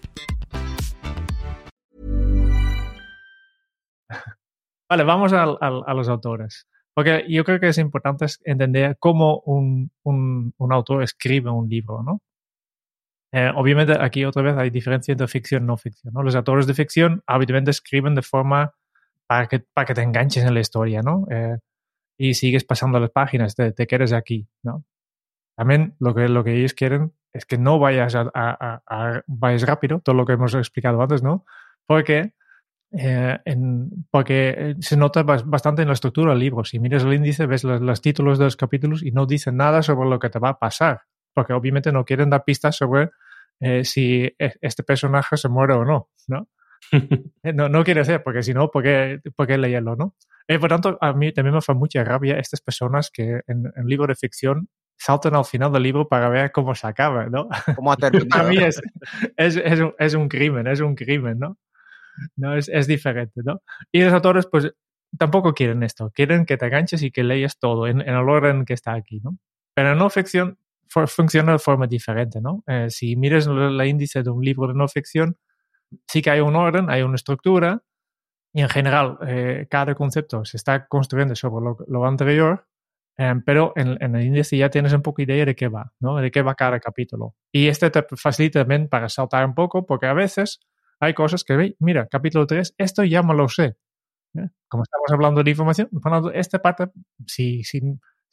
Vale, 4.91 5.05
vamos 5.05 5.31
a, 5.31 5.43
a, 5.43 5.67
a, 5.87 5.93
los 5.93 6.09
autores. 6.09 6.67
Porque 6.93 7.23
yo 7.29 7.45
creo 7.45 7.61
que 7.61 7.69
es 7.69 7.77
importante 7.77 8.25
entender 8.43 8.97
cómo 8.99 9.39
un, 9.45 9.89
un, 10.03 10.53
un 10.57 10.73
autor 10.73 11.01
escribe 11.01 11.49
un 11.49 11.69
libro, 11.69 12.03
¿no? 12.03 12.19
Eh, 13.31 13.49
obviamente 13.55 13.93
aquí 13.97 14.25
otra 14.25 14.41
vez 14.41 14.57
hay 14.57 14.69
diferencia 14.69 15.13
entre 15.13 15.29
ficción 15.29 15.63
y 15.63 15.67
no 15.67 15.77
ficción, 15.77 16.13
¿no? 16.13 16.23
Los 16.23 16.35
autores 16.35 16.67
de 16.67 16.73
ficción 16.73 17.23
habitualmente 17.25 17.71
escriben 17.71 18.15
de 18.15 18.21
forma 18.21 18.73
para 19.27 19.47
que, 19.47 19.61
para 19.61 19.85
que 19.85 19.93
te 19.93 20.01
enganches 20.01 20.43
en 20.43 20.53
la 20.53 20.59
historia, 20.59 21.01
¿no? 21.01 21.25
Eh, 21.31 21.55
y 22.17 22.33
sigues 22.33 22.65
pasando 22.65 22.99
las 22.99 23.11
páginas, 23.11 23.55
te, 23.55 23.71
te, 23.71 23.87
quedes 23.87 24.11
aquí, 24.11 24.49
¿no? 24.61 24.83
También 25.55 25.95
lo 25.99 26.13
que, 26.13 26.27
lo 26.27 26.43
que 26.43 26.57
ellos 26.57 26.73
quieren 26.73 27.13
es 27.31 27.45
que 27.45 27.57
no 27.57 27.79
vayas, 27.79 28.13
a, 28.13 28.29
a, 28.33 28.83
a, 28.85 29.21
vayas 29.25 29.61
rápido, 29.65 30.01
todo 30.01 30.15
lo 30.15 30.25
que 30.25 30.33
hemos 30.33 30.53
explicado 30.53 31.01
antes, 31.01 31.23
¿no? 31.23 31.45
Porque 31.87 32.33
eh, 32.91 33.39
en, 33.45 34.05
porque 34.11 34.75
se 34.79 34.97
nota 34.97 35.23
bastante 35.23 35.81
en 35.81 35.87
la 35.87 35.93
estructura 35.93 36.31
del 36.31 36.39
libro. 36.39 36.63
Si 36.63 36.79
miras 36.79 37.03
el 37.03 37.13
índice, 37.13 37.45
ves 37.45 37.63
los, 37.63 37.81
los, 37.81 38.01
títulos 38.01 38.37
de 38.37 38.45
los 38.45 38.57
capítulos 38.57 39.03
y 39.03 39.11
no 39.11 39.25
dicen 39.25 39.57
nada 39.57 39.81
sobre 39.81 40.09
lo 40.09 40.19
que 40.19 40.29
te 40.29 40.39
va 40.39 40.49
a 40.49 40.59
pasar, 40.59 41.01
porque 41.33 41.53
obviamente 41.53 41.91
no 41.91 42.03
quieren 42.03 42.29
dar 42.29 42.43
pistas 42.43 42.75
sobre 42.75 43.11
eh, 43.59 43.85
si 43.85 44.29
este 44.37 44.83
personaje 44.83 45.37
se 45.37 45.47
muere 45.47 45.73
o 45.73 45.85
no, 45.85 46.09
¿no? 46.27 46.49
no, 47.53 47.69
no 47.69 47.83
quiere 47.83 48.03
ser, 48.03 48.23
porque 48.23 48.43
si 48.43 48.53
no, 48.53 48.69
¿por 48.69 48.83
qué, 48.83 49.21
por 49.35 49.47
qué 49.47 49.57
leerlo, 49.57 49.95
no? 49.95 50.15
Eh, 50.47 50.59
por 50.59 50.69
tanto, 50.69 50.97
a 50.99 51.13
mí 51.13 51.31
también 51.31 51.53
me 51.53 51.59
hace 51.59 51.73
mucha 51.73 52.03
rabia 52.03 52.39
estas 52.39 52.59
personas 52.59 53.11
que 53.11 53.41
en, 53.47 53.71
en 53.75 53.85
libro 53.85 54.07
de 54.07 54.15
ficción 54.15 54.67
saltan 54.97 55.35
al 55.35 55.45
final 55.45 55.71
del 55.71 55.83
libro 55.83 56.07
para 56.07 56.29
ver 56.29 56.51
cómo 56.51 56.75
se 56.75 56.87
acaba, 56.87 57.27
¿no? 57.27 57.47
¿Cómo 57.75 57.91
ha 57.91 57.97
terminado? 57.97 58.43
a 58.47 58.49
mí 58.49 58.57
es, 58.57 58.81
es, 59.37 59.55
es, 59.55 59.79
un, 59.79 59.93
es 59.97 60.13
un 60.13 60.27
crimen, 60.27 60.67
es 60.67 60.81
un 60.81 60.95
crimen, 60.95 61.39
¿no? 61.39 61.57
No 62.35 62.55
es, 62.55 62.69
es 62.69 62.87
diferente, 62.87 63.41
¿no? 63.43 63.61
Y 63.91 64.01
los 64.03 64.13
autores, 64.13 64.47
pues, 64.47 64.73
tampoco 65.17 65.53
quieren 65.53 65.83
esto, 65.83 66.11
quieren 66.13 66.45
que 66.45 66.57
te 66.57 66.65
enganches 66.65 67.03
y 67.03 67.11
que 67.11 67.23
leas 67.23 67.59
todo 67.59 67.87
en, 67.87 68.01
el 68.01 68.15
orden 68.15 68.65
que 68.65 68.73
está 68.73 68.93
aquí, 68.93 69.19
¿no? 69.23 69.37
Pero 69.73 69.95
no 69.95 70.09
ficción 70.09 70.57
funciona 71.07 71.53
de 71.53 71.59
forma 71.59 71.87
diferente, 71.87 72.41
¿no? 72.41 72.63
Eh, 72.67 72.87
si 72.89 73.15
miras 73.15 73.47
el 73.47 73.81
índice 73.85 74.23
de 74.23 74.29
un 74.29 74.43
libro 74.43 74.67
de 74.67 74.73
no 74.73 74.87
ficción, 74.87 75.37
sí 76.07 76.21
que 76.21 76.31
hay 76.31 76.41
un 76.41 76.55
orden, 76.55 76.89
hay 76.89 77.01
una 77.01 77.15
estructura, 77.15 77.81
y 78.53 78.61
en 78.61 78.69
general 78.69 79.17
eh, 79.25 79.67
cada 79.69 79.95
concepto 79.95 80.43
se 80.43 80.57
está 80.57 80.87
construyendo 80.87 81.35
sobre 81.35 81.63
lo, 81.63 81.77
lo 81.87 82.05
anterior, 82.05 82.67
eh, 83.17 83.35
pero 83.45 83.71
en, 83.77 83.97
en, 84.01 84.15
el 84.15 84.23
índice 84.23 84.57
ya 84.57 84.69
tienes 84.69 84.91
un 84.93 85.01
poco 85.01 85.21
idea 85.21 85.45
de 85.45 85.55
qué 85.55 85.69
va, 85.69 85.93
¿no? 85.99 86.17
De 86.17 86.29
qué 86.31 86.41
va 86.41 86.55
cada 86.55 86.79
capítulo. 86.79 87.35
Y 87.51 87.67
este 87.67 87.89
te 87.89 88.03
facilita 88.17 88.59
también 88.61 88.89
para 88.89 89.07
saltar 89.07 89.45
un 89.45 89.55
poco, 89.55 89.85
porque 89.85 90.07
a 90.07 90.13
veces 90.13 90.59
hay 91.01 91.13
cosas 91.15 91.43
que, 91.43 91.75
mira, 91.79 92.07
capítulo 92.07 92.45
3, 92.45 92.75
esto 92.77 93.03
ya 93.03 93.23
me 93.23 93.33
lo 93.33 93.49
sé. 93.49 93.75
¿eh? 94.35 94.49
Como 94.69 94.83
estamos 94.83 95.11
hablando 95.11 95.43
de 95.43 95.49
información, 95.49 95.89
esta 96.33 96.59
parte, 96.59 96.91
si, 97.25 97.63
si, 97.63 97.81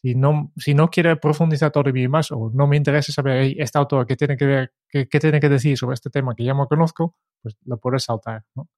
si, 0.03 0.15
no, 0.15 0.53
si 0.57 0.75
no 0.75 0.91
quiere 0.91 1.17
profundizar 1.17 1.73
todavía 1.73 2.09
más 2.11 2.31
o 2.31 2.51
no 2.53 2.67
me 2.67 2.77
interesa 2.77 3.11
saber 3.11 3.55
este 3.57 3.79
autor 3.79 4.07
qué 4.07 4.17
tiene 4.17 4.37
que, 4.37 4.45
ver, 4.47 4.73
qué 4.91 5.07
tiene 5.07 5.41
que 5.41 5.49
decir 5.49 5.79
sobre 5.79 5.95
este 5.95 6.11
tema 6.11 6.35
que 6.37 6.45
ya 6.45 6.53
me 6.53 6.67
conozco, 6.67 7.17
pues 7.43 7.57
lo 7.65 7.79
puedes 7.79 8.05
saltar. 8.05 8.45
¿no? 8.55 8.69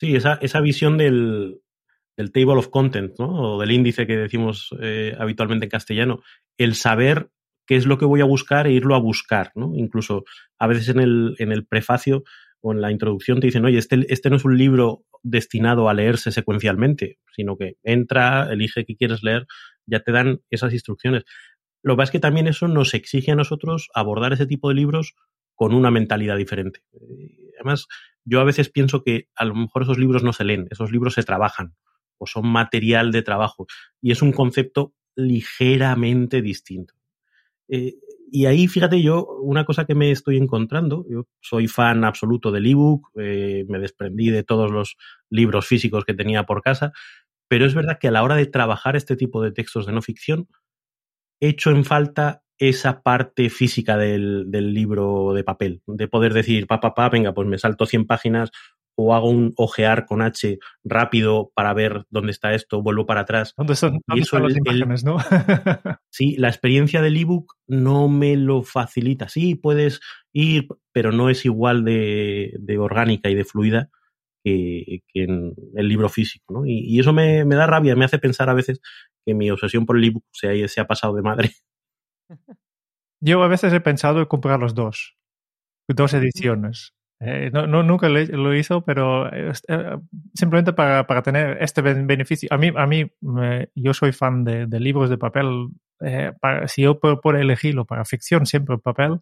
Sí, 0.00 0.14
esa, 0.14 0.34
esa 0.34 0.60
visión 0.60 0.96
del, 0.96 1.60
del 2.16 2.30
table 2.30 2.58
of 2.58 2.68
content, 2.68 3.18
¿no? 3.18 3.54
o 3.56 3.60
del 3.60 3.72
índice 3.72 4.06
que 4.06 4.16
decimos 4.16 4.72
eh, 4.80 5.16
habitualmente 5.18 5.66
en 5.66 5.70
castellano, 5.70 6.22
el 6.56 6.76
saber 6.76 7.30
qué 7.66 7.76
es 7.76 7.86
lo 7.86 7.98
que 7.98 8.04
voy 8.04 8.20
a 8.20 8.26
buscar 8.26 8.66
e 8.66 8.72
irlo 8.72 8.94
a 8.94 9.00
buscar, 9.00 9.52
¿no? 9.54 9.72
Incluso 9.74 10.24
a 10.58 10.66
veces 10.66 10.88
en 10.88 11.00
el, 11.00 11.34
en 11.38 11.52
el 11.52 11.66
prefacio 11.66 12.24
o 12.66 12.72
en 12.72 12.80
la 12.80 12.90
introducción 12.90 13.40
te 13.40 13.48
dicen, 13.48 13.62
oye, 13.66 13.76
este, 13.76 14.06
este 14.08 14.30
no 14.30 14.36
es 14.36 14.44
un 14.46 14.56
libro 14.56 15.04
destinado 15.22 15.90
a 15.90 15.94
leerse 15.94 16.32
secuencialmente, 16.32 17.18
sino 17.36 17.58
que 17.58 17.76
entra, 17.82 18.50
elige 18.50 18.86
qué 18.86 18.96
quieres 18.96 19.22
leer, 19.22 19.46
ya 19.84 20.00
te 20.00 20.12
dan 20.12 20.40
esas 20.48 20.72
instrucciones. 20.72 21.24
Lo 21.82 21.92
que 21.92 21.98
pasa 21.98 22.04
es 22.04 22.12
que 22.12 22.20
también 22.20 22.46
eso 22.46 22.66
nos 22.66 22.94
exige 22.94 23.32
a 23.32 23.36
nosotros 23.36 23.90
abordar 23.94 24.32
ese 24.32 24.46
tipo 24.46 24.70
de 24.70 24.76
libros 24.76 25.14
con 25.54 25.74
una 25.74 25.90
mentalidad 25.90 26.38
diferente. 26.38 26.80
Además, 27.60 27.86
yo 28.24 28.40
a 28.40 28.44
veces 28.44 28.70
pienso 28.70 29.02
que 29.02 29.28
a 29.34 29.44
lo 29.44 29.54
mejor 29.54 29.82
esos 29.82 29.98
libros 29.98 30.22
no 30.22 30.32
se 30.32 30.44
leen, 30.44 30.66
esos 30.70 30.90
libros 30.90 31.12
se 31.12 31.22
trabajan 31.22 31.74
o 32.16 32.26
son 32.26 32.48
material 32.48 33.12
de 33.12 33.20
trabajo 33.20 33.66
y 34.00 34.10
es 34.10 34.22
un 34.22 34.32
concepto 34.32 34.94
ligeramente 35.16 36.40
distinto. 36.40 36.94
Eh, 37.68 37.96
y 38.30 38.46
ahí, 38.46 38.68
fíjate, 38.68 39.02
yo, 39.02 39.26
una 39.42 39.64
cosa 39.64 39.84
que 39.84 39.94
me 39.94 40.10
estoy 40.10 40.36
encontrando, 40.36 41.04
yo 41.08 41.24
soy 41.40 41.68
fan 41.68 42.04
absoluto 42.04 42.50
del 42.50 42.66
ebook, 42.66 43.10
eh, 43.16 43.64
me 43.68 43.78
desprendí 43.78 44.30
de 44.30 44.42
todos 44.42 44.70
los 44.70 44.96
libros 45.30 45.66
físicos 45.66 46.04
que 46.04 46.14
tenía 46.14 46.44
por 46.44 46.62
casa, 46.62 46.92
pero 47.48 47.66
es 47.66 47.74
verdad 47.74 47.98
que 48.00 48.08
a 48.08 48.10
la 48.10 48.22
hora 48.22 48.36
de 48.36 48.46
trabajar 48.46 48.96
este 48.96 49.16
tipo 49.16 49.42
de 49.42 49.52
textos 49.52 49.86
de 49.86 49.92
no 49.92 50.02
ficción, 50.02 50.48
echo 51.40 51.70
en 51.70 51.84
falta 51.84 52.42
esa 52.58 53.02
parte 53.02 53.50
física 53.50 53.96
del, 53.96 54.44
del 54.48 54.72
libro 54.72 55.32
de 55.34 55.44
papel, 55.44 55.82
de 55.86 56.08
poder 56.08 56.32
decir, 56.32 56.66
pa, 56.66 56.80
pa, 56.80 56.94
pa, 56.94 57.08
venga, 57.08 57.34
pues 57.34 57.48
me 57.48 57.58
salto 57.58 57.86
100 57.86 58.06
páginas 58.06 58.50
o 58.96 59.14
hago 59.14 59.28
un 59.28 59.52
ojear 59.56 60.06
con 60.06 60.22
H 60.22 60.58
rápido 60.84 61.50
para 61.54 61.74
ver 61.74 62.04
dónde 62.10 62.32
está 62.32 62.54
esto, 62.54 62.82
vuelvo 62.82 63.06
para 63.06 63.20
atrás. 63.20 63.54
¿Dónde 63.56 63.74
son, 63.74 64.00
dónde 64.06 64.22
están 64.22 64.42
las 64.44 64.56
imágenes, 64.56 65.04
no? 65.04 65.16
sí, 66.10 66.36
la 66.36 66.48
experiencia 66.48 67.02
del 67.02 67.16
ebook 67.16 67.54
no 67.66 68.08
me 68.08 68.36
lo 68.36 68.62
facilita. 68.62 69.28
Sí, 69.28 69.54
puedes 69.54 70.00
ir, 70.32 70.68
pero 70.92 71.12
no 71.12 71.30
es 71.30 71.44
igual 71.44 71.84
de, 71.84 72.54
de 72.58 72.78
orgánica 72.78 73.30
y 73.30 73.34
de 73.34 73.44
fluida 73.44 73.90
que, 74.44 75.02
que, 75.08 75.24
en 75.24 75.54
el 75.74 75.88
libro 75.88 76.08
físico, 76.08 76.52
¿no? 76.52 76.66
Y, 76.66 76.80
y 76.80 77.00
eso 77.00 77.12
me, 77.12 77.44
me, 77.44 77.56
da 77.56 77.66
rabia, 77.66 77.96
me 77.96 78.04
hace 78.04 78.18
pensar 78.18 78.48
a 78.50 78.54
veces 78.54 78.80
que 79.24 79.34
mi 79.34 79.50
obsesión 79.50 79.86
por 79.86 79.96
el 79.96 80.04
ebook 80.04 80.24
se 80.32 80.64
ha, 80.64 80.68
se 80.68 80.80
ha 80.80 80.86
pasado 80.86 81.14
de 81.14 81.22
madre. 81.22 81.52
Yo 83.20 83.42
a 83.42 83.48
veces 83.48 83.72
he 83.72 83.80
pensado 83.80 84.20
en 84.20 84.26
comprar 84.26 84.60
los 84.60 84.74
dos, 84.74 85.16
dos 85.88 86.12
ediciones. 86.12 86.94
Eh, 87.20 87.50
no, 87.52 87.66
no, 87.66 87.82
nunca 87.82 88.08
lo, 88.08 88.22
lo 88.24 88.54
hizo, 88.54 88.82
pero 88.82 89.32
eh, 89.32 89.52
simplemente 90.34 90.72
para, 90.72 91.06
para, 91.06 91.22
tener 91.22 91.62
este 91.62 91.80
beneficio. 91.80 92.48
A 92.52 92.58
mí, 92.58 92.72
a 92.74 92.86
mí 92.86 93.10
me, 93.20 93.70
yo 93.74 93.94
soy 93.94 94.12
fan 94.12 94.44
de, 94.44 94.66
de, 94.66 94.80
libros 94.80 95.10
de 95.10 95.18
papel. 95.18 95.68
Eh, 96.00 96.32
para, 96.40 96.68
si 96.68 96.82
yo 96.82 96.98
puedo, 96.98 97.20
puedo, 97.20 97.38
elegirlo 97.38 97.84
para 97.84 98.04
ficción, 98.04 98.46
siempre 98.46 98.78
papel, 98.78 99.20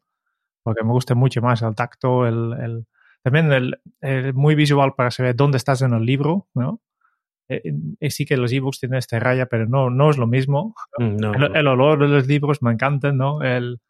porque 0.63 0.85
me 0.85 0.91
gusta 0.91 1.15
mucho 1.15 1.43
más 1.43 1.63
el 1.63 1.75
tacto, 1.75 2.27
el, 2.27 2.55
el 2.61 2.87
también 3.23 3.53
el, 3.53 3.81
el, 4.01 4.35
muy 4.35 4.55
visual 4.55 4.95
para 4.97 5.11
saber 5.11 5.37
dónde 5.37 5.59
estás 5.59 5.83
en 5.83 5.93
el 5.93 6.05
libro, 6.05 6.49
¿no? 6.55 6.81
Eh, 7.49 8.11
sí 8.11 8.25
que 8.25 8.37
los 8.37 8.53
ebooks 8.53 8.81
tienen 8.81 8.99
esta 8.99 9.21
raya, 9.21 9.47
pero 9.47 9.67
no, 9.67 9.91
no 9.91 10.11
es 10.11 10.17
lo 10.17 10.27
mismo. 10.27 10.75
No, 10.99 11.35
el, 11.35 11.57
el, 11.57 11.67
olor 11.67 12.01
de 12.01 12.09
los 12.09 12.27
libros 12.27 12.63
me 12.63 12.73
encantan, 12.73 13.19
¿no? 13.19 13.43
El, 13.43 13.81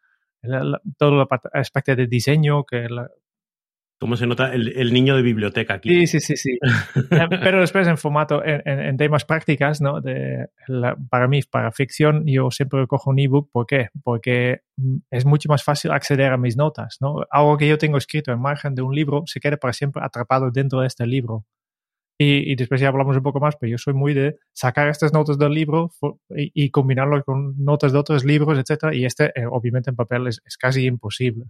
el, 0.42 0.76
todo 0.98 1.22
el 1.22 1.28
aspecto 1.52 1.94
de 1.94 2.06
diseño, 2.06 2.64
que 2.64 2.88
la, 2.88 3.08
¿Cómo 4.02 4.16
se 4.16 4.26
nota 4.26 4.52
el, 4.52 4.92
niño 4.92 5.14
de 5.14 5.22
biblioteca 5.22 5.74
aquí? 5.74 5.88
Sí, 5.88 6.18
sí, 6.18 6.18
sí, 6.18 6.36
sí. 6.36 6.58
Pero 7.30 7.60
después 7.60 7.86
en 7.86 7.96
formato, 7.96 8.42
en, 8.44 8.96
temas 8.96 9.24
prácticas, 9.24 9.80
¿no? 9.80 10.00
De 10.00 10.48
para 11.08 11.28
mí, 11.28 11.42
para 11.48 11.70
ficción, 11.70 12.24
yo 12.26 12.50
siempre 12.50 12.84
cojo 12.88 13.10
un 13.10 13.20
ebook. 13.20 13.52
¿Por 13.52 13.64
qué? 13.64 13.90
Porque 14.02 14.62
mm, 14.76 14.96
es 15.08 15.24
mucho 15.24 15.48
más 15.48 15.62
fácil 15.62 15.92
acceder 15.92 16.32
a 16.32 16.36
mis 16.36 16.56
notas, 16.56 16.96
¿no? 17.00 17.18
Algo 17.30 17.56
que 17.56 17.68
yo 17.68 17.78
tengo 17.78 17.96
escrito 17.96 18.32
en 18.32 18.40
margen 18.40 18.74
de 18.74 18.82
un 18.82 18.92
libro 18.92 19.22
se 19.26 19.38
queda 19.38 19.56
para 19.56 19.72
siempre 19.72 20.02
atrapado 20.04 20.50
dentro 20.50 20.80
de 20.80 20.88
este 20.88 21.06
libro. 21.06 21.46
Y, 22.18 22.56
después 22.56 22.80
ya 22.80 22.88
hablamos 22.88 23.16
un 23.16 23.22
poco 23.22 23.38
más, 23.38 23.54
pero 23.54 23.70
yo 23.70 23.78
soy 23.78 23.94
muy 23.94 24.14
de 24.14 24.36
sacar 24.52 24.88
estas 24.88 25.12
notas 25.12 25.38
del 25.38 25.52
libro 25.52 25.92
y, 26.28 26.70
combinarlo 26.70 27.22
con 27.22 27.54
notas 27.56 27.92
de 27.92 27.98
otros 28.00 28.24
libros, 28.24 28.58
etcétera. 28.58 28.96
Y 28.96 29.04
este, 29.04 29.26
eh, 29.26 29.46
obviamente, 29.48 29.90
en 29.90 29.96
papel 29.96 30.26
es, 30.26 30.40
casi 30.58 30.86
imposible. 30.86 31.44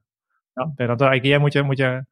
¿no? 0.54 0.74
Pero 0.76 0.96
aquí 1.08 1.32
hay 1.32 1.38
mucha, 1.38 1.62
mucha 1.62 2.06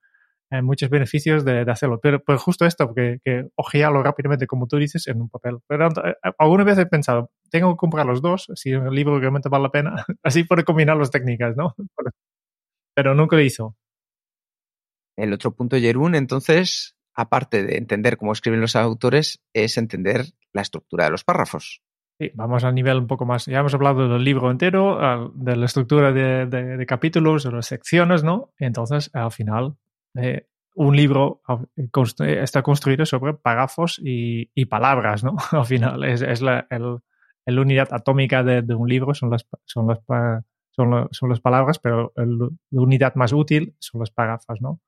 eh, 0.51 0.63
muchos 0.63 0.91
beneficios 0.91 1.45
de, 1.45 1.61
hacerlo. 1.61 2.01
Pero, 2.03 2.23
pero, 2.25 2.39
justo 2.39 2.67
esto, 2.67 2.93
que, 2.93 3.21
que 3.25 3.49
ojearlo 3.55 4.03
rápidamente, 4.03 4.49
como 4.49 4.67
tú 4.67 4.79
dices, 4.79 5.07
en 5.07 5.21
un 5.21 5.29
papel. 5.29 5.59
Pero 5.69 5.89
eh, 5.89 6.15
alguna 6.39 6.65
vez 6.65 6.79
he 6.79 6.87
pensado, 6.87 7.31
tengo 7.51 7.73
que 7.73 7.77
comprar 7.77 8.05
los 8.05 8.21
dos, 8.21 8.51
si 8.55 8.71
el 8.71 8.91
libro 8.91 9.21
realmente 9.21 9.49
vale 9.49 9.65
la 9.65 9.71
pena, 9.71 10.05
así 10.25 10.43
por 10.45 10.65
combinar 10.65 10.97
las 10.97 11.11
técnicas, 11.11 11.57
¿no? 11.57 11.75
Pero 12.95 13.15
nunca 13.15 13.37
lo 13.37 13.43
hizo. 13.43 13.77
El 15.17 15.33
otro 15.33 15.55
punto, 15.55 15.77
Jerún, 15.77 16.17
entonces, 16.17 16.97
aparte 17.15 17.63
de 17.63 17.77
entender 17.77 18.17
cómo 18.17 18.33
escriben 18.33 18.61
los 18.61 18.75
autores, 18.75 19.41
es 19.53 19.79
entender 19.79 20.25
la 20.53 20.63
estructura 20.63 21.05
de 21.05 21.11
los 21.11 21.23
párrafos. 21.23 21.81
Sí, 22.19 22.31
vamos 22.35 22.65
al 22.65 22.75
nivel 22.75 22.99
un 22.99 23.07
poco 23.07 23.25
más. 23.25 23.47
Ya 23.47 23.61
hemos 23.61 23.73
hablado 23.73 24.09
del 24.09 24.25
libro 24.25 24.51
entero, 24.51 25.33
de 25.35 25.57
la 25.57 25.67
estructura 25.67 26.13
de, 26.13 26.47
de, 26.47 26.77
de 26.77 26.87
capítulos, 26.87 27.45
de 27.45 27.53
las 27.53 27.67
secciones, 27.67 28.25
¿no? 28.25 28.53
Entonces, 28.59 29.11
al 29.15 29.33
final, 29.33 29.77
eh, 30.14 30.46
un 30.75 30.96
libro 30.96 31.42
eh, 31.77 32.40
está 32.42 32.62
construido 32.62 33.05
sobre 33.05 33.35
párrafos 33.35 34.01
y, 34.03 34.64
palabras, 34.66 35.25
¿no? 35.25 35.37
Al 35.51 35.66
final 35.66 36.05
es, 36.05 36.42
la 36.42 36.66
unidad 37.46 37.88
atómica 37.90 38.42
de, 38.42 38.75
un 38.75 38.88
libro, 38.88 39.14
son 39.14 39.31
las, 39.31 39.46
son 39.64 39.88
las, 39.88 39.99
son, 40.70 41.29
las 41.29 41.40
palabras, 41.40 41.79
pero 41.79 42.12
la 42.16 42.81
unidad 42.81 43.14
más 43.14 43.33
útil 43.33 43.75
son 43.79 44.01
los 44.01 44.11
párrafos, 44.11 44.61
¿no? 44.61 44.81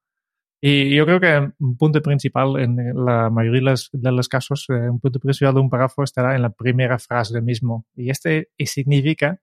Y 0.64 0.94
yo 0.94 1.04
creo 1.06 1.18
que 1.18 1.52
un 1.58 1.76
punto 1.76 2.00
principal 2.00 2.56
en 2.60 2.76
la 2.94 3.30
mayoría 3.30 3.74
de 3.92 4.12
los, 4.12 4.28
casos, 4.28 4.66
eh, 4.68 4.88
un 4.88 5.00
punto 5.00 5.18
principal 5.18 5.54
de 5.54 5.60
un 5.60 5.68
párrafo 5.68 6.04
estará 6.04 6.36
en 6.36 6.42
la 6.42 6.50
primera 6.50 7.00
frase 7.00 7.40
mismo. 7.40 7.84
Y 7.96 8.10
este 8.10 8.48
significa 8.64 9.40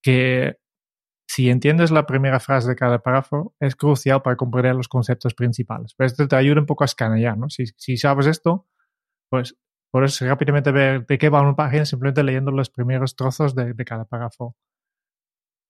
que 0.00 0.58
si 1.34 1.48
entiendes 1.48 1.90
la 1.90 2.04
primera 2.04 2.40
frase 2.40 2.68
de 2.68 2.76
cada 2.76 2.98
párrafo, 2.98 3.54
es 3.58 3.74
crucial 3.74 4.20
para 4.20 4.36
comprender 4.36 4.74
los 4.74 4.86
conceptos 4.86 5.32
principales. 5.32 5.94
Pero 5.96 6.06
esto 6.06 6.28
te 6.28 6.36
ayuda 6.36 6.60
un 6.60 6.66
poco 6.66 6.84
a 6.84 6.86
escanear, 6.86 7.38
¿no? 7.38 7.48
Si, 7.48 7.96
sabes 7.96 8.26
esto, 8.26 8.66
pues 9.30 9.56
puedes 9.90 10.20
rápidamente 10.20 10.72
ver 10.72 11.06
de 11.06 11.16
qué 11.16 11.30
va 11.30 11.40
una 11.40 11.56
página 11.56 11.86
simplemente 11.86 12.22
leyendo 12.22 12.50
los 12.50 12.68
primeros 12.68 13.16
trozos 13.16 13.54
de, 13.54 13.74
cada 13.86 14.04
párrafo. 14.04 14.56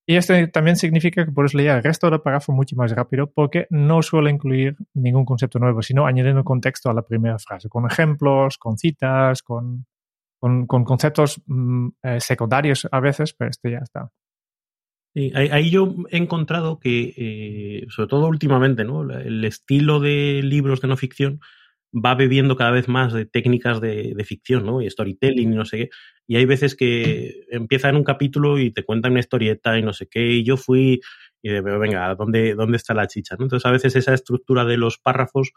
Y 0.04 0.16
esto 0.16 0.34
también 0.52 0.74
significa 0.74 1.24
que 1.24 1.30
puedes 1.30 1.54
leer 1.54 1.76
el 1.76 1.84
resto 1.84 2.10
del 2.10 2.20
párrafo 2.20 2.50
mucho 2.50 2.74
más 2.74 2.90
rápido 2.90 3.30
porque 3.30 3.68
no 3.70 4.02
suele 4.02 4.32
incluir 4.32 4.76
ningún 4.94 5.24
concepto 5.24 5.60
nuevo, 5.60 5.80
sino 5.80 6.06
añadiendo 6.06 6.42
contexto 6.42 6.90
a 6.90 6.94
la 6.94 7.02
primera 7.02 7.38
frase, 7.38 7.68
con 7.68 7.86
ejemplos, 7.86 8.58
con 8.58 8.78
citas, 8.78 9.44
con, 9.44 9.86
con, 10.40 10.66
conceptos 10.66 11.40
mm, 11.46 11.88
eh, 12.02 12.20
secundarios 12.20 12.88
a 12.90 12.98
veces, 12.98 13.32
pero 13.32 13.50
este 13.50 13.70
ya 13.70 13.78
está 13.78 14.10
ahí 15.14 15.70
yo 15.70 15.94
he 16.10 16.16
encontrado 16.16 16.78
que, 16.78 17.14
eh, 17.16 17.86
sobre 17.90 18.08
todo 18.08 18.26
últimamente, 18.26 18.84
¿no? 18.84 19.02
el 19.12 19.44
estilo 19.44 20.00
de 20.00 20.40
libros 20.42 20.80
de 20.80 20.88
no 20.88 20.96
ficción 20.96 21.40
va 21.94 22.14
bebiendo 22.14 22.56
cada 22.56 22.70
vez 22.70 22.88
más 22.88 23.12
de 23.12 23.26
técnicas 23.26 23.80
de, 23.80 24.14
ficción, 24.24 24.64
¿no? 24.64 24.80
Y 24.80 24.88
storytelling 24.88 25.52
y 25.52 25.56
no 25.56 25.64
sé 25.64 25.76
qué. 25.76 25.90
Y 26.26 26.36
hay 26.36 26.46
veces 26.46 26.74
que 26.74 27.44
empieza 27.50 27.88
en 27.90 27.96
un 27.96 28.04
capítulo 28.04 28.58
y 28.58 28.70
te 28.70 28.84
cuentan 28.84 29.12
una 29.12 29.20
historieta 29.20 29.78
y 29.78 29.82
no 29.82 29.92
sé 29.92 30.08
qué, 30.08 30.26
y 30.32 30.44
yo 30.44 30.56
fui 30.56 31.00
y 31.42 31.50
de, 31.50 31.60
venga, 31.60 32.14
¿dónde, 32.14 32.54
¿dónde 32.54 32.76
está 32.76 32.94
la 32.94 33.08
chicha? 33.08 33.36
Entonces, 33.38 33.66
a 33.66 33.72
veces 33.72 33.96
esa 33.96 34.14
estructura 34.14 34.64
de 34.64 34.76
los 34.76 34.98
párrafos 34.98 35.52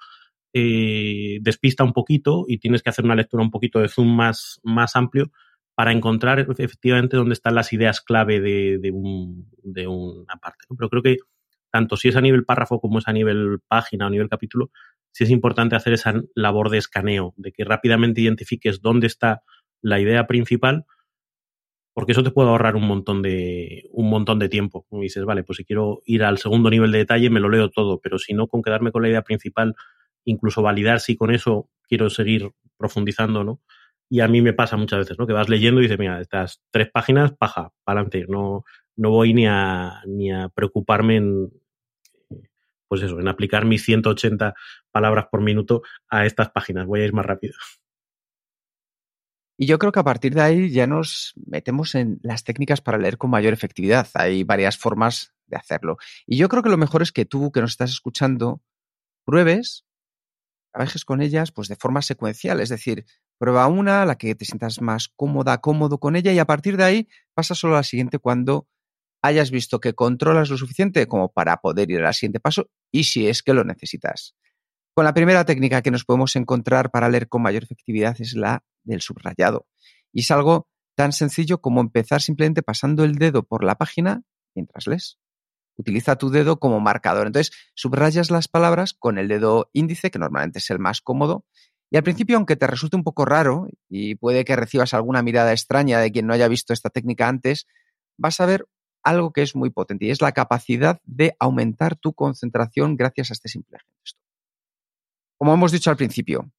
eh, 0.52 1.38
despista 1.42 1.84
un 1.84 1.94
poquito 1.94 2.46
y 2.48 2.58
tienes 2.58 2.82
que 2.82 2.90
hacer 2.90 3.06
una 3.06 3.16
lectura 3.16 3.44
un 3.44 3.52
poquito 3.52 3.80
de 3.80 3.88
zoom 3.88 4.16
más, 4.16 4.60
más 4.64 4.96
amplio 4.96 5.32
para 5.76 5.92
encontrar 5.92 6.40
efectivamente 6.58 7.18
dónde 7.18 7.34
están 7.34 7.54
las 7.54 7.74
ideas 7.74 8.02
clave 8.02 8.40
de, 8.40 8.92
un, 8.92 9.52
de 9.62 9.88
una 9.88 10.38
parte. 10.38 10.66
Pero 10.76 10.90
creo 10.90 11.04
que 11.04 11.18
tanto 11.70 11.98
si 11.98 12.08
es 12.08 12.16
a 12.16 12.22
nivel 12.22 12.46
párrafo 12.46 12.80
como 12.80 13.00
es 13.00 13.08
a 13.10 13.14
nivel 13.14 13.60
página 13.68 14.06
o 14.06 14.08
a 14.08 14.12
nivel 14.12 14.30
capítulo, 14.30 14.72
sí 15.12 15.26
es 15.26 15.30
importante 15.30 15.76
hacer 15.76 15.92
esa 15.92 16.14
labor 16.34 16.70
de 16.70 16.78
escaneo, 16.78 17.34
de 17.36 17.52
que 17.52 17.66
rápidamente 17.66 18.22
identifiques 18.22 18.82
dónde 18.82 19.08
está 19.08 19.44
la 19.82 20.00
idea 20.00 20.28
principal, 20.28 20.86
porque 21.94 22.14
eso 22.14 22.24
te 22.24 22.32
puede 22.32 22.50
ahorrar 22.50 22.78
un 22.78 22.88
montón 22.88 23.22
de, 23.22 23.90
un 23.92 24.10
montón 24.10 24.40
de 24.40 24.48
tiempo. 24.48 24.88
Y 24.92 25.02
dices, 25.02 25.26
vale, 25.26 25.44
pues 25.44 25.58
si 25.58 25.66
quiero 25.66 26.02
ir 26.06 26.24
al 26.24 26.38
segundo 26.38 26.70
nivel 26.70 26.92
de 26.94 27.00
detalle, 27.00 27.30
me 27.30 27.42
lo 27.42 27.50
leo 27.50 27.70
todo, 27.70 28.00
pero 28.02 28.18
si 28.18 28.34
no, 28.34 28.48
con 28.48 28.62
quedarme 28.62 28.92
con 28.92 29.02
la 29.02 29.10
idea 29.10 29.24
principal, 29.24 29.76
incluso 30.24 30.62
validar 30.62 31.02
si 31.02 31.18
con 31.18 31.34
eso 31.34 31.70
quiero 31.88 32.10
seguir 32.10 32.52
profundizando, 32.78 33.44
¿no? 33.44 33.62
Y 34.10 34.20
a 34.20 34.28
mí 34.28 34.42
me 34.42 34.54
pasa 34.54 34.78
muchas 34.78 35.00
veces, 35.00 35.18
¿no? 35.18 35.26
Que 35.26 35.34
vas 35.34 35.50
leyendo 35.50 35.82
y 35.82 35.84
dices, 35.84 36.00
mira, 36.00 36.22
estas 36.22 36.62
tres 36.72 36.90
páginas, 36.92 37.34
paja, 37.34 37.72
para 37.84 38.02
adelante. 38.02 38.26
No, 38.30 38.64
no 38.96 39.10
voy 39.10 39.34
ni 39.34 39.48
a, 39.48 40.02
ni 40.06 40.32
a 40.32 40.50
preocuparme 40.50 41.18
en, 41.18 41.52
pues 42.88 43.02
eso, 43.02 43.20
en 43.20 43.28
aplicar 43.28 43.66
mis 43.66 43.84
180 43.84 44.54
palabras 44.92 45.28
por 45.32 45.42
minuto 45.42 45.82
a 46.10 46.26
estas 46.26 46.50
páginas. 46.52 46.86
Voy 46.86 47.02
a 47.02 47.06
ir 47.06 47.14
más 47.14 47.26
rápido. 47.26 47.56
Y 49.58 49.68
yo 49.68 49.80
creo 49.80 49.92
que 49.92 50.00
a 50.00 50.04
partir 50.04 50.34
de 50.34 50.42
ahí 50.42 50.70
ya 50.70 50.86
nos 50.86 51.34
metemos 51.46 51.96
en 51.96 52.20
las 52.24 52.44
técnicas 52.44 52.82
para 52.82 52.98
leer 52.98 53.18
con 53.18 53.30
mayor 53.30 53.54
efectividad. 53.54 54.08
Hay 54.14 54.44
varias 54.44 54.78
formas 54.78 55.34
de 55.48 55.56
hacerlo. 55.56 55.98
Y 56.26 56.38
yo 56.38 56.50
creo 56.50 56.62
que 56.62 56.70
lo 56.70 56.78
mejor 56.78 57.02
es 57.02 57.12
que 57.12 57.26
tú, 57.26 57.52
que 57.52 57.62
nos 57.62 57.72
estás 57.72 57.92
escuchando, 57.92 58.62
pruebes, 59.24 59.86
trabajes 60.74 61.06
con 61.06 61.22
ellas 61.22 61.52
pues 61.52 61.70
de 61.70 61.78
forma 61.78 62.02
secuencial. 62.02 62.60
Es 62.60 62.70
decir, 62.70 63.06
Prueba 63.38 63.68
una, 63.68 64.06
la 64.06 64.18
que 64.18 64.34
te 64.36 64.46
sientas 64.46 64.82
más 64.82 65.10
cómoda, 65.16 65.60
cómodo 65.60 66.00
con 66.00 66.16
ella 66.16 66.32
y 66.32 66.40
a 66.40 66.46
partir 66.46 66.78
de 66.78 66.84
ahí 66.84 67.08
pasa 67.34 67.56
solo 67.56 67.74
a 67.74 67.78
la 67.78 67.84
siguiente 67.84 68.20
cuando 68.20 68.68
hayas 69.22 69.52
visto 69.52 69.80
que 69.80 69.94
controlas 69.94 70.50
lo 70.50 70.58
suficiente 70.58 71.08
como 71.08 71.32
para 71.32 71.58
poder 71.58 71.90
ir 71.92 72.04
al 72.04 72.14
siguiente 72.14 72.40
paso 72.40 72.70
y 72.92 73.06
si 73.06 73.28
es 73.28 73.44
que 73.44 73.54
lo 73.54 73.64
necesitas. 73.64 74.36
Con 74.94 75.04
la 75.04 75.14
primera 75.14 75.44
técnica 75.44 75.82
que 75.82 75.92
nos 75.92 76.06
podemos 76.06 76.36
encontrar 76.36 76.92
para 76.92 77.10
leer 77.10 77.28
con 77.28 77.42
mayor 77.42 77.64
efectividad 77.64 78.16
es 78.20 78.34
la 78.36 78.64
del 78.84 79.02
subrayado. 79.02 79.68
Y 80.14 80.22
es 80.22 80.32
algo 80.32 80.70
tan 80.96 81.12
sencillo 81.12 81.60
como 81.60 81.82
empezar 81.82 82.22
simplemente 82.22 82.64
pasando 82.64 83.04
el 83.04 83.16
dedo 83.16 83.44
por 83.44 83.64
la 83.66 83.76
página 83.76 84.22
mientras 84.54 84.88
lees. 84.88 85.20
Utiliza 85.76 86.16
tu 86.16 86.30
dedo 86.30 86.60
como 86.60 86.80
marcador. 86.80 87.28
Entonces, 87.28 87.54
subrayas 87.74 88.32
las 88.32 88.48
palabras 88.48 88.94
con 88.94 89.18
el 89.18 89.28
dedo 89.28 89.70
índice, 89.74 90.10
que 90.10 90.20
normalmente 90.20 90.60
es 90.60 90.70
el 90.70 90.80
más 90.80 91.02
cómodo, 91.02 91.46
y 91.92 91.98
al 91.98 92.04
principio, 92.04 92.38
aunque 92.38 92.56
te 92.56 92.68
resulte 92.68 92.96
un 92.96 93.04
poco 93.04 93.26
raro 93.26 93.68
y 93.90 94.16
puede 94.16 94.44
que 94.44 94.56
recibas 94.56 94.94
alguna 94.94 95.22
mirada 95.22 95.52
extraña 95.52 96.00
de 96.00 96.12
quien 96.12 96.28
no 96.28 96.34
haya 96.34 96.48
visto 96.48 96.74
esta 96.74 96.90
técnica 96.90 97.28
antes, 97.28 97.68
vas 98.18 98.40
a 98.40 98.46
ver 98.46 98.68
algo 99.04 99.32
que 99.32 99.44
es 99.44 99.56
muy 99.56 99.70
potente 99.70 100.06
y 100.06 100.10
es 100.10 100.22
la 100.22 100.32
capacidad 100.32 101.00
de 101.04 101.36
aumentar 101.40 101.96
tu 101.96 102.14
concentración 102.14 102.96
gracias 102.96 103.30
a 103.30 103.34
este 103.34 103.50
simple 103.50 103.78
gesto. 104.02 104.20
Como 105.38 105.54
hemos 105.54 105.72
dicho 105.72 105.92
al 105.92 105.98
principio, 105.98 106.52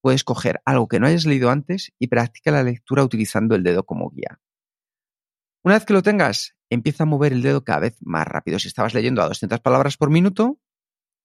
puedes 0.00 0.24
coger 0.24 0.60
algo 0.64 0.88
que 0.88 0.98
no 0.98 1.06
hayas 1.06 1.26
leído 1.26 1.50
antes 1.50 1.92
y 1.98 2.08
practica 2.08 2.50
la 2.50 2.64
lectura 2.64 3.04
utilizando 3.04 3.54
el 3.54 3.62
dedo 3.62 3.84
como 3.84 4.10
guía. 4.10 4.40
Una 5.62 5.74
vez 5.74 5.84
que 5.84 5.92
lo 5.92 6.02
tengas, 6.02 6.56
empieza 6.70 7.04
a 7.04 7.06
mover 7.06 7.32
el 7.32 7.42
dedo 7.42 7.64
cada 7.64 7.80
vez 7.80 7.96
más 8.00 8.26
rápido. 8.26 8.58
Si 8.58 8.68
estabas 8.68 8.94
leyendo 8.94 9.22
a 9.22 9.28
200 9.28 9.60
palabras 9.60 9.96
por 9.96 10.10
minuto, 10.10 10.58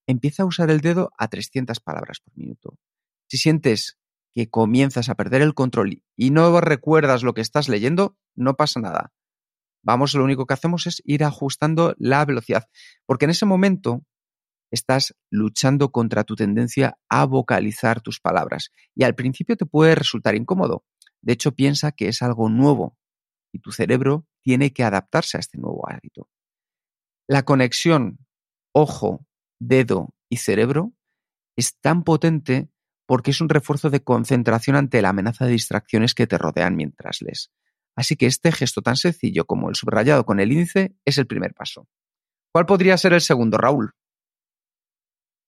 empieza 0.08 0.44
a 0.44 0.46
usar 0.46 0.70
el 0.70 0.82
dedo 0.82 1.12
a 1.18 1.28
300 1.28 1.80
palabras 1.80 2.20
por 2.20 2.38
minuto. 2.38 2.78
Si 3.32 3.38
sientes 3.38 3.98
que 4.36 4.50
comienzas 4.50 5.08
a 5.08 5.16
perder 5.16 5.42
el 5.42 5.54
control 5.54 6.04
y 6.18 6.32
no 6.32 6.60
recuerdas 6.60 7.24
lo 7.24 7.34
que 7.34 7.40
estás 7.40 7.70
leyendo, 7.70 8.18
no 8.36 8.58
pasa 8.58 8.82
nada. 8.82 9.14
Vamos, 9.84 10.14
lo 10.16 10.26
único 10.26 10.46
que 10.46 10.54
hacemos 10.54 10.86
es 10.86 11.02
ir 11.06 11.24
ajustando 11.24 11.96
la 11.98 12.26
velocidad, 12.26 12.68
porque 13.06 13.24
en 13.24 13.32
ese 13.32 13.46
momento 13.46 14.06
estás 14.70 15.16
luchando 15.30 15.94
contra 15.94 16.26
tu 16.26 16.36
tendencia 16.36 16.98
a 17.08 17.26
vocalizar 17.26 18.02
tus 18.02 18.20
palabras 18.20 18.70
y 18.96 19.06
al 19.06 19.16
principio 19.16 19.56
te 19.56 19.66
puede 19.66 19.96
resultar 19.96 20.36
incómodo. 20.36 20.84
De 21.22 21.32
hecho, 21.32 21.54
piensa 21.54 21.94
que 21.94 22.10
es 22.10 22.22
algo 22.22 22.50
nuevo 22.50 22.98
y 23.54 23.60
tu 23.60 23.72
cerebro 23.72 24.28
tiene 24.42 24.74
que 24.74 24.84
adaptarse 24.84 25.38
a 25.38 25.40
este 25.40 25.58
nuevo 25.58 25.90
hábito. 25.90 26.28
La 27.30 27.44
conexión 27.44 28.28
ojo, 28.74 29.26
dedo 29.58 30.14
y 30.28 30.36
cerebro 30.36 30.92
es 31.56 31.80
tan 31.80 32.04
potente 32.04 32.68
porque 33.12 33.32
es 33.32 33.42
un 33.42 33.50
refuerzo 33.50 33.90
de 33.90 34.06
concentración 34.06 34.78
ante 34.78 35.02
la 35.02 35.10
amenaza 35.10 35.44
de 35.44 35.52
distracciones 35.52 36.16
que 36.16 36.28
te 36.28 36.38
rodean 36.38 36.78
mientras 36.78 37.22
lees. 37.22 37.52
Así 37.94 38.16
que 38.16 38.26
este 38.26 38.54
gesto 38.54 38.82
tan 38.82 38.96
sencillo 38.96 39.44
como 39.44 39.68
el 39.68 39.76
subrayado 39.76 40.24
con 40.24 40.40
el 40.40 40.50
índice 40.50 40.96
es 41.04 41.18
el 41.18 41.28
primer 41.28 41.54
paso. 41.54 41.90
¿Cuál 42.54 42.66
podría 42.66 42.96
ser 42.96 43.12
el 43.12 43.20
segundo, 43.20 43.58
Raúl? 43.58 43.92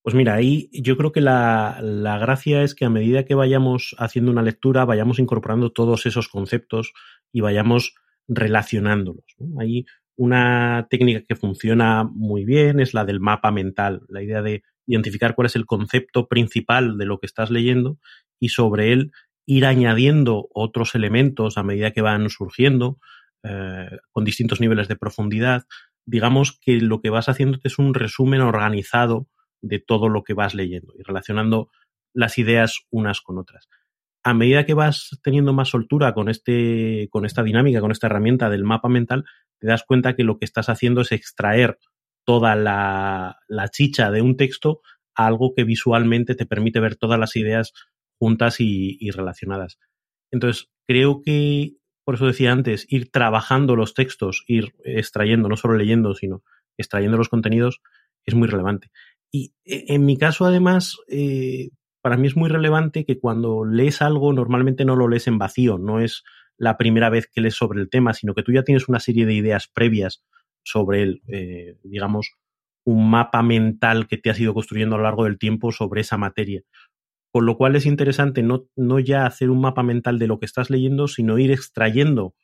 Pues 0.02 0.14
mira, 0.14 0.34
ahí 0.34 0.70
yo 0.74 0.98
creo 0.98 1.14
que 1.14 1.22
la, 1.22 1.80
gracia 2.20 2.64
es 2.64 2.76
que 2.76 2.84
a 2.84 2.90
medida 2.90 3.24
que 3.24 3.34
vayamos 3.34 3.96
haciendo 3.98 4.30
una 4.30 4.42
lectura, 4.42 4.84
vayamos 4.84 5.20
incorporando 5.20 5.72
todos 5.72 6.06
esos 6.06 6.28
conceptos 6.28 6.92
y 7.32 7.40
vayamos 7.40 7.96
relacionándolos. 8.28 9.38
Hay 9.58 9.86
una 10.18 10.88
técnica 10.90 11.22
que 11.26 11.38
funciona 11.38 12.04
muy 12.04 12.44
bien, 12.44 12.82
es 12.82 12.94
la 12.94 13.06
del 13.06 13.22
mapa 13.22 13.52
mental, 13.52 14.02
la 14.10 14.22
idea 14.22 14.42
de 14.42 14.64
identificar 14.86 15.36
cuál 15.36 15.48
es 15.48 15.56
el 15.56 15.66
concepto 15.66 16.28
principal 16.28 16.98
de 16.98 17.06
lo 17.06 17.20
que 17.20 17.26
estás 17.26 17.50
leyendo 17.50 17.98
y 18.40 18.50
sobre 18.50 18.92
él 18.94 19.12
ir 19.46 19.66
añadiendo 19.66 20.48
otros 20.54 20.96
elementos 20.96 21.58
a 21.58 21.64
medida 21.64 21.92
que 21.92 22.02
van 22.02 22.30
surgiendo 22.30 23.00
eh, 23.44 23.90
con 24.12 24.24
distintos 24.24 24.62
niveles 24.62 24.88
de 24.88 24.96
profundidad. 24.96 25.66
Digamos 26.06 26.60
que 26.60 26.80
lo 26.80 27.02
que 27.02 27.10
vas 27.10 27.30
haciendo 27.30 27.60
es 27.64 27.78
un 27.78 27.94
resumen 27.94 28.42
organizado 28.42 29.28
de 29.62 29.80
todo 29.80 30.10
lo 30.10 30.24
que 30.24 30.34
vas 30.34 30.54
leyendo 30.54 30.94
y 30.98 31.04
relacionando 31.04 31.70
las 32.14 32.38
ideas 32.38 32.86
unas 32.90 33.22
con 33.22 33.38
otras. 33.38 33.68
A 34.24 34.34
medida 34.34 34.66
que 34.66 34.74
vas 34.74 35.20
teniendo 35.22 35.52
más 35.52 35.70
soltura 35.70 36.14
con, 36.14 36.30
este, 36.30 37.08
con 37.10 37.26
esta 37.26 37.44
dinámica, 37.44 37.82
con 37.82 37.92
esta 37.92 38.08
herramienta 38.08 38.50
del 38.50 38.64
mapa 38.64 38.88
mental, 38.88 39.26
te 39.60 39.68
das 39.68 39.84
cuenta 39.84 40.16
que 40.16 40.24
lo 40.24 40.38
que 40.38 40.46
estás 40.46 40.70
haciendo 40.70 41.02
es 41.02 41.12
extraer 41.12 41.78
toda 42.26 42.56
la, 42.56 43.38
chicha 43.72 44.12
de 44.12 44.22
un 44.22 44.38
texto 44.38 44.82
a 45.16 45.28
algo 45.28 45.54
que 45.56 45.64
visualmente 45.64 46.36
te 46.36 46.46
permite 46.46 46.80
ver 46.80 46.96
todas 46.96 47.20
las 47.20 47.36
ideas 47.36 47.74
juntas 48.20 48.58
y, 48.60 49.12
relacionadas. 49.12 49.80
Entonces, 50.32 50.70
creo 50.88 51.22
que, 51.22 51.74
por 52.06 52.16
eso 52.16 52.26
decía 52.26 52.52
antes, 52.52 52.86
ir 52.90 53.12
trabajando 53.12 53.76
los 53.76 53.94
textos, 53.94 54.44
ir 54.48 54.74
extrayendo, 54.84 55.50
no 55.50 55.58
solo 55.58 55.76
leyendo, 55.76 56.16
sino 56.16 56.44
extrayendo 56.78 57.18
los 57.18 57.30
contenidos, 57.30 57.82
es 58.26 58.36
muy 58.36 58.48
relevante. 58.48 58.90
Y 59.32 59.54
e, 59.66 59.86
en 59.90 60.06
mi 60.06 60.18
caso, 60.18 60.46
además, 60.46 60.98
eh, 61.08 61.70
para 62.02 62.18
mí 62.18 62.28
es 62.28 62.36
muy 62.36 62.50
relevante 62.50 63.06
que 63.06 63.20
cuando 63.20 63.66
lees 63.66 64.02
algo, 64.02 64.34
normalmente 64.34 64.86
no 64.86 64.96
lo 64.96 65.08
lees 65.08 65.28
en 65.28 65.38
vacío, 65.38 65.78
no 65.78 66.00
es 66.00 66.24
la 66.58 66.78
primera 66.78 67.10
vez 67.10 67.28
que 67.28 67.42
lees 67.42 67.56
sobre 67.56 67.82
el 67.82 67.90
tema, 67.90 68.14
sino 68.14 68.34
que 68.34 68.44
tú 68.44 68.52
ya 68.52 68.64
tienes 68.64 68.88
una 68.88 69.00
serie 69.00 69.26
de 69.26 69.34
ideas 69.34 69.68
previas 69.68 70.24
sobre 70.64 71.04
el, 71.04 71.22
eh, 71.28 71.78
digamos, 71.84 72.32
un 72.86 73.10
mapa 73.10 73.44
mental 73.44 74.08
que 74.08 74.18
te 74.18 74.30
has 74.30 74.40
ido 74.40 74.54
construyendo 74.54 74.96
a 74.96 74.98
lo 74.98 75.06
largo 75.06 75.26
del 75.26 75.40
tiempo 75.40 75.72
sobre 75.72 76.02
esa 76.02 76.18
materia. 76.18 76.62
Con 77.32 77.46
lo 77.46 77.58
cual 77.58 77.76
es 77.76 77.86
interesante 77.86 78.44
no, 78.44 78.66
no 78.76 79.00
ya 79.00 79.26
hacer 79.26 79.50
un 79.50 79.62
mapa 79.62 79.84
mental 79.84 80.20
de 80.20 80.28
lo 80.28 80.40
que 80.40 80.46
estás 80.46 80.70
leyendo, 80.70 81.08
sino 81.08 81.38
ir 81.40 81.52
extrayendo 81.52 82.36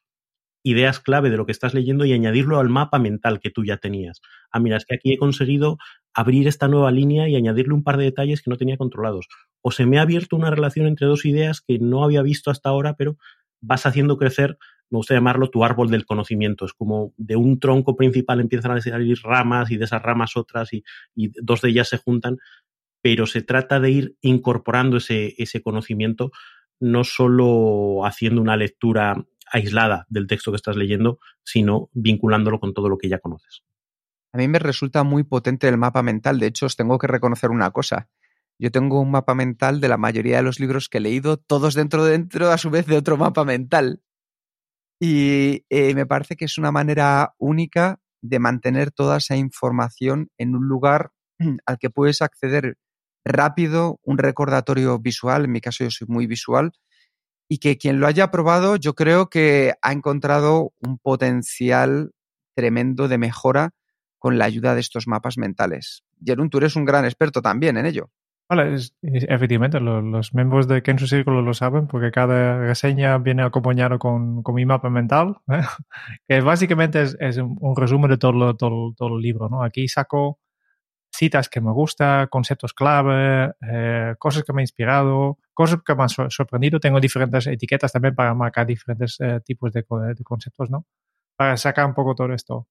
ideas 0.63 0.99
clave 0.99 1.29
de 1.29 1.37
lo 1.37 1.45
que 1.45 1.51
estás 1.51 1.73
leyendo 1.73 2.05
y 2.05 2.13
añadirlo 2.13 2.59
al 2.59 2.69
mapa 2.69 2.99
mental 2.99 3.39
que 3.39 3.49
tú 3.49 3.63
ya 3.63 3.77
tenías. 3.77 4.21
Ah, 4.51 4.59
mira, 4.59 4.77
es 4.77 4.85
que 4.85 4.95
aquí 4.95 5.13
he 5.13 5.17
conseguido 5.17 5.77
abrir 6.13 6.47
esta 6.47 6.67
nueva 6.67 6.91
línea 6.91 7.29
y 7.29 7.35
añadirle 7.35 7.73
un 7.73 7.83
par 7.83 7.97
de 7.97 8.05
detalles 8.05 8.41
que 8.41 8.49
no 8.49 8.57
tenía 8.57 8.77
controlados. 8.77 9.27
O 9.61 9.71
se 9.71 9.85
me 9.85 9.99
ha 9.99 10.01
abierto 10.01 10.35
una 10.35 10.49
relación 10.49 10.87
entre 10.87 11.07
dos 11.07 11.25
ideas 11.25 11.61
que 11.61 11.79
no 11.79 12.03
había 12.03 12.21
visto 12.21 12.51
hasta 12.51 12.69
ahora, 12.69 12.95
pero 12.95 13.17
vas 13.61 13.85
haciendo 13.85 14.17
crecer, 14.17 14.57
me 14.89 14.97
gusta 14.97 15.13
llamarlo 15.13 15.49
tu 15.49 15.63
árbol 15.63 15.89
del 15.89 16.05
conocimiento. 16.05 16.65
Es 16.65 16.73
como 16.73 17.13
de 17.17 17.35
un 17.35 17.59
tronco 17.59 17.95
principal 17.95 18.39
empiezan 18.39 18.71
a 18.71 18.81
salir 18.81 19.19
ramas 19.23 19.71
y 19.71 19.77
de 19.77 19.85
esas 19.85 20.01
ramas 20.01 20.35
otras 20.35 20.73
y, 20.73 20.83
dos 21.15 21.61
de 21.61 21.69
ellas 21.69 21.89
se 21.89 21.97
juntan, 21.97 22.37
pero 23.01 23.25
se 23.25 23.41
trata 23.41 23.79
de 23.79 23.91
ir 23.91 24.15
incorporando 24.21 24.97
ese, 24.97 25.35
ese 25.37 25.61
conocimiento 25.61 26.31
no 26.79 27.03
solo 27.03 28.05
haciendo 28.05 28.41
una 28.41 28.55
lectura 28.55 29.25
aislada 29.51 30.05
del 30.09 30.27
texto 30.27 30.51
que 30.51 30.57
estás 30.57 30.75
leyendo, 30.75 31.19
sino 31.43 31.89
vinculándolo 31.93 32.59
con 32.59 32.73
todo 32.73 32.89
lo 32.89 32.97
que 32.97 33.09
ya 33.09 33.19
conoces. 33.19 33.63
A 34.31 34.37
mí 34.37 34.47
me 34.47 34.59
resulta 34.59 35.03
muy 35.03 35.23
potente 35.23 35.67
el 35.67 35.77
mapa 35.77 36.03
mental. 36.03 36.39
De 36.39 36.47
hecho, 36.47 36.67
os 36.67 36.75
tengo 36.75 36.99
que 36.99 37.07
reconocer 37.07 37.49
una 37.49 37.71
cosa. 37.71 38.09
Yo 38.59 38.71
tengo 38.71 38.99
un 38.99 39.11
mapa 39.11 39.33
mental 39.35 39.79
de 39.79 39.87
la 39.87 39.97
mayoría 39.97 40.37
de 40.37 40.43
los 40.43 40.59
libros 40.59 40.89
que 40.89 40.99
he 40.99 41.01
leído, 41.01 41.37
todos 41.37 41.73
dentro 41.73 42.03
dentro 42.03 42.51
a 42.51 42.57
su 42.57 42.69
vez 42.69 42.85
de 42.85 42.97
otro 42.97 43.17
mapa 43.17 43.45
mental. 43.45 44.01
Y 44.99 45.65
eh, 45.69 45.95
me 45.95 46.05
parece 46.05 46.35
que 46.35 46.45
es 46.45 46.57
una 46.57 46.71
manera 46.71 47.33
única 47.37 47.99
de 48.21 48.39
mantener 48.39 48.91
toda 48.91 49.17
esa 49.17 49.37
información 49.37 50.29
en 50.37 50.55
un 50.55 50.67
lugar 50.67 51.11
al 51.65 51.77
que 51.77 51.89
puedes 51.89 52.21
acceder 52.21 52.77
rápido, 53.25 53.99
un 54.03 54.17
recordatorio 54.17 54.99
visual, 54.99 55.45
en 55.45 55.51
mi 55.51 55.61
caso 55.61 55.83
yo 55.83 55.91
soy 55.91 56.07
muy 56.07 56.27
visual, 56.27 56.71
y 57.47 57.59
que 57.59 57.77
quien 57.77 57.99
lo 57.99 58.07
haya 58.07 58.31
probado 58.31 58.75
yo 58.75 58.93
creo 58.93 59.29
que 59.29 59.73
ha 59.81 59.91
encontrado 59.91 60.73
un 60.79 60.99
potencial 60.99 62.11
tremendo 62.55 63.07
de 63.07 63.17
mejora 63.17 63.71
con 64.19 64.37
la 64.37 64.45
ayuda 64.45 64.75
de 64.75 64.81
estos 64.81 65.07
mapas 65.07 65.37
mentales. 65.37 66.03
Jerún, 66.23 66.49
tú 66.49 66.57
eres 66.57 66.75
un 66.75 66.85
gran 66.85 67.05
experto 67.05 67.41
también 67.41 67.77
en 67.77 67.85
ello. 67.85 68.11
Vale, 68.49 68.77
efectivamente, 69.03 69.79
los, 69.79 70.33
miembros 70.33 70.67
de 70.67 70.81
Kenzo 70.81 71.05
Círculo 71.05 71.43
lo 71.43 71.53
saben 71.53 71.85
porque 71.85 72.11
cada 72.11 72.57
reseña 72.59 73.15
viene 73.19 73.43
acompañado 73.43 73.99
con, 73.99 74.43
mi 74.55 74.65
mapa 74.65 74.89
mental, 74.89 75.37
¿eh? 75.51 75.61
que 76.27 76.41
básicamente 76.41 77.03
es, 77.03 77.37
un 77.37 77.75
resumen 77.75 78.09
de 78.09 78.17
todo, 78.17 78.55
todo, 78.55 78.93
todo 78.97 79.17
el 79.17 79.21
libro. 79.21 79.49
¿no? 79.49 79.63
Aquí 79.63 79.87
saco 79.87 80.39
citas 81.11 81.49
que 81.49 81.61
me 81.61 81.71
gusta, 81.71 82.27
conceptos 82.29 82.73
clave, 82.73 83.53
eh, 83.61 84.15
cosas 84.17 84.43
que 84.43 84.53
me 84.53 84.61
han 84.61 84.63
inspirado, 84.63 85.37
cosas 85.53 85.81
que 85.85 85.95
me 85.95 86.03
han 86.03 86.09
sorprendido. 86.09 86.79
Tengo 86.79 86.99
diferentes 86.99 87.47
etiquetas 87.47 87.91
también 87.91 88.15
para 88.15 88.33
marcar 88.33 88.65
diferentes 88.65 89.17
eh, 89.19 89.41
tipos 89.45 89.71
de, 89.73 89.83
conceptos, 90.23 90.69
¿no? 90.69 90.85
Para 91.35 91.57
sacar 91.57 91.85
un 91.85 91.93
poco 91.93 92.15
todo 92.15 92.33
esto. 92.33 92.67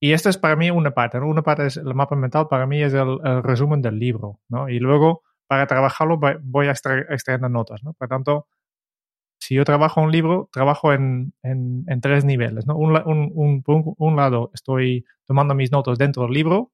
Y 0.00 0.12
esta 0.12 0.30
es 0.30 0.38
para 0.38 0.56
mí 0.56 0.70
una 0.70 0.92
parte, 0.92 1.18
Una 1.18 1.42
parte 1.42 1.66
es 1.66 1.76
el 1.76 1.94
mapa 1.94 2.14
mental, 2.14 2.46
para 2.48 2.66
mí 2.66 2.82
es 2.82 2.94
el, 2.94 3.18
resumen 3.42 3.82
del 3.82 3.98
libro, 3.98 4.40
¿no? 4.48 4.68
Y 4.68 4.78
luego, 4.78 5.22
para 5.46 5.66
trabajarlo, 5.66 6.20
voy 6.42 6.68
a 6.68 6.70
extraer 6.70 7.40
notas, 7.50 7.82
¿no? 7.82 7.94
Por 7.94 8.08
tanto, 8.08 8.46
si 9.40 9.54
yo 9.54 9.64
trabajo 9.64 10.00
un 10.00 10.12
libro, 10.12 10.48
trabajo 10.52 10.92
en, 10.92 11.32
en, 11.42 12.00
tres 12.00 12.24
niveles, 12.24 12.66
¿no? 12.66 12.76
Un, 12.76 12.96
un, 13.06 13.62
un, 13.66 13.94
un, 13.96 14.16
lado 14.16 14.50
estoy 14.52 15.04
tomando 15.26 15.54
mis 15.54 15.72
notas 15.72 15.98
dentro 15.98 16.24
del 16.24 16.32
libro, 16.32 16.72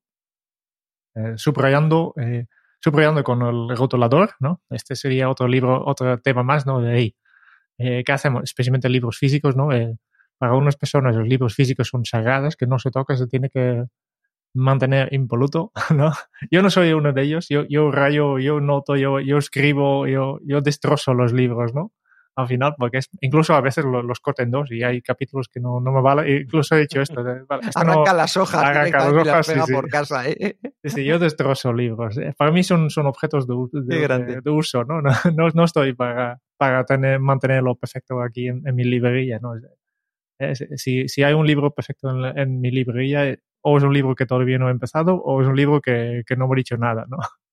eh, 1.15 1.35
subrayando, 1.37 2.15
eh, 2.17 2.47
subrayando 2.81 3.23
con 3.23 3.43
el 3.43 3.77
rotulador, 3.77 4.33
¿no? 4.41 4.61
Este 4.71 4.97
sería 4.97 5.31
otro 5.31 5.47
libro, 5.47 5.85
otro 5.87 6.19
tema 6.19 6.43
más, 6.43 6.67
¿no? 6.67 6.81
De 6.81 6.93
ahí. 6.93 7.17
Eh, 7.79 8.03
¿Qué 8.05 8.13
hacemos? 8.13 8.45
Especialmente 8.45 8.89
libros 8.89 9.19
físicos, 9.19 9.57
¿no? 9.57 9.69
Para 10.45 10.57
unas 10.57 10.77
personas 10.77 11.17
los 11.17 11.27
libros 11.27 11.55
físicos 11.55 11.89
son 11.89 12.05
sagrados, 12.05 12.55
que 12.55 12.67
no 12.67 12.79
se 12.79 12.91
toca, 12.91 13.17
se 13.17 13.27
tiene 13.27 13.49
que 13.49 13.85
mantener 14.53 15.09
impoluto, 15.15 15.73
¿no? 15.97 16.13
Yo 16.51 16.61
no 16.61 16.69
soy 16.69 16.93
uno 16.93 17.15
de 17.15 17.23
ellos, 17.23 17.47
yo, 17.49 17.65
yo 17.67 17.91
rayo, 17.91 18.39
yo 18.39 18.61
noto, 18.61 18.95
yo, 18.97 19.21
yo 19.21 19.39
escribo, 19.39 20.07
yo, 20.07 20.39
yo 20.45 20.61
destrozo 20.61 21.15
los 21.15 21.33
libros, 21.33 21.73
¿no? 21.75 21.93
al 22.37 22.49
final, 22.49 22.75
porque 22.77 22.99
es, 22.99 23.09
incluso 23.21 23.55
a 23.55 23.61
veces 23.61 23.85
los, 23.85 24.05
los 24.05 24.19
corto 24.21 24.43
en 24.43 24.51
dos 24.51 24.71
y 24.73 24.83
hay 24.83 25.01
capítulos 25.01 25.49
que 25.49 25.61
no, 25.61 25.81
no 25.81 25.93
me 25.93 26.03
vale. 26.03 26.41
Incluso 26.41 26.75
he 26.75 26.81
dicho 26.81 27.01
esto. 27.01 27.21
arranca 27.75 28.13
las 28.13 28.37
hojas, 28.37 28.63
arranca 28.63 29.09
las 29.09 29.47
hojas 29.47 29.69
y 29.69 29.73
por 29.73 29.89
casa. 29.89 30.29
¿eh? 30.29 30.59
Sí, 30.83 31.05
yo 31.05 31.19
destrozo 31.19 31.73
libros. 31.73 32.19
¿eh? 32.19 32.35
Para 32.37 32.51
mí 32.51 32.65
son, 32.65 32.91
son 32.91 33.07
objetos 33.07 33.47
de, 33.47 34.41
de, 34.43 34.51
uso, 34.51 34.85
¿no? 34.89 35.01
¿no? 35.01 35.13
No, 35.55 35.65
estoy 35.65 35.95
para, 35.95 36.41
para 36.57 36.85
tener, 36.85 37.21
mantenerlo 37.21 37.77
perfecto 37.77 38.21
aquí 38.21 38.49
en, 38.49 38.63
mi 38.75 38.83
librería, 38.83 39.39
¿no? 39.41 39.53
Si, 40.77 41.09
si, 41.09 41.23
hay 41.23 41.35
un 41.35 41.47
libro 41.47 41.73
perfecto 41.73 42.11
en, 42.37 42.61
mi 42.61 42.71
librería, 42.71 43.37
o 43.63 43.79
es 43.79 43.85
un 43.85 43.93
libro 43.93 44.15
que 44.15 44.27
todavía 44.27 44.59
no 44.59 44.69
he 44.69 44.73
empezado, 44.73 45.17
o 45.17 45.41
es 45.43 45.49
un 45.49 45.57
libro 45.57 45.81
que, 45.81 46.23
que 46.27 46.37
no 46.37 46.49
me 46.49 46.55
he 46.55 46.57
dicho 46.57 46.77
nada, 46.77 47.07
¿no? 47.09 47.19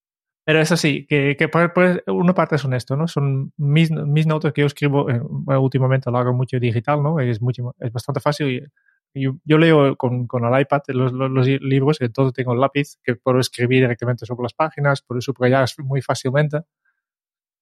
Pero 0.43 0.59
eso 0.59 0.75
sí, 0.75 1.05
que, 1.07 1.35
que 1.37 1.47
pues, 1.49 2.01
una 2.07 2.33
parte 2.33 2.55
es 2.55 2.65
honesto, 2.65 2.95
¿no? 2.97 3.07
Son 3.07 3.53
mis, 3.57 3.91
mis 3.91 4.25
notas 4.25 4.53
que 4.53 4.61
yo 4.61 4.67
escribo, 4.67 5.09
eh, 5.09 5.21
últimamente 5.57 6.09
lo 6.09 6.17
hago 6.17 6.33
mucho 6.33 6.59
digital, 6.59 7.03
¿no? 7.03 7.19
Es, 7.19 7.41
mucho, 7.41 7.75
es 7.79 7.91
bastante 7.93 8.19
fácil. 8.21 8.67
Y, 9.13 9.23
yo, 9.23 9.57
leo 9.57 9.97
con, 9.97 10.25
con, 10.25 10.45
el 10.45 10.61
iPad 10.61 10.81
los, 10.87 11.11
los, 11.11 11.47
libros, 11.47 11.99
entonces 11.99 12.33
tengo 12.33 12.55
lápiz 12.55 12.97
que 13.03 13.15
puedo 13.15 13.39
escribir 13.39 13.81
directamente 13.81 14.25
sobre 14.25 14.43
las 14.43 14.53
páginas, 14.53 15.01
puedo 15.01 15.21
subrayar 15.21 15.67
muy 15.79 16.01
fácilmente. 16.01 16.61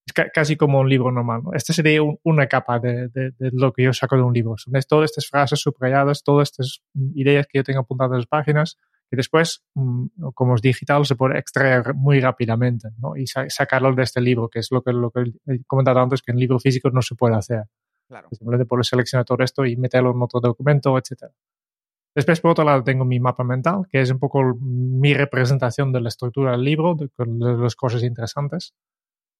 Es 0.06 0.30
casi 0.32 0.56
como 0.56 0.80
un 0.80 0.88
libro 0.88 1.12
normal, 1.12 1.42
¿no? 1.44 1.52
Esta 1.52 1.72
sería 1.72 2.00
una 2.24 2.46
capa 2.46 2.78
de, 2.78 3.08
de, 3.08 3.30
de, 3.38 3.50
lo 3.52 3.72
que 3.72 3.84
yo 3.84 3.92
saco 3.92 4.16
de 4.16 4.22
un 4.22 4.32
libro. 4.32 4.56
Son 4.56 4.72
todas 4.88 5.10
estas 5.10 5.28
frases 5.28 5.60
subrayadas, 5.60 6.24
todas 6.24 6.50
estas 6.50 6.82
ideas 7.14 7.46
que 7.46 7.58
yo 7.58 7.64
tengo 7.64 7.80
apuntadas 7.80 8.12
en 8.12 8.18
las 8.18 8.26
páginas, 8.26 8.78
y 9.12 9.16
después, 9.16 9.64
mm, 9.74 10.30
como 10.34 10.54
es 10.54 10.62
digital, 10.62 11.04
se 11.04 11.16
puede 11.16 11.38
extraer 11.38 11.94
muy 11.94 12.20
rápidamente 12.20 12.90
¿no? 12.98 13.16
y 13.16 13.26
sacarlo 13.26 13.92
de 13.94 14.04
este 14.04 14.20
libro, 14.20 14.48
que 14.48 14.60
es 14.60 14.68
lo 14.70 14.82
que, 14.82 14.92
lo 14.92 15.10
que 15.10 15.32
he 15.46 15.64
comentado 15.64 16.00
antes, 16.00 16.22
que 16.22 16.30
en 16.30 16.38
libro 16.38 16.60
físico 16.60 16.90
no 16.90 17.02
se 17.02 17.16
puede 17.16 17.34
hacer. 17.34 17.64
Claro. 18.08 18.28
Simplemente 18.30 18.66
puedo 18.66 18.82
seleccionar 18.82 19.24
todo 19.24 19.42
esto 19.42 19.64
y 19.66 19.76
meterlo 19.76 20.12
en 20.12 20.22
otro 20.22 20.40
documento, 20.40 20.96
etc. 20.96 21.32
Después, 22.14 22.40
por 22.40 22.52
otro 22.52 22.64
lado, 22.64 22.82
tengo 22.82 23.04
mi 23.04 23.20
mapa 23.20 23.44
mental, 23.44 23.86
que 23.90 24.00
es 24.00 24.10
un 24.10 24.18
poco 24.18 24.42
mi 24.60 25.14
representación 25.14 25.92
de 25.92 26.00
la 26.00 26.08
estructura 26.08 26.52
del 26.52 26.64
libro, 26.64 26.94
de, 26.94 27.08
las 27.18 27.76
cosas 27.76 28.02
interesantes. 28.02 28.74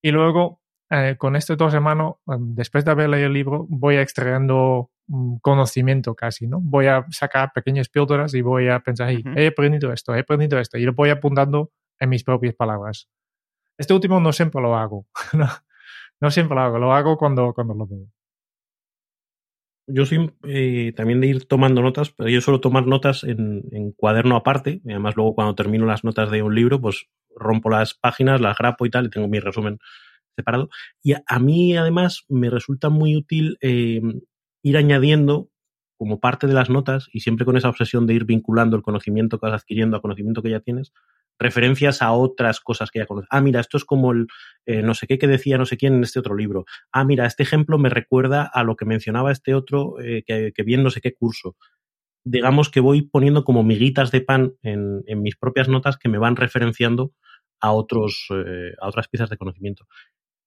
Y 0.03 0.11
luego, 0.11 0.61
eh, 0.91 1.17
con 1.19 1.37
este 1.37 1.57
dos 1.57 1.75
en 1.75 1.83
mano, 1.83 2.21
em, 2.27 2.55
después 2.55 2.85
de 2.85 2.91
haber 2.91 3.09
leído 3.09 3.27
el 3.27 3.33
libro, 3.33 3.67
voy 3.69 3.97
extrayendo 3.97 4.91
conocimiento 5.43 6.15
casi, 6.15 6.47
¿no? 6.47 6.61
Voy 6.61 6.87
a 6.87 7.05
sacar 7.11 7.53
pequeñas 7.53 7.89
píldoras 7.89 8.33
y 8.35 8.43
voy 8.43 8.69
a 8.69 8.81
pensar, 8.81 9.11
he 9.11 9.47
aprendido 9.49 9.93
esto, 9.93 10.15
he 10.15 10.21
aprendido 10.21 10.59
esto, 10.59 10.79
y 10.79 10.85
lo 10.85 10.93
voy 10.93 11.11
apuntando 11.11 11.73
en 11.99 12.09
mis 12.09 12.25
propias 12.25 12.55
palabras. 12.55 13.09
Este 13.77 13.95
último 13.95 14.21
no 14.21 14.33
siempre 14.33 14.61
lo 14.61 14.77
hago. 14.77 15.07
no, 16.21 16.31
siempre 16.31 16.55
lo 16.55 16.61
hago, 16.61 16.79
lo 16.79 16.93
hago 16.93 17.17
cuando, 17.17 17.53
cuando 17.55 17.75
lo 17.75 17.87
veo. 17.87 18.07
Yo 19.87 20.07
soy 20.07 20.33
eh, 20.45 20.93
también 20.95 21.21
de 21.21 21.27
ir 21.27 21.49
tomando 21.49 21.83
notas, 21.83 22.11
pero 22.11 22.31
yo 22.31 22.41
suelo 22.41 22.61
tomar 22.61 22.87
notas 22.87 23.25
en, 23.25 23.65
en, 23.73 23.91
cuaderno 23.93 24.37
aparte. 24.37 24.81
Y 24.85 24.91
además, 24.91 25.17
luego 25.17 25.35
cuando 25.35 25.57
termino 25.57 25.85
las 25.87 26.05
notas 26.05 26.31
de 26.31 26.43
un 26.43 26.55
libro, 26.55 26.81
pues 26.81 27.09
rompo 27.37 27.70
las 27.70 27.95
páginas, 27.95 28.41
las 28.41 28.57
grapo 28.57 28.87
y 28.87 28.91
tal, 28.91 29.07
y 29.07 29.11
tengo 29.11 29.28
mi 29.28 29.41
resumen 29.41 29.78
separado. 30.37 30.68
Y 31.03 31.14
a, 31.14 31.39
mí, 31.39 31.76
además, 31.76 32.24
me 32.28 32.51
resulta 32.51 32.89
muy 32.89 33.16
útil 33.16 33.59
eh, 33.61 34.01
ir 34.62 34.76
añadiendo 34.76 35.49
como 35.97 36.18
parte 36.18 36.47
de 36.47 36.55
las 36.55 36.70
notas, 36.70 37.09
y 37.12 37.20
siempre 37.20 37.45
con 37.45 37.59
esa 37.59 37.68
obsesión 37.68 38.07
de 38.07 38.14
ir 38.14 38.24
vinculando 38.24 38.74
el 38.74 38.83
conocimiento 38.83 39.39
que 39.39 39.47
vas 39.47 39.61
adquiriendo 39.61 39.97
al 39.97 40.03
conocimiento 40.03 40.43
que 40.43 40.49
ya 40.49 40.61
tienes, 40.61 40.95
referencias 41.39 42.01
a 42.01 42.12
otras 42.12 42.61
cosas 42.61 42.91
que 42.91 43.01
ya 43.01 43.07
conoces. 43.07 43.28
Ah, 43.31 43.41
mira, 43.41 43.61
esto 43.61 43.76
es 43.76 43.85
como 43.85 44.12
el 44.12 44.26
eh, 44.66 44.83
no 44.83 44.95
sé 44.95 45.07
qué 45.07 45.18
que 45.18 45.26
decía 45.26 45.59
no 45.59 45.66
sé 45.66 45.76
quién 45.76 45.95
en 45.95 46.03
este 46.03 46.18
otro 46.18 46.37
libro. 46.37 46.64
Ah, 46.93 47.05
mira, 47.05 47.26
este 47.26 47.43
ejemplo 47.43 47.78
me 47.78 47.89
recuerda 47.89 48.45
a 48.45 48.62
lo 48.62 48.76
que 48.76 48.85
mencionaba 48.85 49.33
este 49.33 49.55
otro 49.55 50.01
eh, 50.01 50.22
que, 50.26 50.53
que, 50.55 50.62
vi 50.62 50.74
en 50.74 50.83
no 50.83 50.91
sé 50.91 51.01
qué 51.01 51.14
curso. 51.14 51.57
Digamos 52.25 52.68
que 52.71 52.81
voy 52.81 53.03
poniendo 53.03 53.45
como 53.45 53.62
miguitas 53.62 54.11
de 54.11 54.21
pan 54.21 54.55
en, 54.62 55.03
mis 55.23 55.37
propias 55.37 55.68
notas 55.68 55.97
que 55.97 56.09
me 56.09 56.18
van 56.18 56.37
referenciando 56.37 57.12
a, 57.61 57.73
otros, 57.73 58.27
eh, 58.31 58.75
a 58.81 58.89
otras 58.89 59.09
piezas 59.09 59.31
de 59.31 59.37
conocimiento. 59.37 59.87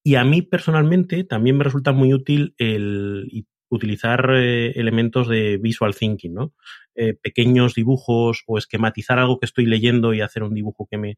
Y 0.03 0.15
a 0.15 0.24
mí 0.24 0.41
personalmente 0.41 1.24
también 1.24 1.57
me 1.57 1.63
resulta 1.63 1.91
muy 1.93 2.13
útil 2.13 2.55
el, 2.57 3.45
utilizar 3.74 4.30
eh, 4.36 4.71
elementos 4.76 5.28
de 5.28 5.57
visual 5.57 5.95
thinking, 5.95 6.34
¿no? 6.34 6.53
Eh, 6.95 7.15
pequeños 7.15 7.74
dibujos 7.74 8.43
o 8.45 8.57
esquematizar 8.57 9.17
algo 9.17 9.39
que 9.39 9.45
estoy 9.45 9.65
leyendo 9.65 10.13
y 10.13 10.21
hacer 10.21 10.43
un 10.43 10.53
dibujo 10.53 10.88
que 10.89 10.97
me, 10.97 11.15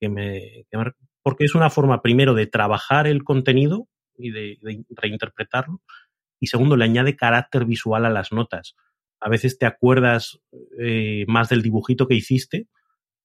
que 0.00 0.08
me, 0.08 0.66
porque 1.22 1.44
es 1.44 1.54
una 1.54 1.70
forma 1.70 2.02
primero 2.02 2.34
de 2.34 2.46
trabajar 2.46 3.06
el 3.06 3.22
contenido 3.22 3.88
y 4.16 4.30
de, 4.30 4.58
reinterpretarlo 4.90 5.80
y 6.40 6.48
segundo 6.48 6.76
le 6.76 6.84
añade 6.84 7.16
carácter 7.16 7.64
visual 7.64 8.04
a 8.04 8.10
las 8.10 8.32
notas. 8.32 8.74
A 9.22 9.28
veces 9.28 9.58
te 9.58 9.66
acuerdas 9.66 10.40
eh, 10.78 11.24
más 11.28 11.48
del 11.48 11.62
dibujito 11.62 12.08
que 12.08 12.14
hiciste 12.14 12.66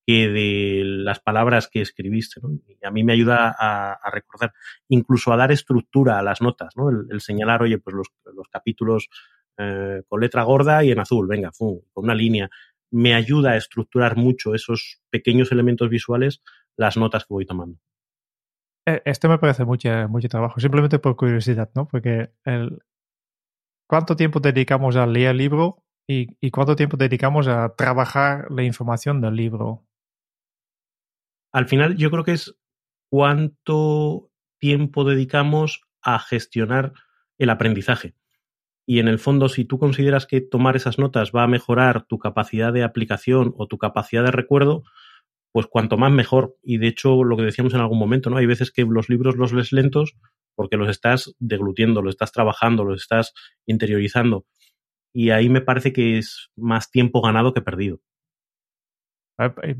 que 0.06 0.30
de 0.30 0.84
las 0.86 1.20
palabras 1.20 1.68
que 1.68 1.82
escribiste. 1.82 2.40
¿no? 2.42 2.52
Y 2.68 2.86
a 2.86 2.92
mí 2.92 3.04
me 3.04 3.12
ayuda 3.12 3.54
a, 3.58 4.10
recordar, 4.10 4.54
incluso 4.88 5.34
a 5.34 5.38
dar 5.38 5.52
estructura 5.52 6.18
a 6.18 6.24
las 6.24 6.42
notas, 6.42 6.78
¿no? 6.78 6.90
el, 6.90 7.20
señalar, 7.20 7.64
oye, 7.64 7.78
pues 7.80 7.94
los, 7.94 8.08
los 8.34 8.48
capítulos 8.48 9.10
eh, 9.58 10.04
con 10.08 10.22
letra 10.22 10.44
gorda 10.44 10.84
y 10.84 10.92
en 10.92 11.00
azul, 11.00 11.28
venga, 11.28 11.52
con 11.58 11.82
una 11.96 12.14
línea. 12.14 12.50
Me 12.92 13.16
ayuda 13.16 13.52
a 13.52 13.58
estructurar 13.58 14.16
mucho 14.16 14.54
esos 14.54 15.02
pequeños 15.10 15.52
elementos 15.52 15.90
visuales, 15.90 16.42
las 16.78 16.96
notas 16.96 17.26
que 17.26 17.34
voy 17.34 17.46
tomando. 17.46 17.80
E, 18.86 19.02
esto 19.04 19.28
me 19.28 19.40
parece 19.40 19.66
mucho, 19.66 19.90
mucho 20.08 20.30
trabajo, 20.30 20.60
simplemente 20.60 21.00
por 21.00 21.16
curiosidad, 21.16 21.70
¿no? 21.76 21.88
Porque 21.88 22.30
el, 22.46 22.80
¿cuánto 23.88 24.16
tiempo 24.16 24.40
dedicamos 24.40 24.96
a 24.96 25.06
leer 25.06 25.32
el 25.32 25.38
libro 25.38 25.84
y, 26.08 26.52
cuánto 26.52 26.76
tiempo 26.76 26.98
dedicamos 26.98 27.48
a 27.48 27.76
trabajar 27.76 28.50
la 28.50 28.64
información 28.64 29.22
del 29.22 29.36
libro? 29.36 29.84
al 31.52 31.68
final 31.68 31.96
yo 31.98 32.12
creo 32.12 32.24
que 32.24 32.34
es 32.34 32.56
cuánto 33.10 34.30
tiempo 34.60 35.04
dedicamos 35.04 35.82
a 36.02 36.20
gestionar 36.20 36.94
el 37.38 37.50
aprendizaje. 37.50 38.16
Y 38.86 39.00
en 39.00 39.08
el 39.08 39.20
fondo, 39.20 39.50
si 39.50 39.66
tú 39.66 39.80
consideras 39.80 40.26
que 40.26 40.40
tomar 40.40 40.76
esas 40.76 41.00
notas 41.00 41.32
va 41.36 41.44
a 41.44 41.48
mejorar 41.48 42.06
tu 42.06 42.20
capacidad 42.20 42.72
de 42.72 42.84
aplicación 42.84 43.54
o 43.58 43.68
tu 43.68 43.78
capacidad 43.78 44.24
de 44.24 44.32
recuerdo, 44.32 44.84
pues 45.52 45.68
cuanto 45.68 45.98
más 45.98 46.12
mejor. 46.12 46.56
Y 46.64 46.78
de 46.78 46.88
hecho, 46.88 47.24
lo 47.24 47.36
que 47.36 47.44
decíamos 47.44 47.74
en 47.74 47.82
algún 47.82 48.00
momento, 48.00 48.30
¿no? 48.30 48.38
Hay 48.38 48.46
veces 48.46 48.72
que 48.72 48.86
los 48.86 49.10
libros 49.10 49.36
los 49.36 49.52
lees 49.52 49.74
lentos 49.74 50.16
porque 50.56 50.78
los 50.78 50.90
estás 50.90 51.36
deglutiendo, 51.40 52.02
los 52.02 52.14
estás 52.14 52.32
trabajando, 52.32 52.84
los 52.84 53.02
estás 53.02 53.34
interiorizando. 53.66 54.46
Y 55.18 55.32
ahí 55.32 55.50
me 55.50 55.62
parece 55.62 55.94
que 55.94 56.20
es 56.20 56.52
más 56.56 56.92
tiempo 56.92 57.22
ganado 57.22 57.52
que 57.52 57.64
perdido. 57.64 57.98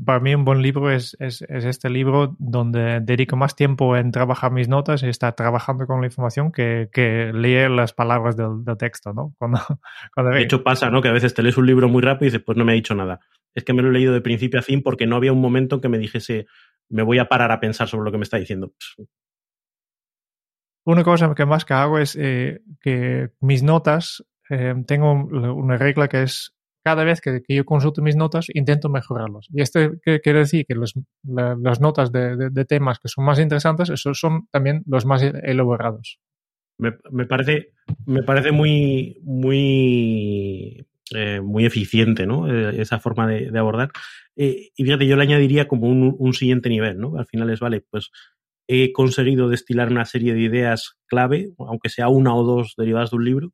Para 0.04 0.18
mí 0.18 0.34
un 0.34 0.44
buen 0.44 0.62
libro 0.62 0.90
es, 0.90 1.16
es, 1.20 1.42
este 1.48 1.90
libro 1.90 2.34
donde 2.40 2.98
dedico 2.98 3.36
más 3.36 3.54
tiempo 3.54 3.96
en 3.96 4.10
trabajar 4.10 4.50
mis 4.50 4.68
notas 4.68 5.04
y 5.04 5.08
estar 5.08 5.36
trabajando 5.36 5.86
con 5.86 6.00
la 6.00 6.08
información 6.08 6.50
que, 6.50 6.88
que 6.92 7.30
leer 7.32 7.70
las 7.70 7.92
palabras 7.92 8.36
del, 8.36 8.64
texto, 8.78 9.12
¿no? 9.12 9.36
Cuando, 9.38 9.60
cuando 10.12 10.32
de 10.32 10.42
hecho 10.42 10.64
pasa, 10.64 10.90
¿no? 10.90 11.00
Que 11.00 11.08
a 11.08 11.12
veces 11.12 11.34
te 11.34 11.44
lees 11.44 11.56
un 11.56 11.66
libro 11.66 11.88
muy 11.88 12.02
rápido 12.02 12.26
y 12.26 12.30
dices, 12.30 12.44
pues 12.44 12.58
no 12.58 12.64
me 12.64 12.72
ha 12.72 12.74
dicho 12.74 12.96
nada. 12.96 13.20
Es 13.54 13.62
que 13.62 13.72
me 13.72 13.82
lo 13.82 13.90
he 13.90 13.92
leído 13.92 14.12
de 14.12 14.20
principio 14.20 14.58
a 14.58 14.64
fin 14.64 14.82
porque 14.82 15.06
no 15.06 15.14
había 15.14 15.32
un 15.32 15.40
momento 15.40 15.80
que 15.80 15.88
me 15.88 15.98
dijese, 15.98 16.46
me 16.88 17.04
voy 17.04 17.20
a 17.20 17.28
parar 17.28 17.52
a 17.52 17.60
pensar 17.60 17.86
sobre 17.86 18.06
lo 18.06 18.10
que 18.10 18.18
me 18.18 18.24
está 18.24 18.38
diciendo. 18.38 18.72
Una 20.84 21.04
cosa 21.04 21.32
que 21.36 21.46
más 21.46 21.64
que 21.64 21.74
hago 21.74 22.00
es 22.00 22.16
eh, 22.16 22.60
que 22.80 23.30
mis 23.40 23.62
notas, 23.62 24.24
eh, 24.50 24.74
tengo 24.86 25.12
una 25.12 25.76
regla 25.76 26.08
que 26.08 26.22
es 26.22 26.54
cada 26.88 27.04
vez 27.04 27.20
que, 27.20 27.42
yo 27.48 27.64
consulto 27.64 28.00
mis 28.00 28.16
notas, 28.16 28.46
intento 28.54 28.88
mejorarlos. 28.88 29.48
Y 29.52 29.60
esto 29.60 29.80
quiere 30.02 30.38
decir 30.38 30.64
que 30.66 30.74
las 30.74 31.80
notas 31.80 32.12
de, 32.12 32.64
temas 32.66 32.98
que 32.98 33.08
son 33.08 33.24
más 33.24 33.38
interesantes, 33.38 33.90
esos 33.90 34.18
son 34.18 34.48
también 34.50 34.82
los 34.86 35.04
más 35.04 35.22
elaborados. 35.22 36.18
Me, 36.78 37.26
parece, 37.26 37.74
me 38.06 38.22
parece 38.22 38.52
muy, 38.52 39.18
muy, 39.22 40.86
eh, 41.14 41.40
muy 41.40 41.66
eficiente, 41.66 42.26
¿no? 42.26 42.50
Eh, 42.50 42.80
esa 42.80 43.00
forma 43.00 43.26
de, 43.26 43.58
abordar. 43.58 43.90
Eh, 44.36 44.70
y 44.74 44.84
fíjate, 44.84 45.06
yo 45.06 45.16
le 45.16 45.24
añadiría 45.24 45.66
como 45.68 45.88
un, 45.88 46.14
un, 46.18 46.32
siguiente 46.32 46.68
nivel, 46.68 46.98
¿no? 46.98 47.18
Al 47.18 47.26
final 47.26 47.50
es, 47.50 47.60
vale, 47.60 47.84
pues 47.90 48.10
he 48.68 48.92
conseguido 48.92 49.48
destilar 49.48 49.90
una 49.90 50.04
serie 50.04 50.32
de 50.34 50.40
ideas 50.40 50.96
clave, 51.06 51.50
aunque 51.58 51.88
sea 51.88 52.08
una 52.08 52.34
o 52.34 52.44
dos 52.44 52.74
derivadas 52.76 53.10
de 53.10 53.16
un 53.16 53.24
libro, 53.24 53.52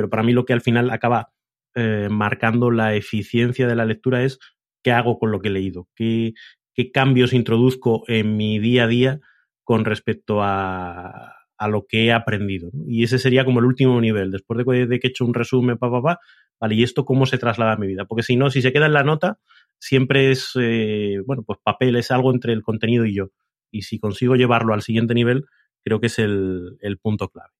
pero 0.00 0.08
para 0.08 0.22
mí 0.22 0.32
lo 0.32 0.46
que 0.46 0.54
al 0.54 0.62
final 0.62 0.88
acaba 0.88 1.34
eh, 1.74 2.08
marcando 2.10 2.70
la 2.70 2.94
eficiencia 2.94 3.66
de 3.66 3.76
la 3.76 3.84
lectura 3.84 4.24
es 4.24 4.38
qué 4.82 4.92
hago 4.92 5.18
con 5.18 5.30
lo 5.30 5.40
que 5.40 5.48
he 5.48 5.52
leído, 5.52 5.88
qué, 5.94 6.32
qué 6.72 6.90
cambios 6.90 7.34
introduzco 7.34 8.02
en 8.06 8.38
mi 8.38 8.58
día 8.58 8.84
a 8.84 8.86
día 8.86 9.20
con 9.62 9.84
respecto 9.84 10.42
a, 10.42 11.34
a 11.58 11.68
lo 11.68 11.84
que 11.86 12.06
he 12.06 12.12
aprendido. 12.12 12.70
Y 12.86 13.04
ese 13.04 13.18
sería 13.18 13.44
como 13.44 13.60
el 13.60 13.66
último 13.66 14.00
nivel. 14.00 14.30
Después 14.30 14.64
de, 14.64 14.98
que 14.98 15.06
he 15.06 15.10
hecho 15.10 15.26
un 15.26 15.34
resumen, 15.34 15.76
pa, 15.76 15.90
pa, 15.90 16.00
pa, 16.00 16.18
vale, 16.58 16.76
¿y 16.76 16.82
esto 16.82 17.04
cómo 17.04 17.26
se 17.26 17.36
traslada 17.36 17.72
a 17.72 17.76
mi 17.76 17.86
vida? 17.86 18.06
Porque 18.06 18.22
si 18.22 18.36
no, 18.36 18.48
si 18.48 18.62
se 18.62 18.72
queda 18.72 18.86
en 18.86 18.94
la 18.94 19.04
nota, 19.04 19.38
siempre 19.78 20.30
es, 20.30 20.52
eh, 20.58 21.18
bueno, 21.26 21.42
pues 21.42 21.58
papel, 21.62 21.96
es 21.96 22.10
algo 22.10 22.32
entre 22.32 22.54
el 22.54 22.62
contenido 22.62 23.04
y 23.04 23.14
yo. 23.14 23.32
Y 23.70 23.82
si 23.82 23.98
consigo 23.98 24.36
llevarlo 24.36 24.72
al 24.72 24.80
siguiente 24.80 25.12
nivel, 25.12 25.44
creo 25.84 26.00
que 26.00 26.06
es 26.06 26.18
el, 26.18 26.78
el 26.80 26.96
punto 26.96 27.28
clave. 27.28 27.59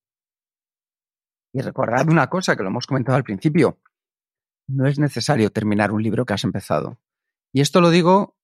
Y 1.52 1.60
recordad 1.60 2.08
una 2.08 2.28
cosa 2.28 2.56
que 2.56 2.62
lo 2.62 2.68
hemos 2.68 2.86
comentado 2.86 3.16
al 3.16 3.24
principio 3.24 3.80
no 4.68 4.86
es 4.86 4.98
necesario 4.98 5.50
terminar 5.50 5.90
un 5.92 6.02
libro 6.02 6.24
que 6.24 6.34
has 6.34 6.44
empezado. 6.44 7.00
Y 7.52 7.60
esto 7.60 7.80
lo 7.80 7.90
digo 7.90 8.36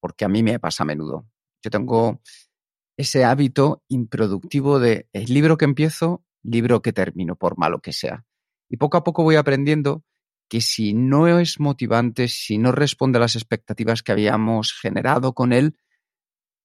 porque 0.00 0.24
a 0.24 0.28
mí 0.28 0.42
me 0.42 0.58
pasa 0.58 0.82
a 0.82 0.86
menudo. 0.86 1.28
Yo 1.62 1.70
tengo 1.70 2.20
ese 2.96 3.24
hábito 3.24 3.84
improductivo 3.88 4.80
de 4.80 5.08
el 5.12 5.32
libro 5.32 5.56
que 5.56 5.64
empiezo, 5.64 6.24
libro 6.42 6.82
que 6.82 6.92
termino, 6.92 7.36
por 7.36 7.56
malo 7.56 7.80
que 7.80 7.92
sea. 7.92 8.24
Y 8.68 8.76
poco 8.76 8.96
a 8.96 9.04
poco 9.04 9.22
voy 9.22 9.36
aprendiendo 9.36 10.04
que 10.48 10.60
si 10.60 10.94
no 10.94 11.28
es 11.28 11.60
motivante, 11.60 12.26
si 12.28 12.58
no 12.58 12.72
responde 12.72 13.18
a 13.18 13.20
las 13.20 13.36
expectativas 13.36 14.02
que 14.02 14.12
habíamos 14.12 14.72
generado 14.72 15.32
con 15.32 15.52
él, 15.52 15.76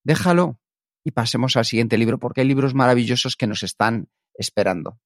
déjalo 0.03 0.59
y 1.03 1.11
pasemos 1.11 1.57
al 1.57 1.65
siguiente 1.65 1.97
libro, 1.97 2.17
porque 2.17 2.41
hay 2.41 2.47
libros 2.47 2.73
maravillosos 2.73 3.35
que 3.35 3.45
nos 3.45 3.61
están 3.61 4.07
esperando. 4.35 4.99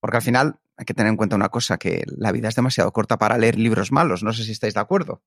Porque 0.00 0.18
al 0.18 0.22
final 0.22 0.56
hay 0.76 0.84
que 0.84 0.94
tener 0.94 1.10
en 1.10 1.16
cuenta 1.16 1.36
una 1.36 1.48
cosa, 1.48 1.78
que 1.78 2.04
la 2.06 2.32
vida 2.32 2.48
es 2.48 2.54
demasiado 2.54 2.92
corta 2.92 3.18
para 3.18 3.38
leer 3.38 3.58
libros 3.58 3.92
malos. 3.92 4.22
No 4.22 4.32
sé 4.32 4.44
si 4.44 4.52
estáis 4.52 4.74
de 4.74 4.80
acuerdo. 4.80 5.22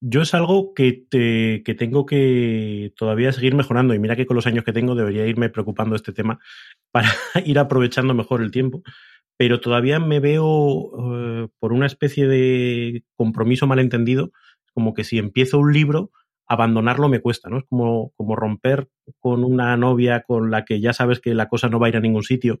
Yo 0.00 0.20
es 0.22 0.34
algo 0.34 0.74
que, 0.74 0.92
te, 1.08 1.62
que 1.64 1.74
tengo 1.74 2.04
que 2.04 2.92
todavía 2.96 3.32
seguir 3.32 3.54
mejorando 3.54 3.94
y 3.94 3.98
mira 3.98 4.14
que 4.14 4.26
con 4.26 4.36
los 4.36 4.46
años 4.46 4.64
que 4.64 4.72
tengo 4.72 4.94
debería 4.94 5.26
irme 5.26 5.48
preocupando 5.48 5.96
este 5.96 6.12
tema 6.12 6.38
para 6.90 7.08
ir 7.44 7.58
aprovechando 7.58 8.12
mejor 8.12 8.42
el 8.42 8.50
tiempo, 8.50 8.82
pero 9.38 9.60
todavía 9.60 9.98
me 9.98 10.20
veo 10.20 10.92
eh, 11.14 11.48
por 11.58 11.72
una 11.72 11.86
especie 11.86 12.26
de 12.26 13.04
compromiso 13.16 13.66
malentendido, 13.66 14.32
como 14.74 14.92
que 14.92 15.04
si 15.04 15.18
empiezo 15.18 15.58
un 15.58 15.72
libro, 15.72 16.10
abandonarlo 16.46 17.08
me 17.08 17.20
cuesta, 17.20 17.48
¿no? 17.48 17.58
Es 17.58 17.64
como, 17.68 18.12
como 18.16 18.36
romper 18.36 18.88
con 19.18 19.44
una 19.44 19.76
novia 19.76 20.22
con 20.22 20.50
la 20.50 20.64
que 20.64 20.80
ya 20.80 20.92
sabes 20.92 21.20
que 21.20 21.34
la 21.34 21.48
cosa 21.48 21.68
no 21.68 21.80
va 21.80 21.86
a 21.86 21.90
ir 21.90 21.96
a 21.96 22.00
ningún 22.00 22.22
sitio, 22.22 22.60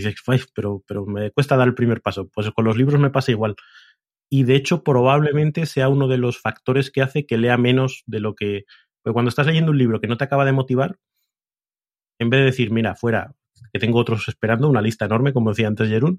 dices, 0.00 0.16
pero, 0.54 0.82
pero 0.86 1.06
me 1.06 1.30
cuesta 1.30 1.56
dar 1.56 1.68
el 1.68 1.74
primer 1.74 2.00
paso. 2.00 2.28
Pues 2.32 2.50
con 2.50 2.64
los 2.64 2.76
libros 2.76 3.00
me 3.00 3.10
pasa 3.10 3.30
igual. 3.32 3.56
Y 4.30 4.44
de 4.44 4.56
hecho, 4.56 4.82
probablemente 4.82 5.66
sea 5.66 5.88
uno 5.88 6.08
de 6.08 6.18
los 6.18 6.40
factores 6.40 6.90
que 6.90 7.02
hace 7.02 7.26
que 7.26 7.36
lea 7.36 7.58
menos 7.58 8.02
de 8.06 8.20
lo 8.20 8.34
que. 8.34 8.64
Porque 9.02 9.14
cuando 9.14 9.28
estás 9.28 9.46
leyendo 9.46 9.72
un 9.72 9.78
libro 9.78 10.00
que 10.00 10.06
no 10.06 10.16
te 10.16 10.24
acaba 10.24 10.44
de 10.44 10.52
motivar, 10.52 10.96
en 12.18 12.30
vez 12.30 12.40
de 12.40 12.46
decir, 12.46 12.70
mira, 12.70 12.94
fuera, 12.94 13.34
que 13.72 13.78
tengo 13.78 13.98
otros 13.98 14.28
esperando, 14.28 14.68
una 14.68 14.80
lista 14.80 15.04
enorme, 15.04 15.32
como 15.32 15.50
decía 15.50 15.68
antes 15.68 15.88
Jerún, 15.88 16.18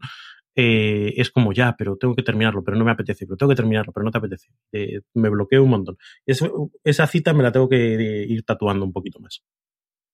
eh, 0.56 1.14
es 1.18 1.32
como 1.32 1.54
ya, 1.54 1.76
pero 1.78 1.98
tengo 1.98 2.16
que 2.16 2.24
terminarlo, 2.24 2.64
pero 2.64 2.78
no 2.78 2.86
me 2.86 2.92
apetece, 2.92 3.26
pero 3.26 3.38
tengo 3.38 3.50
que 3.52 3.56
terminarlo, 3.56 3.92
pero 3.92 4.04
no 4.04 4.12
te 4.12 4.18
apetece. 4.18 4.50
Eh, 4.72 5.02
me 5.16 5.30
bloqueo 5.30 5.64
un 5.64 5.70
montón. 5.70 5.98
esa 6.26 7.08
cita 7.08 7.34
me 7.34 7.44
la 7.44 7.52
tengo 7.52 7.68
que 7.68 8.26
ir 8.30 8.44
tatuando 8.44 8.86
un 8.86 8.94
poquito 8.94 9.20
más. 9.20 9.44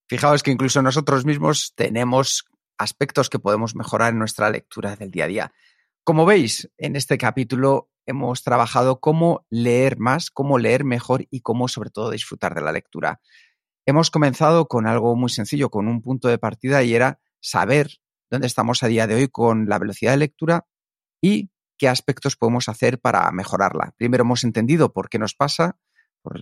Fijaos 0.08 0.42
que 0.42 0.52
incluso 0.52 0.82
nosotros 0.82 1.26
mismos 1.26 1.74
tenemos 1.76 2.46
aspectos 2.80 3.30
que 3.30 3.38
podemos 3.38 3.76
mejorar 3.76 4.14
en 4.14 4.20
nuestra 4.20 4.50
lectura 4.50 4.96
del 4.96 5.12
día 5.12 5.26
a 5.26 5.28
día. 5.28 5.54
Como 6.04 6.26
veis, 6.26 6.72
en 6.78 6.96
este 6.96 7.20
capítulo 7.20 7.92
hemos 8.08 8.42
trabajado 8.42 9.00
cómo 9.00 9.46
leer 9.52 10.00
más, 10.00 10.32
cómo 10.32 10.58
leer 10.58 10.84
mejor 10.84 11.28
y 11.30 11.42
cómo 11.42 11.68
sobre 11.68 11.92
todo 11.92 12.10
disfrutar 12.10 12.56
de 12.56 12.62
la 12.62 12.72
lectura. 12.72 13.22
Hemos 13.86 14.10
comenzado 14.10 14.68
con 14.68 14.88
algo 14.88 15.16
muy 15.16 15.30
sencillo, 15.30 15.70
con 15.70 15.88
un 15.88 16.02
punto 16.02 16.28
de 16.28 16.40
partida 16.40 16.82
y 16.82 16.96
era 16.96 17.20
saber 17.40 18.00
dónde 18.32 18.48
estamos 18.48 18.82
a 18.82 18.88
día 18.88 19.06
de 19.06 19.16
hoy 19.16 19.28
con 19.28 19.68
la 19.68 19.78
velocidad 19.78 20.14
de 20.14 20.18
lectura 20.18 20.66
y 21.22 21.52
qué 21.78 21.88
aspectos 21.88 22.36
podemos 22.36 22.70
hacer 22.70 23.00
para 23.00 23.30
mejorarla. 23.32 23.94
Primero 23.98 24.24
hemos 24.24 24.44
entendido 24.44 24.94
por 24.94 25.10
qué 25.10 25.20
nos 25.20 25.36
pasa, 25.36 25.78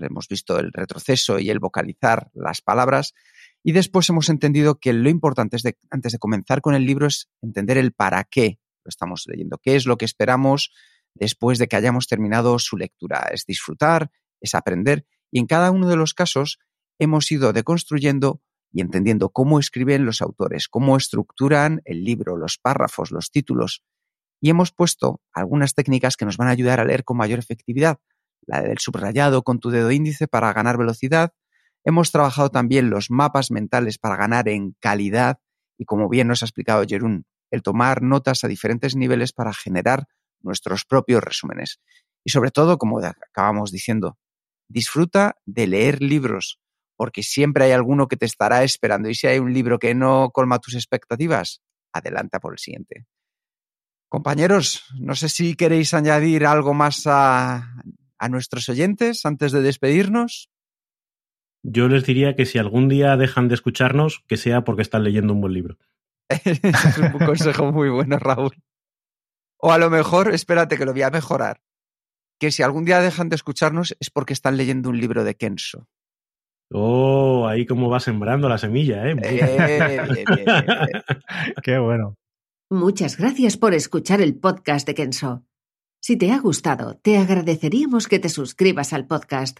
hemos 0.01 0.27
visto 0.27 0.59
el 0.59 0.71
retroceso 0.71 1.39
y 1.39 1.49
el 1.49 1.59
vocalizar 1.59 2.29
las 2.33 2.61
palabras, 2.61 3.13
y 3.67 3.73
después 3.73 4.07
hemos 4.07 4.29
entendido 4.29 4.79
que 4.79 4.93
lo 4.93 5.09
importante 5.09 5.57
es 5.57 5.63
antes 5.89 6.13
de 6.13 6.19
comenzar 6.19 6.61
con 6.61 6.73
el 6.73 6.85
libro 6.85 7.05
es 7.05 7.29
entender 7.41 7.77
el 7.77 7.91
para 7.91 8.23
qué 8.23 8.61
lo 8.85 8.87
estamos 8.87 9.25
leyendo, 9.27 9.57
qué 9.57 9.75
es 9.75 9.85
lo 9.85 9.97
que 9.97 10.05
esperamos 10.05 10.71
después 11.13 11.59
de 11.59 11.67
que 11.67 11.75
hayamos 11.75 12.07
terminado 12.07 12.59
su 12.59 12.77
lectura. 12.77 13.27
Es 13.29 13.43
disfrutar, 13.45 14.09
es 14.39 14.55
aprender, 14.55 15.05
y 15.31 15.39
en 15.39 15.47
cada 15.47 15.71
uno 15.71 15.89
de 15.89 15.97
los 15.97 16.13
casos 16.13 16.59
hemos 16.97 17.29
ido 17.29 17.51
deconstruyendo 17.51 18.41
y 18.71 18.79
entendiendo 18.79 19.31
cómo 19.31 19.59
escriben 19.59 20.05
los 20.05 20.21
autores, 20.21 20.69
cómo 20.69 20.95
estructuran 20.95 21.81
el 21.83 22.05
libro, 22.05 22.37
los 22.37 22.57
párrafos, 22.57 23.11
los 23.11 23.31
títulos. 23.31 23.83
Y 24.39 24.49
hemos 24.49 24.71
puesto 24.71 25.19
algunas 25.33 25.73
técnicas 25.73 26.15
que 26.15 26.23
nos 26.23 26.37
van 26.37 26.47
a 26.47 26.51
ayudar 26.51 26.79
a 26.79 26.85
leer 26.85 27.03
con 27.03 27.17
mayor 27.17 27.39
efectividad. 27.39 27.99
La 28.45 28.61
del 28.61 28.77
subrayado 28.77 29.43
con 29.43 29.59
tu 29.59 29.71
dedo 29.71 29.91
índice 29.91 30.29
para 30.29 30.53
ganar 30.53 30.77
velocidad. 30.77 31.33
Hemos 31.87 32.11
trabajado 32.11 32.49
también 32.49 32.89
los 32.89 33.09
mapas 33.09 33.49
mentales 33.49 33.97
para 33.97 34.17
ganar 34.17 34.49
en 34.49 34.75
calidad 34.81 35.39
y 35.77 35.85
como 35.85 36.09
bien 36.09 36.27
nos 36.27 36.43
ha 36.43 36.45
explicado 36.45 36.83
Jerún, 36.85 37.25
el 37.49 37.63
tomar 37.63 38.01
notas 38.01 38.43
a 38.43 38.49
diferentes 38.49 38.97
niveles 38.97 39.31
para 39.31 39.53
generar 39.53 40.05
nuestros 40.41 40.83
propios 40.83 41.23
resúmenes. 41.23 41.79
Y 42.25 42.31
sobre 42.31 42.51
todo, 42.51 42.77
como 42.77 42.99
acabamos 42.99 43.71
diciendo, 43.71 44.17
disfruta 44.67 45.37
de 45.45 45.65
leer 45.65 46.01
libros, 46.01 46.59
porque 46.97 47.23
siempre 47.23 47.63
hay 47.63 47.71
alguno 47.71 48.09
que 48.09 48.17
te 48.17 48.25
estará 48.25 48.65
esperando. 48.65 49.07
Y 49.07 49.15
si 49.15 49.27
hay 49.27 49.39
un 49.39 49.53
libro 49.53 49.79
que 49.79 49.95
no 49.95 50.31
colma 50.31 50.59
tus 50.59 50.75
expectativas, 50.75 51.61
adelanta 51.93 52.41
por 52.41 52.51
el 52.51 52.59
siguiente. 52.59 53.05
Compañeros, 54.09 54.83
no 54.99 55.15
sé 55.15 55.29
si 55.29 55.55
queréis 55.55 55.93
añadir 55.93 56.45
algo 56.45 56.73
más 56.73 57.03
a, 57.05 57.81
nuestros 58.29 58.67
oyentes 58.67 59.25
antes 59.25 59.53
de 59.53 59.61
despedirnos. 59.61 60.49
Yo 61.63 61.87
les 61.87 62.05
diría 62.05 62.35
que 62.35 62.45
si 62.45 62.57
algún 62.57 62.87
día 62.87 63.17
dejan 63.17 63.47
de 63.47 63.55
escucharnos, 63.55 64.23
que 64.27 64.37
sea 64.37 64.63
porque 64.63 64.81
están 64.81 65.03
leyendo 65.03 65.33
un 65.33 65.41
buen 65.41 65.53
libro. 65.53 65.77
es 66.29 66.97
un 66.97 67.19
consejo 67.19 67.71
muy 67.71 67.89
bueno, 67.89 68.17
Raúl. 68.19 68.55
O 69.59 69.71
a 69.71 69.77
lo 69.77 69.89
mejor, 69.89 70.33
espérate 70.33 70.77
que 70.77 70.85
lo 70.85 70.93
voy 70.93 71.01
a 71.01 71.09
mejorar. 71.09 71.61
Que 72.39 72.51
si 72.51 72.63
algún 72.63 72.85
día 72.85 73.01
dejan 73.01 73.29
de 73.29 73.35
escucharnos 73.35 73.95
es 73.99 74.11
porque 74.11 74.33
están 74.33 74.57
leyendo 74.57 74.89
un 74.89 74.99
libro 74.99 75.23
de 75.23 75.35
Kenso. 75.35 75.87
Oh, 76.71 77.47
ahí 77.47 77.65
como 77.65 77.89
va 77.89 77.99
sembrando 77.99 78.49
la 78.49 78.57
semilla, 78.57 79.09
¿eh? 79.09 79.15
Qué 81.63 81.79
bueno. 81.79 82.17
Muchas 82.69 83.17
gracias 83.17 83.55
por 83.55 83.73
escuchar 83.73 84.21
el 84.21 84.37
podcast 84.37 84.85
de 84.85 84.93
Kenso. 84.93 85.45
Si 86.01 86.17
te 86.17 86.31
ha 86.31 86.39
gustado, 86.39 86.99
te 87.01 87.17
agradeceríamos 87.17 88.07
que 88.07 88.19
te 88.19 88.29
suscribas 88.29 88.93
al 88.93 89.07
podcast, 89.07 89.59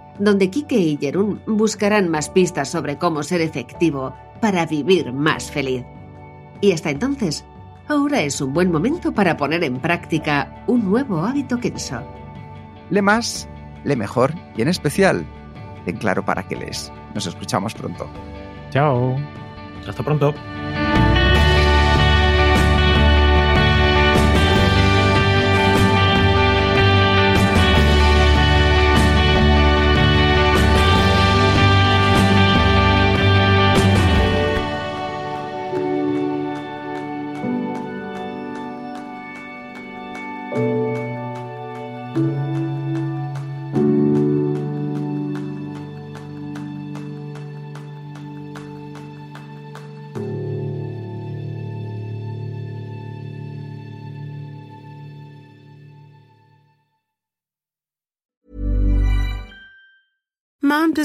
donde 0.19 0.49
Kike 0.49 0.77
y 0.77 0.97
Jerún 0.97 1.41
buscarán 1.45 2.09
más 2.09 2.29
pistas 2.29 2.69
sobre 2.69 2.97
cómo 2.97 3.23
ser 3.23 3.41
efectivo 3.41 4.13
para 4.41 4.65
vivir 4.65 5.13
más 5.13 5.51
feliz. 5.51 5.83
Y 6.61 6.71
hasta 6.71 6.89
entonces, 6.89 7.45
ahora 7.87 8.21
es 8.21 8.39
un 8.41 8.53
buen 8.53 8.71
momento 8.71 9.13
para 9.13 9.37
poner 9.37 9.63
en 9.63 9.79
práctica 9.79 10.63
un 10.67 10.85
nuevo 10.85 11.19
hábito 11.19 11.59
Kenso. 11.59 12.01
Le 12.89 13.01
más, 13.01 13.47
le 13.83 13.95
mejor 13.95 14.33
y 14.55 14.61
en 14.61 14.67
especial 14.67 15.25
ten 15.85 15.97
claro 15.97 16.23
para 16.23 16.43
qué 16.43 16.55
lees. 16.55 16.91
Nos 17.15 17.25
escuchamos 17.25 17.73
pronto. 17.73 18.07
Chao. 18.69 19.15
Hasta 19.87 20.03
pronto. 20.03 20.33